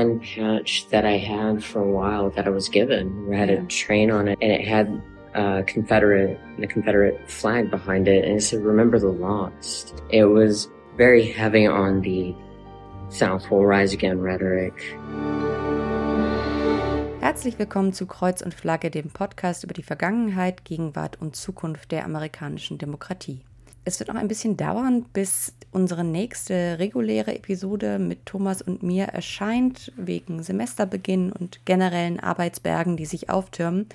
one 0.00 0.20
patch 0.20 0.86
that 0.88 1.04
I 1.04 1.18
had 1.18 1.62
for 1.62 1.80
a 1.82 1.90
while 1.90 2.30
that 2.30 2.46
I 2.46 2.50
was 2.50 2.68
given. 2.68 3.28
It 3.30 3.36
had 3.36 3.50
a 3.50 3.62
train 3.66 4.10
on 4.10 4.28
it 4.28 4.38
and 4.40 4.50
it 4.50 4.66
had 4.66 5.02
a 5.34 5.62
Confederate, 5.64 6.38
the 6.58 6.66
Confederate 6.66 7.30
flag 7.30 7.70
behind 7.70 8.08
it. 8.08 8.24
And 8.24 8.38
it 8.38 8.42
said, 8.42 8.60
remember 8.62 8.98
the 8.98 9.12
lost. 9.12 10.02
It 10.10 10.24
was 10.24 10.68
very 10.96 11.30
heavy 11.30 11.66
on 11.66 12.00
the 12.00 12.34
South 13.10 13.50
will 13.50 13.66
rise 13.66 13.92
again 13.92 14.20
rhetoric. 14.20 14.74
Herzlich 17.20 17.58
willkommen 17.58 17.92
zu 17.92 18.06
Kreuz 18.06 18.40
und 18.40 18.54
Flagge, 18.54 18.90
dem 18.90 19.10
Podcast 19.10 19.64
über 19.64 19.74
die 19.74 19.82
Vergangenheit, 19.82 20.64
Gegenwart 20.64 21.20
und 21.20 21.36
Zukunft 21.36 21.92
der 21.92 22.04
amerikanischen 22.04 22.78
Demokratie. 22.78 23.42
Es 23.84 23.98
wird 23.98 24.08
noch 24.08 24.20
ein 24.20 24.28
bisschen 24.28 24.58
dauern, 24.58 25.06
bis 25.12 25.54
unsere 25.72 26.04
nächste 26.04 26.78
reguläre 26.78 27.34
Episode 27.34 27.98
mit 27.98 28.26
Thomas 28.26 28.60
und 28.60 28.82
mir 28.82 29.06
erscheint, 29.06 29.92
wegen 29.96 30.42
Semesterbeginn 30.42 31.32
und 31.32 31.64
generellen 31.64 32.20
Arbeitsbergen, 32.20 32.96
die 32.96 33.06
sich 33.06 33.30
auftürmen. 33.30 33.86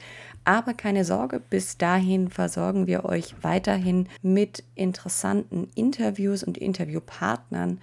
Aber 0.44 0.74
keine 0.74 1.06
Sorge, 1.06 1.40
bis 1.40 1.78
dahin 1.78 2.30
versorgen 2.30 2.88
wir 2.88 3.06
euch 3.06 3.36
weiterhin 3.42 4.08
mit 4.24 4.64
interessanten 4.74 5.70
Interviews 5.76 6.44
und 6.44 6.58
Interviewpartnern. 6.58 7.80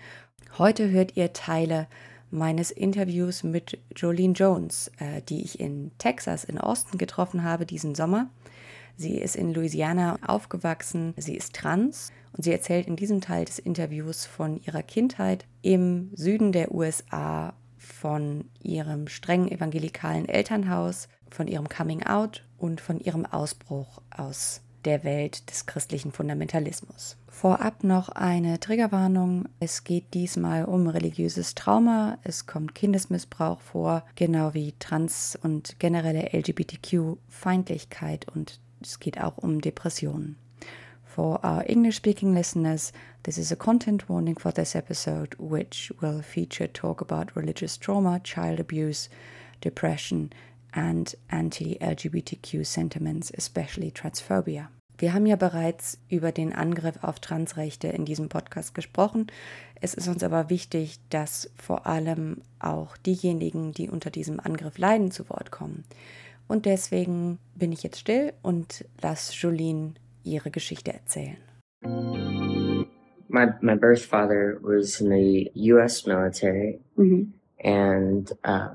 Heute 0.58 0.90
hört 0.90 1.16
ihr 1.16 1.32
Teile 1.32 1.86
meines 2.32 2.70
Interviews 2.70 3.44
mit 3.44 3.78
Jolene 3.94 4.32
Jones, 4.32 4.90
äh, 4.98 5.22
die 5.28 5.42
ich 5.42 5.60
in 5.60 5.92
Texas, 5.98 6.44
in 6.44 6.58
Austin 6.58 6.98
getroffen 6.98 7.44
habe 7.44 7.66
diesen 7.66 7.94
Sommer. 7.94 8.28
Sie 9.02 9.18
ist 9.18 9.34
in 9.34 9.52
Louisiana 9.52 10.16
aufgewachsen, 10.24 11.12
sie 11.16 11.34
ist 11.34 11.56
trans 11.56 12.12
und 12.36 12.44
sie 12.44 12.52
erzählt 12.52 12.86
in 12.86 12.94
diesem 12.94 13.20
Teil 13.20 13.44
des 13.44 13.58
Interviews 13.58 14.26
von 14.26 14.60
ihrer 14.62 14.84
Kindheit 14.84 15.44
im 15.60 16.12
Süden 16.14 16.52
der 16.52 16.72
USA, 16.72 17.52
von 17.78 18.44
ihrem 18.62 19.08
streng 19.08 19.48
evangelikalen 19.48 20.28
Elternhaus, 20.28 21.08
von 21.32 21.48
ihrem 21.48 21.68
Coming 21.68 22.04
Out 22.04 22.44
und 22.58 22.80
von 22.80 23.00
ihrem 23.00 23.26
Ausbruch 23.26 24.00
aus 24.16 24.60
der 24.84 25.02
Welt 25.02 25.50
des 25.50 25.66
christlichen 25.66 26.12
Fundamentalismus. 26.12 27.16
Vorab 27.26 27.82
noch 27.82 28.08
eine 28.08 28.60
Triggerwarnung. 28.60 29.48
Es 29.58 29.82
geht 29.82 30.14
diesmal 30.14 30.64
um 30.64 30.86
religiöses 30.86 31.56
Trauma. 31.56 32.18
Es 32.22 32.46
kommt 32.46 32.76
Kindesmissbrauch 32.76 33.60
vor, 33.60 34.04
genau 34.14 34.54
wie 34.54 34.74
Trans- 34.78 35.36
und 35.42 35.80
generelle 35.80 36.32
LGBTQ-Feindlichkeit 36.32 38.28
und 38.32 38.60
es 38.86 39.00
geht 39.00 39.20
auch 39.20 39.38
um 39.38 39.60
Depressionen. 39.60 40.36
For 41.04 41.44
our 41.44 41.68
English 41.68 41.96
speaking 41.96 42.32
listeners, 42.32 42.92
this 43.24 43.36
is 43.36 43.52
a 43.52 43.56
content 43.56 44.08
warning 44.08 44.38
for 44.38 44.52
this 44.52 44.74
episode, 44.74 45.36
which 45.38 45.92
will 46.00 46.22
feature 46.22 46.72
talk 46.72 47.02
about 47.02 47.36
religious 47.36 47.78
trauma, 47.78 48.18
child 48.20 48.58
abuse, 48.58 49.10
depression, 49.60 50.30
and 50.72 51.14
anti 51.28 51.76
LGBTQ 51.80 52.64
sentiments, 52.64 53.30
especially 53.36 53.90
transphobia. 53.90 54.68
Wir 54.98 55.12
haben 55.14 55.26
ja 55.26 55.36
bereits 55.36 55.98
über 56.08 56.32
den 56.32 56.52
Angriff 56.52 57.02
auf 57.02 57.18
Transrechte 57.18 57.88
in 57.88 58.04
diesem 58.04 58.28
Podcast 58.28 58.74
gesprochen. 58.74 59.26
Es 59.80 59.94
ist 59.94 60.06
uns 60.06 60.22
aber 60.22 60.48
wichtig, 60.48 61.00
dass 61.10 61.50
vor 61.56 61.86
allem 61.86 62.42
auch 62.60 62.96
diejenigen, 62.98 63.72
die 63.72 63.90
unter 63.90 64.10
diesem 64.10 64.38
Angriff 64.38 64.78
leiden, 64.78 65.10
zu 65.10 65.28
Wort 65.28 65.50
kommen. 65.50 65.84
Und 66.52 66.66
deswegen 66.66 67.38
bin 67.54 67.72
ich 67.72 67.82
jetzt 67.82 67.98
still 67.98 68.34
und 68.42 68.84
lass 69.00 69.32
Jolene 69.40 69.94
ihre 70.22 70.50
Geschichte 70.50 70.92
erzählen. 70.92 71.38
My 73.30 73.46
my 73.62 73.74
birth 73.74 74.02
father 74.04 74.58
was 74.60 75.00
in 75.00 75.08
the 75.08 75.50
U.S. 75.72 76.06
military, 76.06 76.78
Mhm. 76.98 77.32
and 77.64 78.30
uh, 78.44 78.74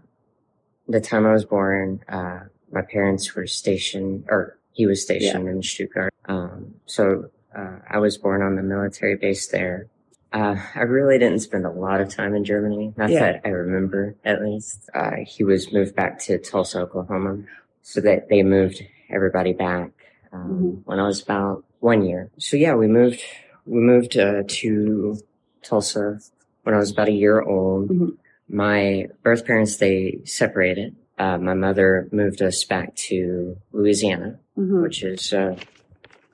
the 0.89 0.99
time 0.99 1.27
I 1.27 1.33
was 1.33 1.45
born, 1.45 1.99
uh, 2.09 2.45
my 2.71 2.81
parents 2.81 3.35
were 3.35 3.45
stationed, 3.45 4.25
or 4.27 4.57
he 4.71 4.87
was 4.87 5.03
stationed 5.03 5.47
in 5.47 5.61
Stuttgart. 5.61 6.11
Um, 6.27 6.73
so 6.87 7.29
uh, 7.55 7.77
I 7.87 7.99
was 7.99 8.17
born 8.17 8.41
on 8.41 8.55
the 8.55 8.63
military 8.63 9.15
base 9.17 9.49
there. 9.49 9.85
Uh, 10.33 10.55
I 10.73 10.81
really 10.81 11.19
didn't 11.19 11.41
spend 11.43 11.67
a 11.67 11.71
lot 11.71 12.01
of 12.01 12.09
time 12.09 12.33
in 12.33 12.43
Germany, 12.43 12.95
not 12.97 13.11
Yeah. 13.11 13.19
that 13.19 13.41
I 13.45 13.49
remember 13.49 14.15
at 14.25 14.41
least. 14.41 14.89
Uh, 14.95 15.17
he 15.27 15.43
was 15.43 15.71
moved 15.71 15.95
back 15.95 16.17
to 16.25 16.39
Tulsa, 16.39 16.81
Oklahoma, 16.81 17.43
so 17.89 18.01
that 18.01 18.27
they 18.27 18.43
moved 18.43 18.83
everybody 19.09 19.53
back 19.53 19.91
um, 20.33 20.49
Mhm. 20.51 20.81
when 20.85 20.99
I 20.99 21.07
was 21.07 21.21
about 21.23 21.63
one 21.79 22.03
year. 22.03 22.29
So 22.37 22.57
yeah, 22.57 22.75
we 22.75 22.87
moved 22.87 23.21
we 23.65 23.79
moved 23.79 24.17
uh, 24.17 24.43
to 24.59 25.17
Tulsa 25.61 26.19
when 26.63 26.75
I 26.75 26.77
was 26.79 26.91
about 26.91 27.07
a 27.07 27.13
year 27.13 27.41
old. 27.41 27.89
Mhm. 27.89 28.17
My 28.49 29.07
birth 29.23 29.45
parents 29.45 29.77
they 29.77 30.19
separated. 30.25 30.95
Uh, 31.17 31.37
my 31.37 31.53
mother 31.53 32.07
moved 32.11 32.41
us 32.41 32.63
back 32.65 32.93
to 33.07 33.55
Louisiana, 33.71 34.39
Mhm. 34.57 34.81
which 34.83 35.01
is 35.03 35.31
uh, 35.33 35.55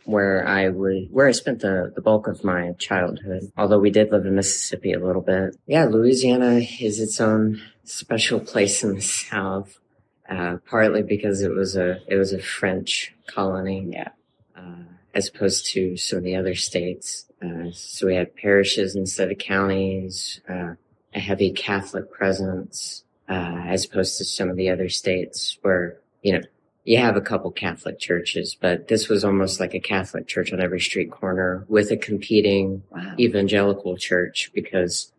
where 0.05 0.45
I 0.47 0.69
would 0.69 1.07
where 1.11 1.27
I 1.27 1.31
spent 1.33 1.59
the 1.59 1.91
the 1.95 2.01
bulk 2.01 2.27
of 2.27 2.43
my 2.43 2.71
childhood. 2.79 3.43
Although 3.57 3.79
we 3.79 3.91
did 3.91 4.11
live 4.11 4.25
in 4.25 4.33
Mississippi 4.35 4.91
a 4.93 4.99
little 5.07 5.21
bit. 5.21 5.55
Yeah, 5.67 5.85
Louisiana 5.85 6.61
is 6.81 6.99
its 6.99 7.21
own 7.21 7.59
special 7.83 8.39
place 8.39 8.83
in 8.83 8.95
the 8.95 9.01
South. 9.01 9.79
Uh, 10.29 10.57
partly 10.69 11.03
because 11.03 11.41
it 11.41 11.51
was 11.51 11.75
a 11.75 11.99
it 12.07 12.15
was 12.15 12.31
a 12.31 12.39
French 12.41 13.13
colony, 13.27 13.85
Yeah. 13.91 14.09
uh, 14.55 14.83
as 15.13 15.27
opposed 15.27 15.65
to 15.73 15.97
some 15.97 16.17
of 16.19 16.23
the 16.23 16.35
other 16.37 16.55
states. 16.55 17.25
Uh, 17.43 17.71
so 17.73 18.07
we 18.07 18.15
had 18.15 18.33
parishes 18.35 18.95
instead 18.95 19.29
of 19.31 19.37
counties, 19.37 20.39
uh, 20.47 20.75
a 21.13 21.19
heavy 21.19 21.51
Catholic 21.51 22.09
presence, 22.09 23.03
uh, 23.27 23.63
as 23.67 23.83
opposed 23.85 24.17
to 24.17 24.23
some 24.23 24.49
of 24.49 24.55
the 24.55 24.69
other 24.69 24.87
states 24.87 25.57
where 25.61 25.97
you 26.21 26.31
know 26.31 26.41
you 26.85 26.97
have 26.97 27.17
a 27.17 27.21
couple 27.21 27.51
Catholic 27.51 27.99
churches, 27.99 28.55
but 28.59 28.87
this 28.87 29.09
was 29.09 29.25
almost 29.25 29.59
like 29.59 29.73
a 29.73 29.79
Catholic 29.79 30.25
church 30.27 30.53
on 30.53 30.61
every 30.61 30.79
street 30.79 31.11
corner 31.11 31.65
with 31.67 31.91
a 31.91 31.97
competing 31.97 32.83
Wow. 32.91 33.15
evangelical 33.19 33.97
church 33.97 34.51
because 34.53 35.11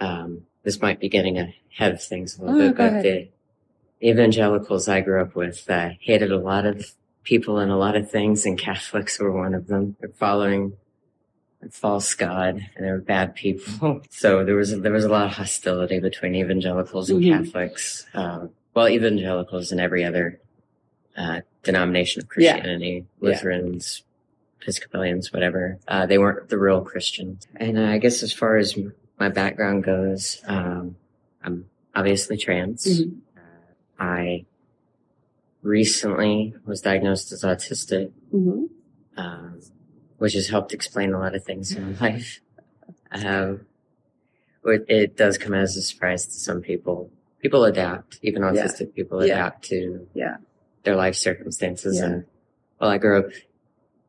um, 0.00 0.42
this 0.64 0.80
might 0.80 1.00
be 1.00 1.08
getting 1.08 1.38
ahead 1.38 1.92
of 1.92 2.02
things 2.02 2.38
a 2.38 2.42
little 2.42 2.60
Oh, 2.60 2.68
bit, 2.68 2.76
but 2.76 2.86
ahead. 2.88 3.04
the 3.04 3.28
evangelicals 4.02 4.88
I 4.88 5.00
grew 5.00 5.20
up 5.22 5.34
with 5.34 5.68
uh, 5.70 5.90
hated 6.00 6.32
a 6.32 6.38
lot 6.38 6.66
of 6.66 6.84
people 7.24 7.58
and 7.58 7.70
a 7.70 7.76
lot 7.76 7.96
of 7.96 8.10
things, 8.10 8.44
and 8.46 8.58
Catholics 8.58 9.18
were 9.18 9.30
one 9.32 9.54
of 9.54 9.66
them. 9.68 9.96
They're 10.00 10.08
following 10.10 10.72
a 11.62 11.70
false 11.70 12.14
god, 12.14 12.56
and 12.74 12.84
they 12.86 12.90
were 12.90 12.98
bad 12.98 13.34
people. 13.34 14.00
So 14.10 14.44
there 14.44 14.56
was 14.56 14.78
there 14.80 14.92
was 14.92 15.04
a 15.04 15.08
lot 15.08 15.26
of 15.26 15.32
hostility 15.32 16.00
between 16.00 16.34
evangelicals 16.34 17.10
and 17.10 17.22
Mhm. 17.22 17.44
Catholics. 17.44 18.06
Um, 18.14 18.50
well, 18.74 18.88
evangelicals 18.88 19.70
and 19.72 19.80
every 19.80 20.04
other 20.04 20.40
uh, 21.16 21.40
denomination 21.62 22.22
of 22.22 22.28
Christianity, 22.28 23.04
Yeah. 23.20 23.28
Lutherans, 23.28 24.02
Episcopalians, 24.62 25.32
whatever. 25.32 25.78
Uh, 25.86 26.06
they 26.06 26.16
weren't 26.18 26.48
the 26.48 26.58
real 26.58 26.80
Christians. 26.82 27.46
And 27.56 27.78
uh, 27.78 27.82
I 27.82 27.98
guess 27.98 28.22
as 28.22 28.32
far 28.32 28.56
as 28.56 28.78
my 29.18 29.28
background 29.28 29.84
goes, 29.84 30.40
um, 30.46 30.96
I'm 31.44 31.66
obviously 31.94 32.36
trans. 32.38 32.86
Mhm. 32.86 33.18
I 33.98 34.44
recently 35.62 36.54
was 36.66 36.80
diagnosed 36.80 37.32
as 37.32 37.42
autistic, 37.42 38.10
Mhm. 38.32 38.68
um, 39.16 39.60
which 40.18 40.32
has 40.34 40.48
helped 40.48 40.72
explain 40.72 41.12
a 41.12 41.18
lot 41.18 41.34
of 41.34 41.44
things 41.44 41.72
in 41.74 41.92
my 41.92 41.98
life. 41.98 42.40
Um, 43.12 43.66
it, 44.64 44.84
it 44.88 45.16
does 45.16 45.38
come 45.38 45.54
as 45.54 45.76
a 45.76 45.82
surprise 45.82 46.24
to 46.26 46.32
some 46.32 46.62
people. 46.62 47.10
People 47.40 47.64
adapt, 47.64 48.18
even 48.22 48.42
Yeah. 48.42 48.50
autistic 48.52 48.94
people 48.94 49.24
Yeah. 49.24 49.34
adapt 49.34 49.64
to 49.66 50.06
Yeah. 50.14 50.36
their 50.84 50.96
life 50.96 51.14
circumstances. 51.14 51.98
Yeah. 51.98 52.06
And 52.06 52.24
well, 52.80 52.90
I 52.90 52.98
grew 52.98 53.18
up 53.18 53.30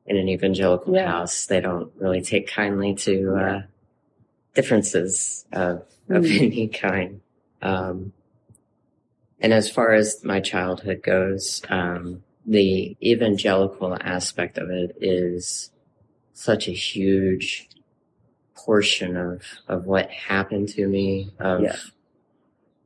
in 0.05 0.17
an 0.17 0.27
evangelical 0.29 0.93
Yeah. 0.95 1.07
house. 1.07 1.45
They 1.45 1.59
don't 1.61 1.91
really 1.97 2.21
take 2.21 2.47
kindly 2.47 2.95
to 2.95 3.35
uh, 3.35 3.61
differences 4.53 5.45
of, 5.51 5.79
of 6.09 6.23
Mm. 6.23 6.41
any 6.41 6.67
kind. 6.67 7.21
Um, 7.61 8.13
and 9.43 9.53
as 9.53 9.69
far 9.69 9.91
as 9.93 10.23
my 10.23 10.39
childhood 10.39 11.03
goes, 11.03 11.61
um, 11.69 12.23
the 12.45 12.95
evangelical 13.03 13.95
aspect 14.01 14.57
of 14.57 14.69
it 14.69 14.97
is 15.01 15.69
such 16.33 16.67
a 16.67 16.71
huge 16.71 17.67
portion 18.55 19.17
of, 19.17 19.43
of 19.67 19.85
what 19.85 20.09
happened 20.09 20.69
to 20.69 20.87
me, 20.87 21.29
of 21.39 21.61
Yeah. 21.61 21.75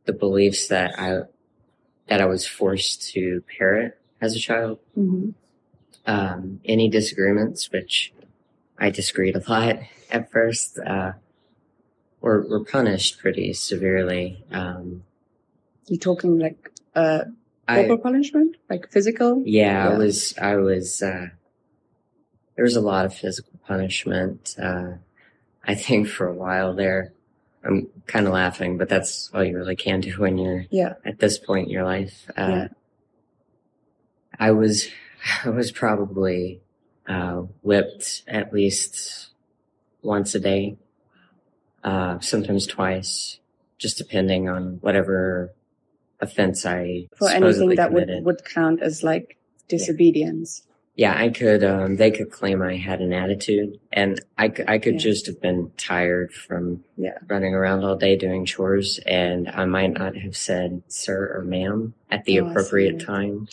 the 0.06 0.13
beliefs 0.13 0.68
that 0.69 0.98
I, 1.00 1.21
that 2.07 2.21
I 2.21 2.25
was 2.25 2.48
forced 2.48 3.09
to 3.13 3.44
parrot 3.57 3.98
as 4.19 4.36
a 4.36 4.39
child. 4.39 4.80
Mhm. 4.98 5.36
Um, 6.07 6.62
any 6.65 6.89
disagreements, 6.89 7.71
which 7.71 8.13
I 8.80 8.89
disagreed 8.89 9.36
a 9.36 9.44
lot 9.50 9.77
at 10.09 10.31
first, 10.31 10.80
uh, 10.80 11.13
were, 12.21 12.48
were 12.48 12.63
punished 12.63 13.19
pretty 13.19 13.54
severely. 13.54 14.44
Um, 14.51 15.04
You 15.87 15.97
talking 15.97 16.37
like 16.39 16.71
uh, 16.95 17.23
I, 17.67 17.75
corporal 17.75 17.97
punishment, 17.99 18.57
like 18.69 18.91
physical? 18.91 19.41
Yeah, 19.45 19.89
I 19.89 19.97
was, 19.97 20.37
I 20.37 20.55
was, 20.57 21.01
uh, 21.01 21.27
there 22.55 22.63
was 22.65 22.75
a 22.75 22.81
lot 22.81 23.05
of 23.05 23.13
physical 23.13 23.53
punishment. 23.65 24.55
Uh, 24.61 24.93
I 25.63 25.75
think 25.75 26.07
for 26.07 26.27
a 26.27 26.33
while 26.33 26.73
there, 26.73 27.13
I'm 27.63 27.87
kind 28.05 28.27
of 28.27 28.33
laughing, 28.33 28.77
but 28.77 28.89
that's 28.89 29.29
all 29.33 29.43
you 29.43 29.55
really 29.57 29.75
can 29.75 30.01
do 30.01 30.11
when 30.19 30.37
you're 30.37 30.65
Yeah. 30.69 30.93
at 31.05 31.19
this 31.19 31.37
point 31.37 31.67
in 31.67 31.71
your 31.71 31.83
life. 31.83 32.29
Uh, 32.37 32.47
Yeah. 32.49 32.67
I 34.39 34.51
was, 34.51 34.87
I 35.43 35.49
was 35.49 35.71
probably, 35.71 36.61
uh, 37.07 37.43
whipped 37.61 38.23
at 38.27 38.53
least 38.53 39.29
once 40.01 40.35
a 40.35 40.39
day, 40.39 40.77
uh, 41.83 42.19
sometimes 42.19 42.67
twice, 42.67 43.39
just 43.77 43.97
depending 43.97 44.47
on 44.49 44.77
whatever 44.81 45.53
offense 46.19 46.65
I 46.65 47.07
For 47.15 47.29
anything 47.29 47.69
that 47.75 47.91
would, 47.93 48.03
committed. 48.03 48.25
would 48.25 48.45
count 48.45 48.81
as 48.81 49.03
like 49.03 49.37
disobedience. 49.67 50.63
Yeah, 50.95 51.13
I 51.15 51.29
could, 51.29 51.63
um, 51.63 51.97
they 51.97 52.09
could 52.09 52.31
claim 52.31 52.63
I 52.63 52.75
had 52.75 53.01
an 53.01 53.13
attitude 53.13 53.79
and 53.93 54.19
I 54.37 54.45
I 54.67 54.79
could 54.79 54.95
Yeah. 54.95 54.99
just 54.99 55.27
have 55.27 55.39
been 55.39 55.71
tired 55.77 56.33
from 56.33 56.83
Yeah. 56.97 57.19
running 57.27 57.53
around 57.53 57.83
all 57.83 57.95
day 57.95 58.15
doing 58.15 58.45
chores 58.45 58.99
and 59.05 59.47
I 59.47 59.65
might 59.65 59.93
not 59.93 60.15
have 60.17 60.35
said 60.35 60.81
sir 60.87 61.33
or 61.35 61.43
ma'am 61.43 61.93
at 62.09 62.25
the 62.25 62.39
Oh, 62.39 62.47
appropriate 62.47 62.99
time. 62.99 63.47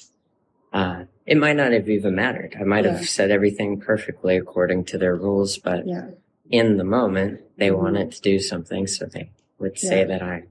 Uh, 0.72 1.05
it 1.26 1.37
might 1.37 1.56
not 1.56 1.72
have 1.72 1.88
even 1.88 2.14
mattered. 2.14 2.56
I 2.58 2.64
might 2.64 2.84
Yeah. 2.87 2.96
have 2.96 3.06
said 3.08 3.31
everything 3.31 3.78
perfectly 3.78 4.37
according 4.38 4.84
to 4.87 4.99
their 4.99 5.14
rules, 5.14 5.58
but 5.58 5.87
Yeah. 5.87 6.10
in 6.50 6.78
the 6.78 6.84
moment 6.84 7.40
they 7.58 7.69
Mhm. 7.69 7.78
wanted 7.78 8.10
to 8.12 8.22
do 8.22 8.38
something. 8.38 8.87
So 8.87 9.05
they 9.05 9.28
would 9.58 9.78
say 9.78 9.99
Yeah. 10.00 10.05
that 10.06 10.22
I 10.22 10.44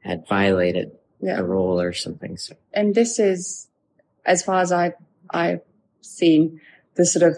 had 0.00 0.26
violated 0.26 0.90
Yeah. 1.24 1.38
a 1.38 1.42
rule 1.42 1.80
or 1.80 1.92
something. 1.92 2.36
So 2.36 2.54
and 2.72 2.94
this 2.94 3.18
is 3.18 3.68
as 4.26 4.42
far 4.42 4.58
as 4.60 4.70
i 4.72 4.86
i've 5.30 5.60
seen 6.00 6.60
the 6.96 7.04
sort 7.04 7.24
of 7.30 7.34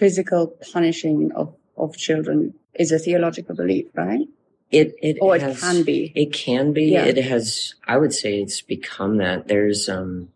physical 0.00 0.42
punishing 0.72 1.32
of 1.32 1.54
of 1.76 1.96
children 1.96 2.54
is 2.74 2.92
a 2.92 2.98
theological 2.98 3.54
belief 3.54 3.86
right 3.94 4.26
it, 4.70 4.94
it, 5.02 5.16
or 5.20 5.34
it 5.36 5.42
has- 5.42 5.60
can 5.60 5.82
be 5.82 6.12
It 6.14 6.32
can 6.32 6.72
be. 6.72 6.84
Yeah. 6.92 7.04
It 7.04 7.16
has. 7.16 7.74
I 7.92 7.96
would 7.96 8.14
say 8.14 8.40
it's 8.40 8.60
become 8.60 9.16
that. 9.16 9.48
There's 9.48 9.88
um, 9.88 10.28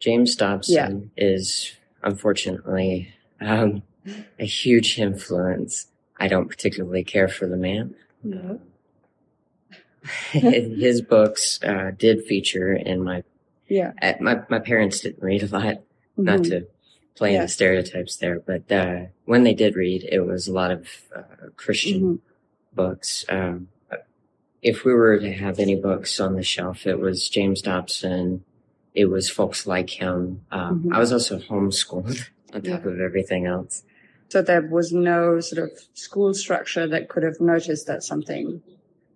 James 0.00 0.34
Dobson 0.34 1.10
is 1.14 1.72
unfortunately 2.02 3.12
um, 3.38 3.82
a 4.38 4.46
huge 4.46 4.98
influence. 4.98 5.88
I 6.18 6.26
don't 6.28 6.48
particularly 6.48 7.04
care 7.04 7.28
for 7.28 7.46
the 7.46 7.58
man. 7.58 7.94
no. 8.22 8.60
His 10.32 11.02
books 11.02 11.60
uh, 11.62 11.92
did 11.96 12.24
feature 12.24 12.72
in 12.72 13.02
my, 13.04 13.22
yeah 13.68 13.92
uh, 14.02 14.14
my 14.20 14.40
my 14.48 14.58
parents 14.58 15.00
didn't 15.00 15.22
read 15.22 15.42
a 15.42 15.46
lot. 15.46 15.76
Not 16.16 16.40
Mhm. 16.40 16.48
to 16.50 16.66
play 17.14 17.32
Yeah. 17.32 17.42
into 17.42 17.52
stereotypes 17.52 18.16
there, 18.16 18.40
but 18.40 18.70
uh, 18.70 19.06
when 19.24 19.44
they 19.44 19.54
did 19.54 19.76
read, 19.76 20.06
it 20.10 20.20
was 20.20 20.48
a 20.48 20.52
lot 20.52 20.70
of 20.70 20.88
uh, 21.14 21.22
Christian 21.56 22.00
Mhm. 22.02 22.18
books. 22.74 23.24
Um, 23.28 23.68
if 24.62 24.84
we 24.84 24.92
were 24.94 25.18
to 25.18 25.32
have 25.32 25.58
any 25.58 25.74
books 25.76 26.20
on 26.20 26.34
the 26.36 26.42
shelf, 26.42 26.86
it 26.86 26.98
was 27.00 27.28
James 27.28 27.62
Dobson. 27.62 28.44
It 28.94 29.06
was 29.06 29.28
folks 29.30 29.66
like 29.66 29.90
him. 29.90 30.42
Um, 30.50 30.84
Mhm. 30.84 30.94
I 30.94 30.98
was 30.98 31.12
also 31.12 31.38
homeschooled 31.38 32.20
on 32.54 32.62
top 32.62 32.84
Yeah. 32.84 32.90
of 32.90 33.00
everything 33.00 33.46
else. 33.46 33.84
so 34.28 34.40
there 34.40 34.62
was 34.62 34.92
no 34.94 35.40
sort 35.40 35.62
of 35.62 35.78
school 35.92 36.32
structure 36.32 36.86
that 36.86 37.08
could 37.10 37.22
have 37.22 37.38
noticed 37.40 37.86
that 37.86 38.02
something 38.02 38.62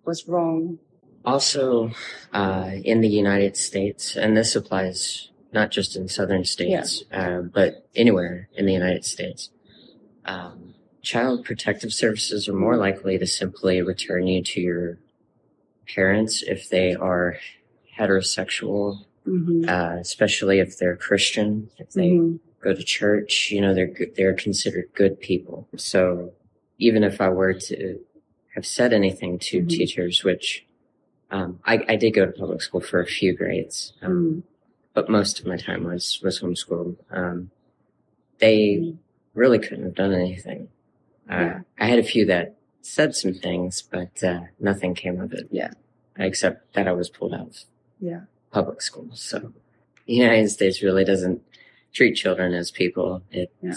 was 0.07 0.27
wrong. 0.27 0.79
Also, 1.25 1.91
uh, 2.33 2.71
in 2.83 3.01
the 3.01 3.09
United 3.09 3.57
States, 3.57 4.15
and 4.15 4.35
this 4.35 4.55
applies 4.55 5.29
not 5.51 5.69
just 5.71 5.95
in 5.95 6.07
southern 6.07 6.45
states, 6.45 7.03
uh, 7.11 7.41
but 7.41 7.85
anywhere 7.95 8.47
in 8.55 8.65
the 8.65 8.73
United 8.73 9.03
States, 9.03 9.49
um, 10.25 10.73
child 11.01 11.43
protective 11.43 11.93
services 11.93 12.47
are 12.47 12.53
more 12.53 12.77
likely 12.77 13.17
to 13.17 13.27
simply 13.27 13.81
return 13.81 14.25
you 14.27 14.41
to 14.41 14.61
your 14.61 14.97
parents 15.93 16.43
if 16.43 16.69
they 16.69 16.95
are 16.95 17.37
heterosexual, 17.97 19.03
hmm 19.25 19.63
uh, 19.67 19.97
especially 19.99 20.59
if 20.59 20.77
they're 20.77 20.95
Christian, 20.95 21.69
if 21.77 21.91
they 21.91 22.11
hmm 22.11 22.37
go 22.59 22.73
to 22.73 22.83
church, 22.83 23.51
you 23.51 23.61
know, 23.61 23.73
they're 23.73 23.93
they're 24.15 24.33
considered 24.33 24.85
good 24.95 25.19
people. 25.19 25.67
So 25.75 26.33
even 26.79 27.03
if 27.03 27.21
I 27.21 27.29
were 27.29 27.53
to 27.53 27.99
have 28.57 28.65
said 28.65 28.91
anything 28.91 29.37
to 29.37 29.61
Mhm. 29.61 29.69
teachers, 29.69 30.23
which 30.23 30.65
um, 31.29 31.59
I, 31.65 31.83
I 31.89 31.95
did 31.97 32.11
go 32.11 32.25
to 32.25 32.31
public 32.31 32.61
school 32.61 32.79
for 32.81 32.99
a 33.01 33.05
few 33.05 33.35
grades, 33.35 33.93
um, 34.01 34.43
but 34.93 35.09
most 35.09 35.39
of 35.39 35.45
my 35.45 35.57
time 35.57 35.83
was 35.83 36.19
was 36.23 36.39
homeschooled. 36.41 36.95
Um, 37.11 37.51
they 38.39 38.77
Mhm. 38.77 38.97
really 39.33 39.59
couldn't 39.59 39.83
have 39.83 39.93
done 39.95 40.13
anything. 40.13 40.69
Uh, 41.29 41.33
Yeah. 41.35 41.59
I 41.77 41.85
had 41.87 41.99
a 41.99 42.03
few 42.13 42.25
that 42.25 42.55
said 42.81 43.13
some 43.13 43.33
things, 43.33 43.81
but 43.81 44.23
uh, 44.23 44.41
nothing 44.59 44.93
came 44.95 45.19
of 45.21 45.33
it. 45.33 45.47
Yeah. 45.51 45.71
except 46.19 46.73
that 46.73 46.87
I 46.87 46.93
was 46.93 47.11
pulled 47.11 47.35
out 47.35 47.47
of 47.49 47.57
yeah 47.99 48.21
public 48.49 48.81
school. 48.81 49.07
So 49.13 49.53
the 50.07 50.13
United 50.15 50.49
States 50.49 50.81
really 50.81 51.03
doesn't 51.05 51.43
treat 51.93 52.15
children 52.15 52.53
as 52.55 52.71
people. 52.71 53.21
It's, 53.31 53.53
Yeah. 53.61 53.75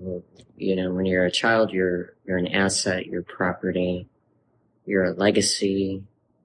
well, 0.00 0.22
you 0.56 0.74
know, 0.74 0.92
when 0.92 1.06
you're 1.06 1.26
a 1.26 1.30
child, 1.30 1.70
you're, 1.72 2.14
you're 2.26 2.38
an 2.38 2.48
asset, 2.48 3.06
you're 3.06 3.22
property, 3.22 4.08
you're 4.86 5.04
a 5.04 5.12
legacy 5.12 6.02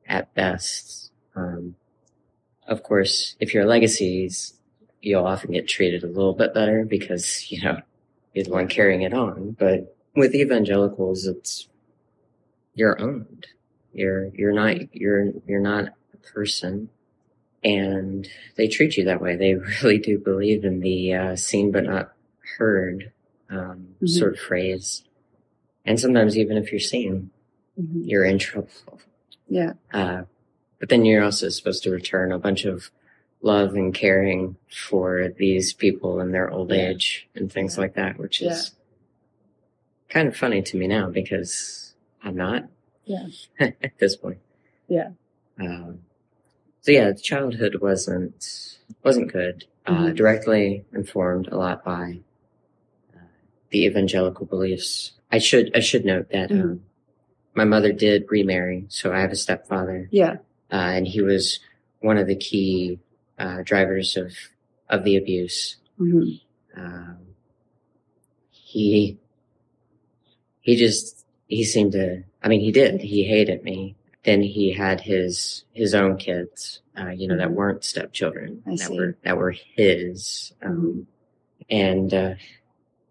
at 0.07 0.33
best. 0.33 1.11
Um, 1.35 1.75
of 2.67 2.83
course, 2.83 3.35
if 3.39 3.53
you're 3.53 3.65
legacies, 3.65 4.53
you'll 5.01 5.25
often 5.25 5.51
get 5.51 5.67
treated 5.67 6.03
a 6.03 6.07
little 6.07 6.33
bit 6.33 6.53
better 6.53 6.85
because, 6.85 7.51
you 7.51 7.61
know, 7.61 7.79
you're 8.33 8.45
the 8.45 8.51
one 8.51 8.67
carrying 8.67 9.01
it 9.01 9.13
on. 9.13 9.55
But 9.57 9.95
with 10.15 10.35
evangelicals, 10.35 11.25
it's, 11.25 11.67
you're 12.75 12.99
owned. 13.01 13.47
You're, 13.93 14.27
you're 14.35 14.53
not, 14.53 14.95
you're, 14.95 15.31
you're 15.47 15.59
not 15.59 15.89
a 16.13 16.17
person 16.33 16.89
and 17.63 18.27
they 18.55 18.67
treat 18.67 18.97
you 18.97 19.05
that 19.05 19.21
way. 19.21 19.35
They 19.35 19.53
really 19.83 19.97
do 19.99 20.17
believe 20.17 20.63
in 20.65 20.79
the 20.79 21.13
uh, 21.13 21.35
seen 21.35 21.71
but 21.71 21.83
not 21.85 22.13
heard 22.57 23.11
um, 23.49 23.95
Mhm. 24.01 24.09
sort 24.09 24.33
of 24.33 24.39
phrase. 24.39 25.03
And 25.85 25.99
sometimes 25.99 26.37
even 26.37 26.57
if 26.57 26.71
you're 26.71 26.79
seen, 26.79 27.31
hmm 27.81 28.03
you're 28.03 28.25
in 28.25 28.37
trouble. 28.39 28.69
yeah 29.47 29.73
Uh, 29.93 30.23
but 30.79 30.89
then 30.89 31.05
you're 31.05 31.23
also 31.23 31.49
supposed 31.49 31.83
to 31.83 31.91
return 31.91 32.31
a 32.31 32.39
bunch 32.39 32.65
of 32.65 32.89
love 33.41 33.73
and 33.75 33.93
caring 33.93 34.55
for 34.69 35.29
these 35.37 35.73
people 35.73 36.19
in 36.19 36.31
their 36.31 36.49
old 36.49 36.69
Yeah. 36.71 36.89
age 36.89 37.27
and 37.35 37.51
things 37.51 37.75
Yeah. 37.75 37.81
like 37.81 37.93
that, 37.95 38.17
which 38.19 38.41
Yeah. 38.41 38.51
is 38.51 38.71
kind 40.09 40.27
of 40.27 40.35
funny 40.35 40.61
to 40.61 40.77
me 40.77 40.87
now 40.87 41.09
because 41.09 41.93
I'm 42.23 42.35
not 42.35 42.67
Yeah. 43.05 43.27
at 43.59 43.97
this 43.99 44.15
point. 44.15 44.39
Yeah. 44.87 45.11
Um, 45.59 46.01
so 46.81 46.91
yeah, 46.91 47.13
childhood 47.13 47.75
wasn't 47.81 48.77
wasn't 49.03 49.31
good. 49.31 49.65
Uh, 49.85 50.07
Mhm. 50.07 50.15
directly 50.15 50.85
informed 50.93 51.47
a 51.47 51.57
lot 51.57 51.83
by 51.83 52.19
uh, 53.15 53.19
the 53.71 53.85
evangelical 53.85 54.45
beliefs. 54.45 55.13
I 55.31 55.39
should 55.39 55.71
I 55.75 55.79
should 55.79 56.05
note 56.05 56.29
that 56.29 56.49
Mhm. 56.51 56.61
um, 56.61 56.83
my 57.53 57.65
mother 57.65 57.91
did 57.93 58.25
remarry, 58.29 58.85
so 58.89 59.11
I 59.13 59.19
have 59.21 59.31
a 59.31 59.35
stepfather, 59.35 60.07
yeah 60.11 60.33
uh, 60.71 60.91
and 60.95 61.07
he 61.07 61.21
was 61.21 61.59
one 61.99 62.17
of 62.17 62.27
the 62.27 62.35
key 62.35 62.99
uh, 63.39 63.61
drivers 63.63 64.17
of 64.17 64.33
of 64.89 65.03
the 65.03 65.15
abuse. 65.17 65.77
hmm 65.97 66.31
Um, 66.75 67.17
he 68.51 69.17
he 70.61 70.75
just 70.75 71.25
he 71.47 71.63
seemed 71.63 71.91
to. 71.93 72.23
I 72.43 72.47
mean, 72.47 72.61
he 72.61 72.71
did. 72.71 73.01
He 73.01 73.23
hated 73.23 73.63
me. 73.63 73.95
Then 74.23 74.41
he 74.41 74.71
had 74.73 75.01
his 75.01 75.65
his 75.73 75.93
own 75.95 76.17
kids, 76.17 76.81
uh, 76.99 77.09
you 77.09 77.27
know, 77.27 77.37
that 77.37 77.49
Mhm. 77.49 77.53
weren't 77.55 77.83
stepchildren, 77.83 78.61
I 78.67 78.71
that 78.71 78.79
see. 78.79 78.97
were 78.97 79.17
that 79.23 79.37
were 79.37 79.51
his. 79.75 80.53
Um, 80.61 80.71
Mhm. 80.81 81.05
And 81.69 82.13
uh, 82.13 82.33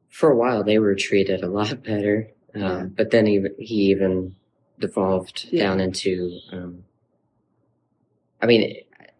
for 0.09 0.31
a 0.31 0.37
while, 0.37 0.63
they 0.65 0.79
were 0.79 0.95
treated 0.95 1.43
a 1.43 1.49
lot 1.49 1.83
better. 1.91 2.31
Uh, 2.55 2.59
Yeah. 2.59 2.85
But 2.97 3.11
then 3.11 3.27
he 3.27 3.45
he 3.59 3.75
even 3.91 4.35
devolved 4.79 5.47
Yeah. 5.51 5.65
down 5.65 5.81
into. 5.81 6.39
Um, 6.53 6.85
I 8.43 8.47
mean, 8.47 8.77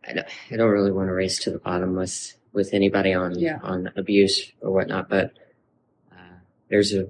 I, 0.07 0.13
don't- 0.15 0.27
I 0.51 0.57
don't 0.57 0.71
really 0.71 0.93
want 0.93 1.09
to 1.09 1.13
race 1.13 1.39
to 1.41 1.51
the 1.51 1.59
bottom 1.59 1.95
with 1.95 2.37
with 2.53 2.75
anybody 2.75 3.13
on 3.13 3.39
Yeah. 3.39 3.61
on 3.63 3.91
abuse 3.97 4.51
or 4.61 4.73
whatnot, 4.73 5.09
but 5.09 5.33
uh, 6.11 6.39
there's 6.69 6.93
a 6.95 7.09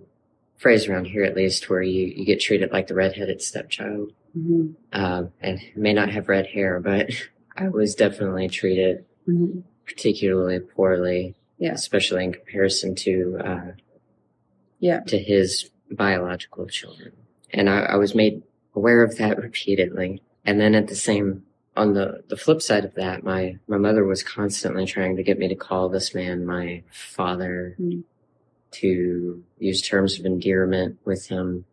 phrase 0.59 0.87
around 0.87 1.07
here 1.07 1.25
at 1.25 1.35
least 1.37 1.71
where 1.71 1.81
you 1.83 2.07
you 2.09 2.25
get 2.27 2.41
treated 2.41 2.73
like 2.73 2.89
the 2.89 2.95
redheaded 2.95 3.41
stepchild, 3.41 4.13
hmm 4.35 4.73
um, 4.93 5.33
and 5.41 5.61
may 5.77 5.95
not 5.95 6.11
have 6.11 6.29
red 6.29 6.47
hair, 6.47 6.79
but 6.81 7.11
I 7.57 7.69
was 7.69 7.95
definitely 7.95 8.49
treated 8.49 9.05
hmm 9.25 9.61
particularly 9.87 10.61
poorly, 10.61 11.35
Yeah. 11.59 11.73
especially 11.73 12.23
in 12.25 12.33
comparison 12.33 12.95
to 12.97 13.39
uh, 13.43 13.73
Yeah. 14.79 15.01
to 15.07 15.19
his 15.19 15.71
biological 15.91 16.67
children, 16.67 17.13
and 17.53 17.69
I, 17.71 17.81
I 17.81 17.97
was 17.97 18.15
made 18.15 18.43
aware 18.75 19.03
of 19.03 19.17
that 19.19 19.39
repeatedly, 19.43 20.23
and 20.45 20.61
then 20.61 20.75
at 20.75 20.89
the 20.89 20.95
same 20.97 21.45
on 21.77 21.95
the, 21.95 22.23
the 22.29 22.37
flip 22.37 22.61
side 22.61 22.85
of 22.85 22.95
that, 22.95 23.23
my, 23.23 23.57
my 23.69 23.77
mother 23.79 24.05
was 24.05 24.23
constantly 24.25 24.85
trying 24.87 25.17
to 25.17 25.23
get 25.23 25.39
me 25.39 25.47
to 25.49 25.55
call 25.55 25.89
this 25.89 26.15
man 26.15 26.45
my 26.45 26.83
father, 26.91 27.77
Mm. 27.81 28.03
to 28.73 29.43
use 29.59 29.81
terms 29.83 30.19
of 30.19 30.27
endearment 30.27 30.99
with 31.05 31.27
him. 31.29 31.65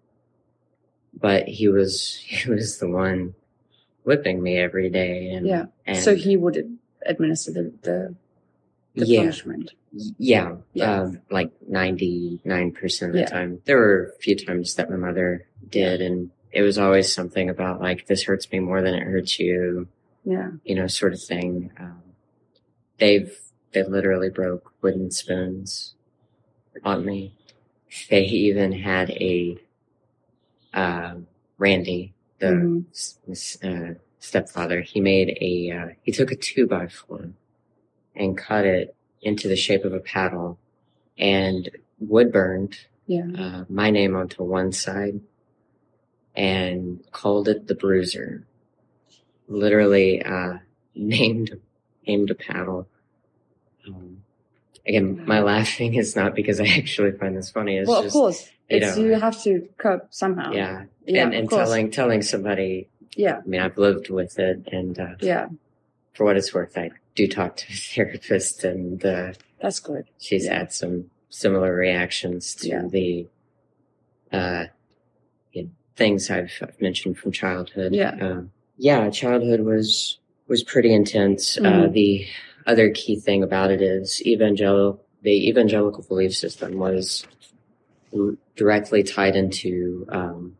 but 1.19 1.47
he 1.47 1.67
was 1.67 2.15
he 2.25 2.49
was 2.49 2.77
the 2.79 2.87
one 2.89 3.33
whipping 4.03 4.41
me 4.41 4.57
every 4.57 4.89
day, 4.89 5.29
and 5.31 5.45
Yeah. 5.47 5.65
and 5.85 5.97
so 5.97 6.15
he 6.15 6.37
would 6.37 6.77
administer 7.05 7.51
the 7.51 7.73
the, 7.81 8.15
the 8.97 9.05
yeah, 9.05 9.19
punishment. 9.21 9.71
yeah, 10.17 10.55
Yeah. 10.73 11.01
um, 11.01 11.21
like 11.29 11.51
ninety 11.67 12.41
nine 12.43 12.71
percent 12.71 13.11
of 13.11 13.13
the 13.13 13.19
Yeah. 13.21 13.25
time. 13.27 13.61
There 13.65 13.77
were 13.77 14.13
a 14.17 14.21
few 14.21 14.35
times 14.35 14.75
that 14.75 14.89
my 14.89 14.95
mother 14.97 15.45
did, 15.69 16.01
and 16.01 16.31
it 16.51 16.61
was 16.63 16.77
always 16.77 17.11
something 17.13 17.49
about 17.49 17.79
like 17.81 18.07
this 18.07 18.23
hurts 18.23 18.51
me 18.51 18.59
more 18.59 18.81
than 18.81 18.93
it 18.95 19.03
hurts 19.03 19.39
you, 19.39 19.87
Yeah. 20.25 20.51
you 20.65 20.75
know, 20.75 20.87
sort 20.87 21.13
of 21.13 21.21
thing. 21.21 21.71
Um, 21.79 22.01
they've 22.97 23.37
they 23.73 23.83
literally 23.83 24.29
broke 24.29 24.73
wooden 24.81 25.11
spoons 25.11 25.93
on 26.83 27.05
me. 27.05 27.33
They 28.09 28.23
even 28.25 28.71
had 28.71 29.11
a 29.11 29.57
uh, 30.73 31.15
Randy, 31.57 32.13
the 32.39 32.47
Mhm. 32.47 32.85
s- 33.29 33.63
uh, 33.63 33.93
stepfather. 34.19 34.81
He 34.81 34.99
made 35.01 35.37
a 35.41 35.71
uh, 35.71 35.87
he 36.03 36.11
took 36.11 36.31
a 36.31 36.35
two 36.35 36.67
by 36.67 36.87
four 36.87 37.29
and 38.17 38.37
cut 38.37 38.65
it 38.65 38.95
into 39.21 39.47
the 39.47 39.55
shape 39.55 39.85
of 39.85 39.93
a 39.93 39.99
paddle 39.99 40.57
and 41.17 41.69
wood 41.99 42.31
burned 42.31 42.77
Yeah. 43.07 43.25
uh, 43.37 43.65
my 43.69 43.89
name 43.91 44.15
onto 44.15 44.43
one 44.43 44.71
side 44.71 45.21
and 46.35 47.03
called 47.11 47.47
it 47.47 47.67
the 47.67 47.75
Bruiser. 47.75 48.45
Literally 49.47 50.21
uh, 50.23 50.57
named 50.95 51.59
named 52.05 52.31
a 52.31 52.35
paddle. 52.35 52.87
Um, 53.87 54.23
again, 54.85 55.23
my 55.25 55.39
laughing 55.39 55.95
is 55.95 56.15
not 56.15 56.35
because 56.35 56.59
I 56.59 56.65
actually 56.65 57.11
find 57.11 57.35
this 57.35 57.49
funny. 57.49 57.77
It's 57.77 57.87
well, 57.89 58.03
of 58.05 58.11
course, 58.11 58.49
you 58.69 58.77
it's 58.77 58.97
know, 58.97 59.03
you 59.03 59.11
have 59.13 59.41
to 59.43 59.67
cope 59.77 60.07
somehow. 60.13 60.51
yeah, 60.51 60.83
Yeah. 61.05 61.23
and, 61.23 61.33
and 61.33 61.49
telling 61.49 61.91
telling 61.91 62.21
somebody. 62.21 62.89
Yeah. 63.15 63.39
I 63.43 63.47
mean, 63.47 63.61
I've 63.61 63.77
lived 63.79 64.09
with 64.11 64.37
it, 64.37 64.67
and 64.71 64.99
uh, 64.99 65.15
Yeah. 65.21 65.47
For 66.17 66.23
what 66.25 66.35
it's 66.35 66.51
worth, 66.53 66.75
I 66.77 66.89
do 67.15 67.27
talk 67.27 67.55
to 67.57 67.65
a 67.71 67.75
therapist, 67.75 68.63
and 68.63 69.05
uh, 69.05 69.33
That's 69.61 69.79
good. 69.79 70.05
she's 70.19 70.45
Yeah. 70.45 70.57
had 70.59 70.73
some 70.73 71.11
similar 71.29 71.75
reactions 71.75 72.55
to 72.55 72.67
Yeah. 72.69 72.83
the 72.89 73.27
uh, 74.31 74.65
you 75.53 75.63
know, 75.63 75.69
things 75.95 76.29
I've, 76.29 76.51
I've 76.61 76.81
mentioned 76.81 77.17
from 77.17 77.31
childhood. 77.31 77.93
Yeah. 77.95 78.17
Um, 78.19 78.51
yeah, 78.77 79.09
childhood 79.09 79.61
was 79.61 80.19
was 80.47 80.63
pretty 80.63 80.93
intense. 80.93 81.57
Uh, 81.57 81.61
Mhm. 81.61 81.93
the 81.93 82.25
other 82.65 82.89
key 82.91 83.19
thing 83.19 83.43
about 83.43 83.69
it 83.71 83.81
is 83.81 84.21
evangelical. 84.25 85.01
The 85.21 85.47
evangelical 85.49 86.03
belief 86.03 86.33
system 86.35 86.77
was 86.77 87.25
directly 88.55 89.03
tied 89.03 89.35
into. 89.35 90.05
Um, 90.09 90.57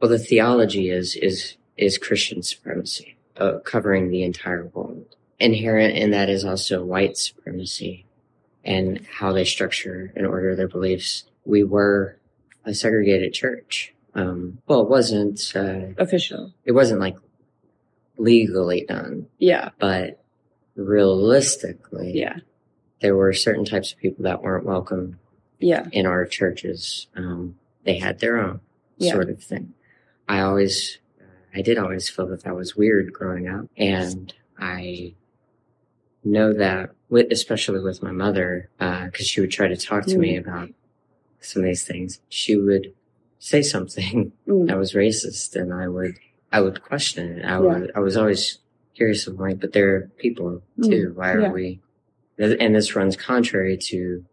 well, 0.00 0.10
the 0.10 0.18
theology 0.18 0.88
is 0.90 1.14
is 1.16 1.56
is 1.76 1.98
Christian 1.98 2.42
supremacy, 2.42 3.16
uh, 3.36 3.58
covering 3.64 4.10
the 4.10 4.22
entire 4.22 4.66
world. 4.66 5.16
Inherent 5.38 5.96
in 5.96 6.10
that 6.12 6.28
is 6.28 6.44
also 6.44 6.84
white 6.84 7.16
supremacy 7.16 8.06
and 8.64 9.04
how 9.10 9.32
they 9.32 9.44
structure 9.44 10.12
and 10.14 10.26
order 10.26 10.54
their 10.54 10.68
beliefs. 10.68 11.24
We 11.44 11.64
were 11.64 12.16
a 12.64 12.74
segregated 12.74 13.32
church. 13.32 13.92
Um, 14.14 14.58
well, 14.66 14.82
it 14.82 14.88
wasn't. 14.88 15.40
Uh, 15.56 15.94
Official. 15.98 16.52
it 16.64 16.72
wasn't 16.72 17.00
like 17.00 17.16
legally 18.18 18.84
done, 18.86 19.26
Yeah. 19.38 19.70
but 19.80 20.22
realistically, 20.76 22.12
Yeah. 22.14 22.38
there 23.00 23.16
were 23.16 23.32
certain 23.32 23.64
types 23.64 23.92
of 23.92 23.98
people 23.98 24.22
that 24.24 24.42
weren't 24.42 24.64
welcome 24.64 25.18
Yeah. 25.58 25.88
in 25.92 26.06
our 26.06 26.24
churches. 26.26 27.08
Um, 27.16 27.56
they 27.84 27.98
had 27.98 28.20
their 28.20 28.36
own 28.38 28.60
Yeah. 28.98 29.12
sort 29.12 29.30
of 29.30 29.42
thing. 29.42 29.74
I 30.28 30.40
always, 30.40 30.98
I 31.54 31.62
did 31.62 31.78
always 31.78 32.08
feel 32.08 32.26
that 32.28 32.44
that 32.44 32.54
was 32.56 32.76
weird 32.76 33.12
growing 33.12 33.48
up, 33.48 33.66
and 33.76 34.32
I 34.58 35.14
know 36.24 36.52
that, 36.52 36.90
with, 37.08 37.30
especially 37.30 37.80
with 37.80 38.02
my 38.02 38.12
mother, 38.12 38.70
because 38.78 39.26
she 39.26 39.40
would 39.40 39.50
try 39.50 39.68
to 39.68 39.76
talk 39.76 40.06
to 40.06 40.18
me 40.18 40.36
about 40.36 40.70
some 41.40 41.62
of 41.62 41.66
these 41.66 41.84
things. 41.84 42.20
She 42.28 42.56
would 42.56 42.94
say 43.38 43.62
something 43.62 44.32
Mm. 44.46 44.68
that 44.68 44.78
was 44.78 44.92
racist, 44.94 45.56
and 45.56 45.72
I 45.74 45.88
would, 45.88 46.14
I 46.52 46.60
would 46.60 46.82
question 46.82 47.38
it. 47.38 47.44
I 47.44 47.50
Yeah. 47.52 47.58
would, 47.58 47.92
I 47.94 48.00
was 48.00 48.16
always 48.16 48.58
curious 48.94 49.26
of 49.26 49.40
like, 49.40 49.58
but 49.60 49.72
there 49.72 49.94
are 49.96 50.10
people 50.18 50.62
Mm. 50.78 50.88
too. 50.88 51.12
Why 51.16 51.32
are 51.32 51.40
Yeah. 51.40 51.52
we? 51.52 51.80
And 52.38 52.74
this 52.74 52.94
runs 52.96 53.16
contrary 53.16 53.76
to 53.88 54.24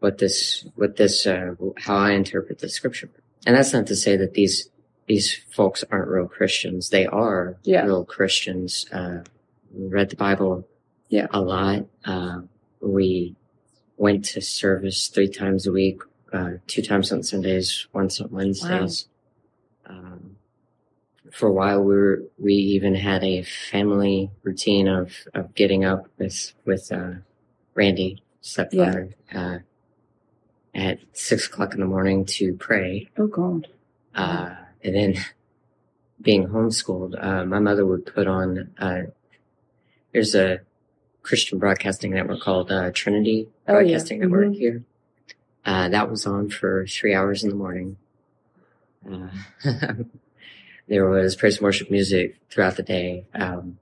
what 0.00 0.18
this, 0.18 0.64
what 0.76 0.96
this, 0.96 1.26
uh, 1.26 1.54
how 1.76 1.96
I 1.96 2.12
interpret 2.12 2.58
the 2.60 2.68
scripture. 2.68 3.10
And 3.46 3.56
that's 3.56 3.72
not 3.72 3.86
to 3.88 3.96
say 3.96 4.16
that 4.16 4.34
these, 4.34 4.68
these 5.10 5.34
folks 5.50 5.82
aren't 5.90 6.06
real 6.08 6.28
Christians. 6.28 6.90
They 6.90 7.04
are 7.04 7.56
Yeah. 7.64 7.84
real 7.84 8.04
Christians. 8.04 8.86
Uh, 8.92 9.24
we 9.74 9.88
read 9.88 10.08
the 10.10 10.14
Bible 10.16 10.68
Yeah. 11.08 11.26
a 11.32 11.40
lot. 11.40 11.86
Uh, 12.04 12.42
we 12.80 13.34
went 13.96 14.24
to 14.26 14.40
service 14.40 15.08
three 15.08 15.26
times 15.28 15.66
a 15.66 15.72
week, 15.72 16.00
uh, 16.32 16.52
two 16.68 16.80
times 16.80 17.10
on 17.10 17.24
Sundays, 17.24 17.88
once 17.92 18.20
on 18.20 18.30
Wednesdays. 18.30 19.08
Um, 19.84 20.36
for 21.32 21.48
a 21.48 21.52
while, 21.52 21.82
we 21.82 21.92
were, 21.96 22.22
we 22.38 22.54
even 22.54 22.94
had 22.94 23.24
a 23.24 23.42
family 23.42 24.30
routine 24.44 24.86
of, 24.86 25.12
of 25.34 25.52
getting 25.56 25.84
up 25.84 26.06
with, 26.18 26.52
with, 26.64 26.92
uh, 26.92 27.14
Randy, 27.74 28.22
stepfather, 28.42 29.10
uh, 29.34 29.58
at 30.72 31.00
six 31.14 31.48
o'clock 31.48 31.74
in 31.74 31.80
the 31.80 31.86
morning 31.86 32.24
to 32.26 32.54
pray. 32.54 33.10
Oh 33.18 33.26
God. 33.26 33.66
Uh, 34.14 34.54
and 34.82 34.94
then 34.94 35.14
being 36.20 36.48
homeschooled, 36.48 37.22
uh, 37.22 37.44
my 37.44 37.58
mother 37.58 37.86
would 37.86 38.06
put 38.06 38.26
on, 38.26 38.70
uh, 38.78 39.02
there's 40.12 40.34
a 40.34 40.60
Christian 41.22 41.58
broadcasting 41.58 42.12
network 42.12 42.40
called, 42.40 42.70
uh, 42.70 42.90
Trinity 42.92 43.48
Oh, 43.68 43.74
yeah. 43.74 43.80
Broadcasting 43.82 44.20
Network 44.20 44.48
Mhm. 44.48 44.54
here. 44.56 44.84
Uh, 45.64 45.88
that 45.90 46.10
was 46.10 46.26
on 46.26 46.48
for 46.48 46.86
three 46.86 47.14
hours 47.14 47.42
in 47.44 47.50
the 47.50 47.54
morning. 47.56 47.96
Uh, 49.10 49.28
there 50.88 51.08
was 51.08 51.36
praise 51.36 51.56
and 51.56 51.64
worship 51.64 51.90
music 51.90 52.36
throughout 52.50 52.76
the 52.76 52.82
day. 52.82 53.26
Um, 53.34 53.78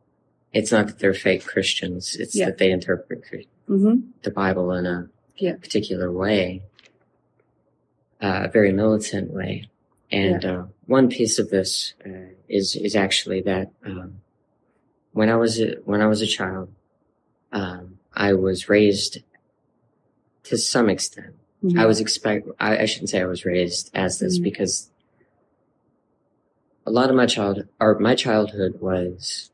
it's 0.53 0.71
not 0.73 0.87
that 0.89 0.99
they're 0.99 1.15
fake 1.15 1.45
Christians. 1.47 2.17
It's 2.17 2.35
Yeah. 2.37 2.47
that 2.47 2.59
they 2.59 2.71
interpret 2.71 3.23
Mm-hmm. 3.69 4.11
the 4.23 4.31
Bible 4.31 4.73
in 4.73 4.87
a 4.87 5.09
Yeah. 5.37 5.57
particular 5.57 6.11
way, 6.11 6.63
uh, 8.21 8.43
a 8.47 8.49
very 8.49 8.73
militant 8.73 9.33
way. 9.33 9.69
And 10.11 10.45
uh, 10.45 10.65
one 10.87 11.09
piece 11.09 11.39
of 11.39 11.51
this 11.51 11.95
uh, 12.05 12.33
is 12.49 12.77
is 12.77 12.97
actually 12.97 13.43
that 13.43 13.71
um, 13.85 14.21
when 15.13 15.29
I 15.29 15.37
was 15.37 15.61
a, 15.61 15.77
when 15.85 16.01
I 16.01 16.07
was 16.07 16.23
a 16.23 16.27
child, 16.27 16.73
um, 17.53 17.99
I 18.15 18.33
was 18.33 18.69
raised 18.69 19.19
to 20.45 20.57
some 20.57 20.89
extent. 20.89 21.35
Mm-hmm. 21.63 21.79
I 21.79 21.87
was 21.87 22.01
expect. 22.01 22.49
I, 22.59 22.79
I 22.79 22.85
shouldn't 22.87 23.11
say 23.11 23.21
I 23.21 23.27
was 23.27 23.45
raised 23.45 23.91
as 23.95 24.19
this 24.19 24.39
Mhm. 24.39 24.45
because 24.45 24.91
a 26.87 26.91
lot 26.91 27.11
of 27.11 27.17
my 27.17 27.27
child 27.27 27.67
or 27.79 27.99
my 27.99 28.15
childhood 28.15 28.81
was 28.81 29.51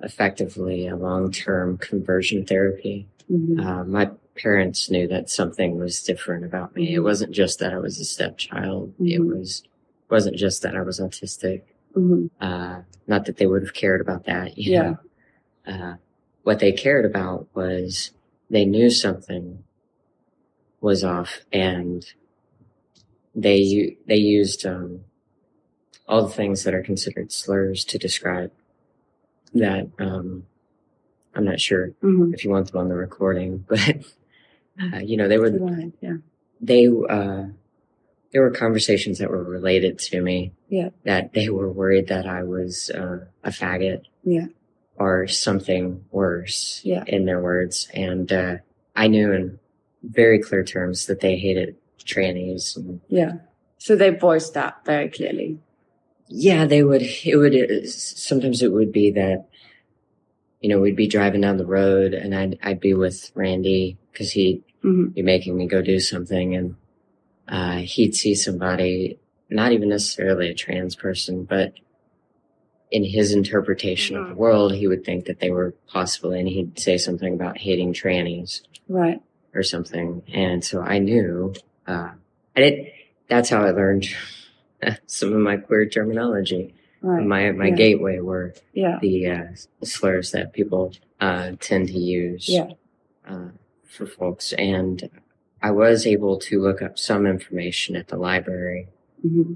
effectively 0.00 0.86
a 0.86 0.96
long 0.96 1.32
term 1.32 1.78
conversion 1.78 2.44
therapy. 2.44 3.06
Mm-hmm. 3.30 3.60
Uh, 3.60 3.84
my 3.84 4.10
parents 4.36 4.90
knew 4.90 5.06
that 5.08 5.28
something 5.30 5.78
was 5.78 6.02
different 6.02 6.44
about 6.44 6.74
me. 6.74 6.94
It 6.94 6.98
Mhm. 7.00 7.04
wasn't 7.04 7.32
just 7.32 7.58
that 7.58 7.72
I 7.72 7.78
was 7.78 7.98
a 8.00 8.04
stepchild. 8.04 8.94
It 9.00 9.20
Mhm. 9.20 9.36
was 9.38 9.62
wasn't 10.10 10.36
just 10.36 10.60
that 10.62 10.76
I 10.76 10.82
was 10.82 11.00
autistic. 11.00 11.62
Mm-hmm. 11.94 12.26
Uh, 12.38 12.82
not 13.06 13.24
that 13.26 13.38
they 13.38 13.46
would 13.46 13.62
have 13.62 13.72
cared 13.72 14.00
about 14.02 14.24
that. 14.26 14.58
You 14.58 14.72
Yeah. 14.72 14.82
Know? 15.66 15.72
Uh, 15.72 15.96
what 16.42 16.58
they 16.58 16.72
cared 16.72 17.04
about 17.06 17.48
was 17.54 18.10
they 18.50 18.64
knew 18.66 18.90
something 18.90 19.64
was 20.82 21.02
off, 21.04 21.40
and 21.52 22.04
they 23.34 23.96
they 24.06 24.16
used 24.16 24.66
um, 24.66 25.04
all 26.08 26.26
the 26.26 26.34
things 26.34 26.64
that 26.64 26.74
are 26.74 26.82
considered 26.82 27.32
slurs 27.32 27.84
to 27.86 27.96
describe 27.98 28.50
that. 29.54 29.88
Um, 29.98 30.46
I'm 31.34 31.44
not 31.44 31.60
sure 31.60 31.88
Mm-hmm. 32.02 32.34
if 32.34 32.44
you 32.44 32.50
want 32.50 32.70
them 32.70 32.80
on 32.80 32.88
the 32.88 32.94
recording, 32.96 33.58
but 33.68 34.04
uh, 34.94 34.98
you 34.98 35.16
know 35.16 35.28
they 35.28 35.38
were 35.38 35.50
Right. 35.50 35.92
Yeah. 36.00 36.16
they 36.60 36.86
uh 36.88 37.44
there 38.32 38.40
were 38.42 38.50
conversations 38.50 39.18
that 39.18 39.30
were 39.30 39.44
related 39.44 39.98
to 39.98 40.20
me 40.22 40.52
Yeah. 40.68 40.88
that 41.04 41.32
they 41.34 41.48
were 41.50 41.70
worried 41.70 42.08
that 42.08 42.26
I 42.26 42.42
was 42.44 42.90
uh, 42.90 43.26
a 43.44 43.50
faggot 43.50 44.02
Yeah. 44.24 44.46
or 44.96 45.26
something 45.28 46.04
worse 46.10 46.80
Yeah. 46.84 47.04
in 47.06 47.24
their 47.26 47.40
words 47.42 47.88
and 47.94 48.32
uh 48.32 48.56
I 48.96 49.08
knew 49.08 49.32
in 49.32 49.58
very 50.02 50.38
clear 50.40 50.64
terms 50.64 51.06
that 51.06 51.20
they 51.20 51.36
hated 51.36 51.76
trannies 52.04 52.76
and 52.76 53.00
Yeah. 53.08 53.32
So 53.78 53.96
they 53.96 54.10
voiced 54.10 54.54
that 54.54 54.84
very 54.86 55.08
clearly. 55.10 55.58
yeah 56.28 56.64
they 56.66 56.82
would 56.82 57.02
it 57.02 57.36
would 57.36 57.54
uh, 57.54 57.86
sometimes 57.86 58.62
it 58.62 58.72
would 58.72 58.92
be 58.92 59.10
that 59.12 59.46
you 60.62 60.68
know 60.70 60.80
we'd 60.80 60.96
be 60.96 61.06
driving 61.16 61.40
down 61.42 61.56
the 61.58 61.66
road 61.66 62.14
and 62.14 62.34
I'd 62.34 62.58
I'd 62.62 62.80
be 62.80 62.94
with 62.94 63.30
Randy 63.34 63.98
cuz 64.14 64.32
he'd 64.32 64.62
Mm-hmm. 64.84 65.06
be 65.08 65.22
making 65.22 65.56
me 65.56 65.66
go 65.68 65.80
do 65.80 66.00
something 66.00 66.56
and 66.56 66.74
uh, 67.48 67.76
he'd 67.78 68.14
see 68.16 68.34
somebody 68.34 69.18
not 69.50 69.72
even 69.72 69.88
necessarily 69.88 70.48
a 70.48 70.54
trans 70.54 70.96
person, 70.96 71.44
but 71.44 71.74
in 72.90 73.04
his 73.04 73.32
interpretation 73.32 74.16
of 74.16 74.26
the 74.28 74.34
Mhm. 74.34 74.36
world, 74.36 74.74
he 74.74 74.86
would 74.88 75.04
think 75.04 75.26
that 75.26 75.38
they 75.40 75.50
were 75.50 75.74
possibly, 75.86 76.38
and 76.40 76.48
he'd 76.48 76.78
say 76.78 76.96
something 76.98 77.32
about 77.34 77.58
hating 77.58 77.92
trannies 77.92 78.62
Right. 78.88 79.20
or 79.54 79.62
something. 79.62 80.22
And 80.32 80.64
so 80.64 80.80
I 80.80 80.98
knew, 80.98 81.54
uh, 81.86 82.10
I 82.56 82.60
did, 82.60 82.86
that's 83.28 83.48
how 83.50 83.62
I 83.64 83.70
learned 83.70 84.06
some 85.06 85.32
of 85.32 85.40
my 85.40 85.56
queer 85.58 85.86
terminology. 85.86 86.74
Right. 87.02 87.24
My, 87.24 87.50
my 87.52 87.68
Yeah. 87.68 87.74
gateway 87.76 88.18
were 88.20 88.52
yeah. 88.72 88.98
the 89.00 89.26
uh, 89.28 89.44
slurs 89.84 90.32
that 90.32 90.52
people 90.52 90.92
uh, 91.20 91.52
tend 91.60 91.88
to 91.88 91.98
use 91.98 92.48
Yeah. 92.48 92.70
Uh, 93.92 93.96
for 93.96 94.06
folks. 94.06 94.52
And 94.54 95.10
I 95.62 95.70
was 95.70 96.06
able 96.06 96.38
to 96.40 96.60
look 96.60 96.82
up 96.82 96.98
some 96.98 97.26
information 97.26 97.96
at 97.96 98.08
the 98.08 98.16
library, 98.16 98.88
hmm 99.22 99.54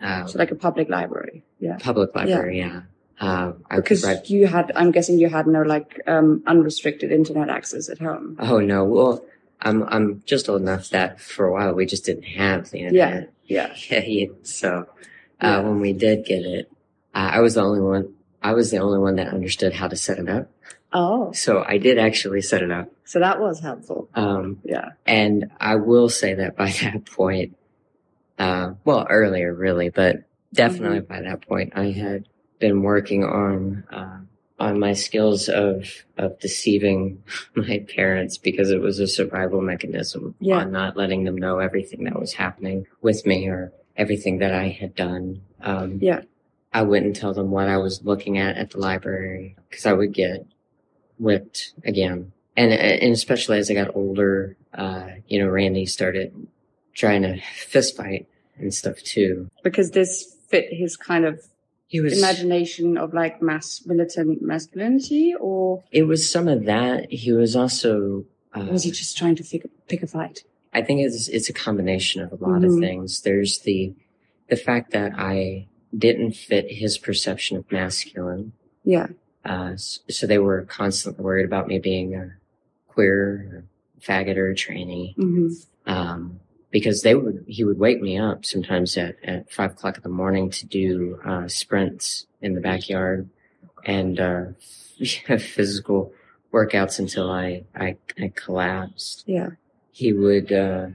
uh, 0.00 0.26
So 0.26 0.38
like 0.38 0.50
a 0.50 0.56
public 0.56 0.88
library. 0.88 1.42
Yeah. 1.60 1.78
public 1.80 2.14
library, 2.14 2.58
yeah. 2.58 2.82
Uh, 3.18 3.52
I 3.70 3.76
Because 3.76 4.04
read, 4.04 4.28
you 4.28 4.46
had, 4.46 4.70
I'm 4.76 4.90
guessing 4.90 5.18
you 5.18 5.28
had 5.30 5.46
no 5.46 5.62
like 5.62 6.02
um, 6.06 6.42
unrestricted 6.46 7.10
internet 7.12 7.48
access 7.48 7.88
at 7.88 7.98
home. 7.98 8.36
oh 8.38 8.58
no, 8.60 8.84
well, 8.84 9.24
I'm 9.62 9.84
I'm 9.84 10.22
just 10.26 10.50
old 10.50 10.60
enough 10.60 10.90
that 10.90 11.18
for 11.18 11.46
a 11.46 11.52
while 11.52 11.72
we 11.72 11.86
just 11.86 12.04
didn't 12.04 12.24
have 12.24 12.70
the 12.70 12.80
internet. 12.80 13.32
Yeah. 13.46 13.72
Yeah. 13.90 14.02
yeah. 14.04 14.26
So 14.42 14.70
uh, 15.40 15.46
Yeah. 15.46 15.60
when 15.60 15.80
we 15.80 15.92
did 15.94 16.26
get 16.26 16.42
it, 16.44 16.70
uh, 17.14 17.30
I 17.36 17.40
was 17.40 17.54
the 17.54 17.62
only 17.62 17.80
one. 17.80 18.12
I 18.42 18.52
was 18.52 18.70
the 18.70 18.78
only 18.78 18.98
one 18.98 19.16
that 19.16 19.28
understood 19.28 19.72
how 19.72 19.88
to 19.88 19.96
set 19.96 20.18
it 20.18 20.28
up. 20.28 20.50
Oh, 20.98 21.30
So 21.32 21.62
I 21.66 21.76
did 21.78 21.98
actually 21.98 22.40
set 22.40 22.62
it 22.62 22.70
up. 22.70 22.90
so 23.04 23.18
that 23.20 23.38
was 23.38 23.60
helpful. 23.60 24.08
Um, 24.14 24.60
Yeah. 24.64 24.90
And 25.06 25.50
I 25.60 25.76
will 25.76 26.08
say 26.08 26.32
that 26.34 26.56
by 26.56 26.70
that 26.82 27.04
point, 27.04 27.54
uh, 28.38 28.72
well, 28.84 29.06
earlier 29.10 29.52
really, 29.54 29.90
but 29.90 30.16
definitely 30.54 31.00
by 31.00 31.20
that 31.22 31.46
point, 31.46 31.72
I 31.76 31.90
had 31.92 32.28
been 32.58 32.82
working 32.82 33.24
on, 33.24 33.84
uh, 33.92 34.18
on 34.58 34.80
my 34.80 34.94
skills 34.94 35.48
of, 35.50 35.86
of 36.16 36.38
deceiving 36.40 37.22
my 37.54 37.84
parents 37.94 38.38
because 38.38 38.70
it 38.70 38.80
was 38.80 38.98
a 38.98 39.06
survival 39.06 39.60
mechanism 39.60 40.34
Yeah. 40.40 40.60
on 40.60 40.72
not 40.72 40.96
letting 40.96 41.24
them 41.24 41.36
know 41.36 41.58
everything 41.58 42.04
that 42.04 42.18
was 42.18 42.32
happening 42.32 42.86
with 43.02 43.26
me 43.26 43.48
or 43.48 43.72
everything 43.98 44.38
that 44.38 44.54
I 44.54 44.68
had 44.68 44.94
done. 44.94 45.42
Um, 45.60 45.98
Yeah. 46.00 46.22
I 46.72 46.82
wouldn't 46.82 47.16
tell 47.16 47.32
them 47.34 47.50
what 47.50 47.68
I 47.68 47.76
was 47.78 48.02
looking 48.02 48.36
at 48.38 48.56
at 48.56 48.70
the 48.70 48.78
library 48.78 49.56
because 49.68 49.84
I 49.86 49.92
would 49.94 50.12
get 50.12 50.46
whipped 51.18 51.72
again. 51.84 52.32
And, 52.56 52.72
and 52.72 53.12
especially 53.12 53.58
as 53.58 53.70
I 53.70 53.74
got 53.74 53.94
older, 53.94 54.56
uh, 54.74 55.08
you 55.26 55.38
know, 55.38 55.48
Randy 55.48 55.84
started 55.86 56.32
trying 56.94 57.22
to 57.22 57.40
fist 57.56 57.96
fight 57.96 58.26
and 58.58 58.72
stuff 58.72 58.98
too. 59.02 59.50
Because 59.62 59.90
this 59.90 60.34
fit 60.48 60.66
his 60.72 60.96
kind 60.96 61.26
of 61.26 61.44
He 61.88 62.00
was, 62.00 62.16
imagination 62.18 62.96
of 62.96 63.12
like 63.12 63.42
mass 63.42 63.82
militant 63.84 64.40
masculinity, 64.40 65.34
or 65.38 65.84
it 65.92 66.04
was 66.04 66.28
some 66.30 66.48
of 66.48 66.64
that. 66.64 67.12
He 67.12 67.32
was 67.32 67.54
also, 67.54 68.24
uh, 68.54 68.66
was 68.70 68.84
he 68.84 68.90
just 68.90 69.18
trying 69.18 69.36
to 69.36 69.44
pick, 69.44 69.66
pick 69.88 70.02
a 70.02 70.06
fight? 70.06 70.44
I 70.72 70.80
think 70.82 71.00
it's, 71.00 71.28
it's 71.28 71.48
a 71.50 71.52
combination 71.52 72.22
of 72.22 72.32
a 72.32 72.36
lot 72.36 72.62
Mhm. 72.62 72.74
of 72.74 72.80
things. 72.80 73.20
There's 73.22 73.58
the, 73.60 73.94
the 74.48 74.56
fact 74.56 74.92
that 74.92 75.12
I 75.16 75.66
didn't 75.96 76.32
fit 76.32 76.70
his 76.70 76.96
perception 76.98 77.56
of 77.58 77.70
masculine. 77.70 78.52
Yeah. 78.84 79.08
Uh, 79.46 79.76
so 79.76 80.26
they 80.26 80.38
were 80.38 80.62
constantly 80.62 81.22
worried 81.24 81.44
about 81.46 81.68
me 81.68 81.78
being 81.78 82.14
a 82.14 82.32
queer, 82.88 83.48
or 83.52 83.64
faggot, 84.00 84.36
or 84.36 84.50
a 84.50 84.54
tranny. 84.54 85.14
hmm 85.14 85.48
Um, 85.86 86.40
because 86.72 87.02
they 87.02 87.14
would, 87.14 87.44
he 87.46 87.62
would 87.64 87.78
wake 87.78 88.02
me 88.02 88.18
up 88.18 88.44
sometimes 88.44 88.96
at, 88.96 89.16
at 89.24 89.50
five 89.50 89.70
o'clock 89.72 89.96
in 89.96 90.02
the 90.02 90.08
morning 90.08 90.50
to 90.50 90.66
do, 90.66 91.18
uh, 91.24 91.46
sprints 91.48 92.26
in 92.42 92.54
the 92.54 92.60
backyard 92.60 93.30
and, 93.84 94.18
uh, 94.18 94.44
physical 95.38 96.12
workouts 96.52 96.98
until 96.98 97.30
I, 97.30 97.64
I, 97.74 97.96
I 98.20 98.32
collapsed. 98.34 99.24
Yeah. 99.26 99.50
He 99.92 100.12
would, 100.12 100.52
uh, 100.52 100.88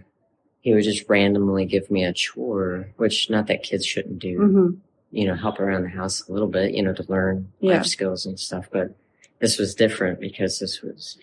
he 0.59 0.73
would 0.73 0.83
just 0.83 1.09
randomly 1.09 1.65
give 1.65 1.89
me 1.89 2.03
a 2.03 2.13
chore, 2.13 2.89
which 2.97 3.29
not 3.29 3.47
that 3.47 3.63
kids 3.63 3.85
shouldn't 3.85 4.19
do 4.19 4.37
hmm 4.37 4.69
you 5.11 5.25
know, 5.27 5.35
help 5.35 5.59
around 5.59 5.83
the 5.83 5.89
house 5.89 6.27
a 6.27 6.31
little 6.31 6.47
bit, 6.47 6.71
you 6.73 6.81
know, 6.81 6.93
to 6.93 7.03
learn 7.09 7.51
Yeah. 7.59 7.77
life 7.77 7.85
skills 7.85 8.25
and 8.25 8.39
stuff. 8.39 8.67
But 8.71 8.95
this 9.39 9.57
was 9.57 9.75
different 9.75 10.19
because 10.19 10.59
this 10.59 10.81
was, 10.81 11.17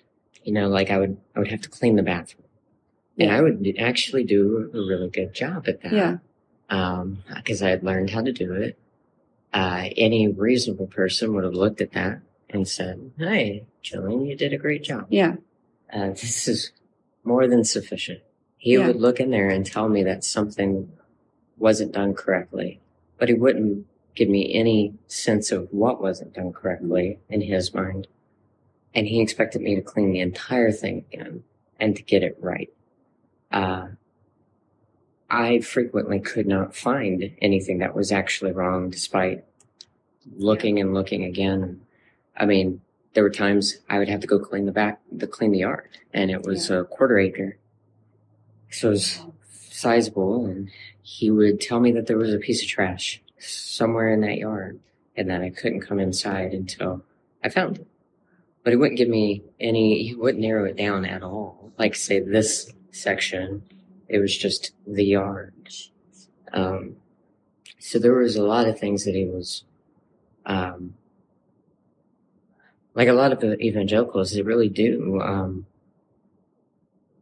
you 0.45 0.53
know, 0.53 0.69
like 0.69 0.91
I 0.91 0.99
would, 0.99 1.17
I 1.35 1.39
would 1.39 1.49
have 1.49 1.63
to 1.63 1.69
clean 1.71 1.97
the 1.97 2.03
bathroom 2.03 2.45
and 3.19 3.31
I 3.31 3.41
would 3.41 3.75
actually 3.79 4.25
do 4.25 4.71
a 4.73 4.77
really 4.77 5.09
good 5.09 5.33
job 5.35 5.69
at 5.69 5.83
that. 5.83 5.93
Yeah. 5.93 6.17
Um, 6.71 7.23
cause 7.47 7.63
I 7.63 7.71
had 7.71 7.83
learned 7.83 8.11
how 8.11 8.23
to 8.23 8.33
do 8.33 8.53
it. 8.53 8.79
Uh, 9.55 9.89
any 9.97 10.29
reasonable 10.29 10.87
person 10.87 11.33
would 11.35 11.45
have 11.45 11.55
looked 11.55 11.81
at 11.81 11.93
that 11.93 12.21
and 12.51 12.69
said, 12.69 13.13
Hey, 13.19 13.65
Jillian, 13.83 14.29
you 14.29 14.37
did 14.37 14.53
a 14.53 14.59
great 14.59 14.83
job. 14.85 15.07
Yeah. 15.09 15.37
Uh, 15.91 16.11
this 16.11 16.47
is 16.47 16.73
more 17.25 17.47
than 17.49 17.65
sufficient. 17.65 18.21
He 18.59 18.75
Yeah. 18.75 18.89
would 18.89 18.97
look 18.97 19.19
in 19.21 19.31
there 19.31 19.49
and 19.49 19.65
tell 19.65 19.89
me 19.89 20.03
that 20.03 20.25
something 20.25 20.93
wasn't 21.57 21.93
done 21.93 22.13
correctly, 22.15 22.81
but 23.19 23.29
he 23.29 23.35
wouldn't 23.35 23.87
give 24.15 24.29
me 24.29 24.53
any 24.55 24.95
sense 25.07 25.53
of 25.53 25.69
what 25.71 26.01
wasn't 26.01 26.35
done 26.35 26.53
correctly 26.53 27.19
in 27.29 27.41
his 27.41 27.73
mind. 27.75 28.09
And 28.95 29.07
he 29.07 29.21
expected 29.21 29.63
me 29.63 29.77
to 29.77 29.83
clean 29.83 30.13
the 30.13 30.21
entire 30.21 30.73
thing 30.73 31.05
again 31.13 31.45
and 31.79 31.95
to 31.95 32.03
get 32.03 32.23
it 32.23 32.37
right. 32.41 32.71
Uh, 33.53 33.89
I 35.31 35.61
frequently 35.61 36.21
could 36.21 36.47
not 36.47 36.75
find 36.75 37.33
anything 37.41 37.79
that 37.79 37.95
was 37.95 38.11
actually 38.11 38.53
wrong 38.53 38.91
despite 38.91 39.45
looking 40.37 40.81
and 40.81 40.95
looking 40.95 41.25
again. 41.25 41.83
I 42.37 42.47
mean, 42.47 42.81
there 43.15 43.23
were 43.23 43.31
times 43.31 43.79
I 43.89 43.99
would 43.99 44.09
have 44.09 44.21
to 44.21 44.27
go 44.27 44.39
clean 44.39 44.67
the 44.67 44.73
back, 44.73 45.01
the 45.13 45.27
clean 45.27 45.53
the 45.53 45.61
yard 45.61 45.89
and 46.13 46.31
it 46.31 46.45
was 46.45 46.71
a 46.71 46.85
quarter 46.85 47.19
acre. 47.19 47.59
So 48.71 48.89
it 48.89 48.93
was 48.93 49.21
sizable 49.61 50.47
and 50.47 50.71
he 51.09 51.31
would 51.31 51.59
tell 51.59 51.81
me 51.81 51.91
that 51.91 52.07
there 52.07 52.19
was 52.19 52.35
a 52.35 52.39
piece 52.39 52.63
of 52.63 52.69
trash 52.69 53.23
somewhere 53.39 54.13
in 54.13 54.21
that 54.21 54.37
yard 54.37 54.79
and 55.17 55.31
that 55.31 55.41
I 55.41 55.49
couldn't 55.49 55.81
come 55.81 55.99
inside 55.99 56.53
until 56.53 57.03
I 57.43 57.49
found 57.49 57.79
it. 57.79 57.87
But 58.63 58.75
he 58.75 58.77
wouldn't 58.77 58.99
give 58.99 59.09
me 59.09 59.43
any, 59.59 60.03
he 60.03 60.15
wouldn't 60.15 60.43
narrow 60.43 60.67
it 60.67 60.77
down 60.77 61.07
at 61.07 61.23
all. 61.23 61.73
Like 61.79 61.95
say 61.95 62.21
this 62.21 62.71
section, 62.91 63.63
it 64.07 64.19
was 64.19 64.37
just 64.37 64.73
the 64.87 65.03
yard. 65.03 65.55
Um, 66.53 66.97
so 67.79 67.99
there 67.99 68.13
was 68.13 68.37
a 68.37 68.45
lot 68.45 68.69
of 68.69 68.79
things 68.79 69.07
that 69.07 69.15
he 69.15 69.25
was, 69.25 69.65
um, 70.45 70.93
like 72.95 73.09
a 73.09 73.15
lot 73.15 73.33
of 73.33 73.43
evangelicals, 73.43 74.33
they 74.33 74.43
really 74.43 74.69
do, 74.69 75.23
um, 75.23 75.65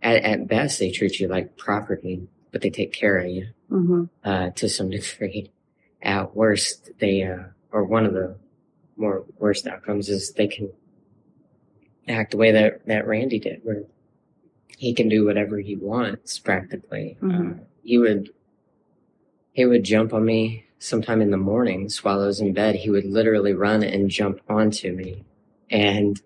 at, 0.03 0.17
at 0.25 0.49
best, 0.49 0.81
they 0.81 0.91
treat 0.91 1.21
you 1.21 1.29
like 1.29 1.57
property, 1.57 2.27
but 2.57 2.63
they 2.63 2.71
take 2.71 2.91
care 2.91 3.19
of 3.19 3.29
you 3.29 3.49
hmm 3.69 4.05
uh, 4.25 4.49
to 4.51 4.67
some 4.67 4.89
degree. 4.99 5.51
At 6.01 6.35
worst, 6.35 6.91
they 7.01 7.23
uh, 7.23 7.43
or 7.71 7.85
one 7.85 8.07
of 8.07 8.15
the 8.15 8.35
more 8.97 9.27
worst 9.39 9.67
outcomes 9.67 10.09
is 10.09 10.33
they 10.33 10.47
can 10.47 10.71
act 12.09 12.31
the 12.31 12.39
way 12.39 12.53
that 12.53 12.87
that 12.87 13.07
Randy 13.07 13.39
did, 13.39 13.61
where 13.63 13.83
he 14.79 14.95
can 14.95 15.11
do 15.11 15.27
whatever 15.27 15.59
he 15.59 15.77
wants 15.77 16.39
practically. 16.39 17.19
Mhm. 17.21 17.61
Uh, 17.61 17.65
he 17.83 17.99
would 17.99 18.31
he 19.53 19.67
would 19.67 19.85
jump 19.85 20.15
on 20.15 20.25
me 20.25 20.65
sometime 20.79 21.21
in 21.21 21.31
the 21.31 21.37
mornings 21.37 22.03
while 22.03 22.23
I 22.23 22.27
was 22.27 22.41
in 22.41 22.55
bed. 22.55 22.77
He 22.77 22.89
would 22.89 23.05
literally 23.05 23.53
run 23.53 23.83
and 23.83 24.09
jump 24.09 24.41
onto 24.49 24.93
me, 24.95 25.27
and 25.69 26.19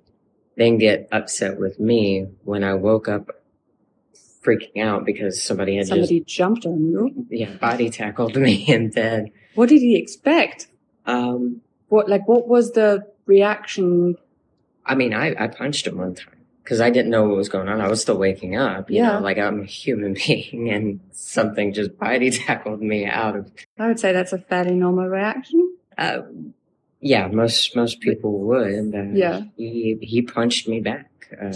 then 0.57 0.79
get 0.79 1.09
upset 1.11 1.59
with 1.59 1.81
me 1.81 2.29
when 2.45 2.63
I 2.63 2.75
woke 2.75 3.09
up 3.09 3.40
freaking 4.45 4.83
out 4.83 5.05
because 5.05 5.43
somebody 5.43 5.77
had 5.77 5.87
Somebody 5.89 6.21
jumped 6.21 6.65
on 6.67 6.85
you. 6.87 7.27
yeah 7.31 7.55
body 7.57 7.91
tackled 7.91 8.37
me 8.37 8.65
in 8.69 8.91
bed. 8.91 9.31
What 9.55 9.69
did 9.69 9.81
he 9.81 9.97
expect? 9.97 10.69
Um, 11.07 11.61
What 11.89 12.09
like 12.09 12.27
what 12.29 12.49
was 12.49 12.73
the 12.73 13.07
reaction? 13.27 14.17
I 14.87 14.95
mean, 14.95 15.13
I, 15.15 15.35
I 15.39 15.47
punched 15.49 15.87
him 15.87 15.99
one 15.99 16.15
time 16.15 16.37
because 16.65 16.81
I 16.81 16.91
didn't 16.91 17.11
know 17.11 17.25
what 17.29 17.37
was 17.37 17.49
going 17.49 17.69
on. 17.69 17.81
I 17.81 17.89
was 17.89 18.01
still 18.01 18.17
waking 18.19 18.57
up, 18.57 18.91
you 18.91 18.97
Yeah. 18.99 19.13
know, 19.15 19.21
like 19.21 19.39
I'm 19.39 19.61
a 19.61 19.65
human 19.65 20.15
being 20.27 20.71
and 20.71 21.01
something 21.13 21.73
just 21.73 21.99
body 21.99 22.31
tackled 22.47 22.81
me 22.83 23.05
out 23.07 23.37
of, 23.37 23.51
I 23.79 23.89
would 23.89 24.01
say 24.01 24.13
that's 24.13 24.33
a 24.33 24.39
fairly 24.39 24.75
normal 24.75 25.07
reaction. 25.07 25.75
uh, 25.99 26.23
yeah, 27.03 27.29
most, 27.29 27.75
most 27.77 28.01
people 28.01 28.39
would. 28.41 28.95
Uh, 28.95 29.03
Yeah. 29.15 29.41
He, 29.57 29.97
he 30.03 30.21
punched 30.23 30.69
me 30.69 30.81
back, 30.81 31.11
uh, 31.41 31.51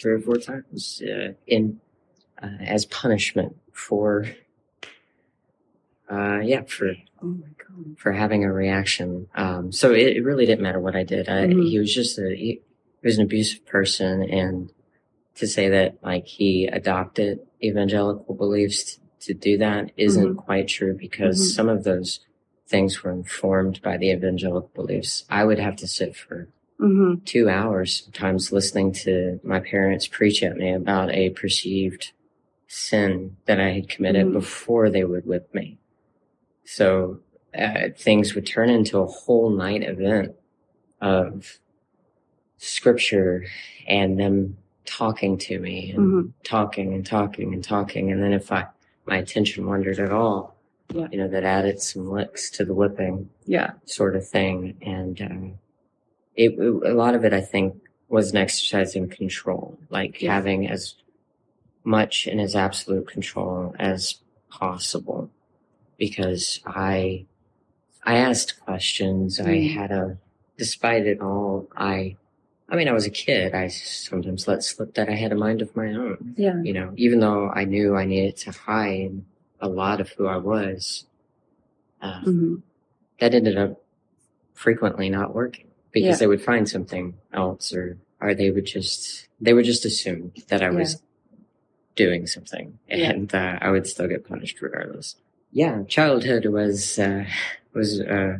three 0.00 0.12
or 0.14 0.20
four 0.20 0.36
times, 0.36 1.02
uh, 1.06 1.32
in, 1.46 1.80
uh, 2.44 2.62
as 2.64 2.84
punishment 2.86 3.56
for, 3.72 4.26
uh, 6.10 6.40
yeah, 6.42 6.62
for 6.66 6.90
Oh 7.22 7.26
my 7.26 7.46
god. 7.58 7.96
for 7.98 8.12
having 8.12 8.44
a 8.44 8.52
reaction. 8.52 9.26
Um, 9.34 9.72
so 9.72 9.92
it, 9.92 10.16
it 10.18 10.24
really 10.24 10.44
didn't 10.46 10.62
matter 10.62 10.80
what 10.80 10.94
I 10.96 11.04
did. 11.04 11.28
I, 11.28 11.46
Mhm. 11.46 11.68
He 11.70 11.78
was 11.78 11.94
just 11.94 12.18
a, 12.18 12.28
he, 12.36 12.60
he 13.00 13.06
was 13.08 13.18
an 13.18 13.24
abusive 13.24 13.64
person. 13.66 14.22
And 14.22 14.70
to 15.36 15.46
say 15.46 15.68
that 15.70 15.96
like 16.02 16.26
he 16.26 16.66
adopted 16.66 17.40
evangelical 17.62 18.34
beliefs 18.34 18.98
to 19.20 19.32
do 19.34 19.56
that 19.58 19.90
isn't 19.96 20.34
Mhm. 20.34 20.36
quite 20.36 20.68
true 20.68 20.94
because 20.94 21.38
Mhm. 21.40 21.54
some 21.56 21.68
of 21.70 21.84
those 21.84 22.20
things 22.68 23.02
were 23.02 23.10
informed 23.10 23.80
by 23.82 23.96
the 23.96 24.10
evangelical 24.10 24.70
beliefs. 24.74 25.24
I 25.30 25.44
would 25.44 25.58
have 25.58 25.76
to 25.76 25.86
sit 25.86 26.14
for 26.14 26.48
Mm-hmm. 26.80 27.24
two 27.24 27.48
hours 27.48 28.02
sometimes 28.04 28.50
listening 28.52 28.92
to 28.92 29.40
my 29.44 29.60
parents 29.60 30.06
preach 30.08 30.42
at 30.42 30.56
me 30.56 30.72
about 30.74 31.10
a 31.14 31.30
perceived 31.30 32.12
sin 32.74 33.36
that 33.46 33.60
I 33.60 33.70
had 33.70 33.88
committed 33.88 34.26
Mhm. 34.26 34.32
before 34.32 34.90
they 34.90 35.04
would 35.04 35.26
whip 35.26 35.54
me. 35.54 35.78
So 36.64 37.20
uh, 37.56 37.90
things 37.96 38.34
would 38.34 38.46
turn 38.46 38.68
into 38.68 38.98
a 38.98 39.06
whole 39.06 39.48
night 39.48 39.84
event 39.84 40.34
of 41.00 41.60
scripture 42.58 43.44
and 43.86 44.18
them 44.18 44.56
talking 44.86 45.38
to 45.38 45.60
me 45.60 45.92
and 45.92 45.98
Mhm. 46.00 46.32
talking 46.42 46.92
and 46.94 47.06
talking 47.06 47.54
and 47.54 47.62
talking. 47.62 48.10
And 48.10 48.20
then 48.20 48.32
if 48.32 48.50
I, 48.50 48.66
my 49.06 49.18
attention 49.18 49.66
wandered 49.66 50.00
at 50.00 50.10
all, 50.10 50.56
Yeah. 50.92 51.06
you 51.12 51.18
know, 51.18 51.28
that 51.28 51.44
added 51.44 51.80
some 51.80 52.10
licks 52.10 52.50
to 52.50 52.64
the 52.64 52.74
whipping 52.74 53.30
Yeah. 53.46 53.72
sort 53.84 54.16
of 54.16 54.26
thing. 54.26 54.76
And, 54.82 55.22
uh, 55.22 55.54
it, 56.34 56.58
it, 56.58 56.68
a 56.90 56.94
lot 56.94 57.14
of 57.14 57.24
it, 57.24 57.32
I 57.32 57.40
think, 57.40 57.80
was 58.08 58.32
an 58.32 58.36
exercise 58.38 58.96
in 58.96 59.08
control, 59.08 59.78
like 59.90 60.20
Yeah. 60.20 60.34
having 60.34 60.68
as 60.68 60.96
much 61.84 62.26
in 62.26 62.40
as 62.40 62.54
absolute 62.56 63.06
control 63.08 63.74
as 63.78 64.16
possible. 64.50 65.30
Because 65.98 66.60
I, 66.66 67.26
I 68.02 68.16
asked 68.16 68.60
questions. 68.60 69.38
I 69.38 69.44
Mm. 69.44 69.74
had 69.74 69.90
a, 69.92 70.18
despite 70.58 71.06
it 71.06 71.20
all, 71.20 71.68
I, 71.76 72.16
I 72.68 72.76
mean, 72.76 72.88
I 72.88 72.92
was 72.92 73.06
a 73.06 73.10
kid. 73.10 73.54
I 73.54 73.68
sometimes 73.68 74.48
let 74.48 74.64
slip 74.64 74.94
that 74.94 75.08
I 75.08 75.14
had 75.14 75.30
a 75.32 75.36
mind 75.36 75.62
of 75.62 75.74
my 75.76 75.92
own. 75.92 76.34
Yeah. 76.36 76.60
You 76.62 76.72
know, 76.72 76.92
even 76.96 77.20
though 77.20 77.50
I 77.50 77.64
knew 77.64 77.94
I 77.96 78.04
needed 78.06 78.36
to 78.38 78.50
hide 78.50 79.22
a 79.60 79.68
lot 79.68 80.00
of 80.00 80.10
who 80.10 80.26
I 80.26 80.36
was, 80.38 81.04
uh, 82.02 82.20
Mm-hmm. 82.22 82.56
that 83.20 83.34
ended 83.34 83.56
up 83.56 83.80
frequently 84.54 85.08
not 85.10 85.34
working 85.34 85.66
because 85.92 86.08
Yeah. 86.08 86.16
they 86.16 86.26
would 86.26 86.42
find 86.42 86.68
something 86.68 87.14
else 87.32 87.72
or 87.72 87.98
or 88.20 88.34
they 88.34 88.50
would 88.50 88.66
just 88.66 89.28
they 89.40 89.52
would 89.52 89.64
just 89.64 89.84
assume 89.84 90.32
that 90.48 90.62
I 90.62 90.70
was 90.70 91.00
doing 91.96 92.26
something 92.26 92.78
Yeah. 92.88 93.10
and 93.10 93.34
uh, 93.34 93.58
I 93.60 93.70
would 93.70 93.86
still 93.86 94.08
get 94.08 94.26
punished 94.28 94.60
regardless. 94.60 95.16
Yeah, 95.52 95.84
childhood 95.84 96.46
was 96.46 96.98
uh, 96.98 97.24
was 97.72 98.00
uh, 98.00 98.38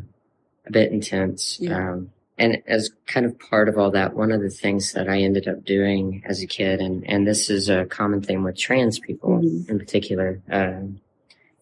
a 0.67 0.71
bit 0.73 0.91
intense. 0.93 1.59
Yeah. 1.61 1.91
Um, 1.93 2.11
and 2.37 2.63
as 2.67 2.91
kind 3.07 3.25
of 3.27 3.39
part 3.39 3.69
of 3.69 3.79
all 3.79 3.93
that, 3.93 4.15
one 4.15 4.33
of 4.33 4.41
the 4.43 4.51
things 4.51 4.93
that 4.95 5.09
I 5.09 5.21
ended 5.21 5.47
up 5.47 5.65
doing 5.65 6.23
as 6.27 6.43
a 6.43 6.49
kid, 6.49 6.81
and, 6.81 7.09
and 7.09 7.25
this 7.25 7.49
is 7.49 7.69
a 7.69 7.85
common 7.85 8.23
thing 8.23 8.43
with 8.43 8.57
trans 8.59 8.99
people 8.99 9.39
Mhm. 9.39 9.69
in 9.71 9.79
particular, 9.79 10.41
um, 10.51 11.01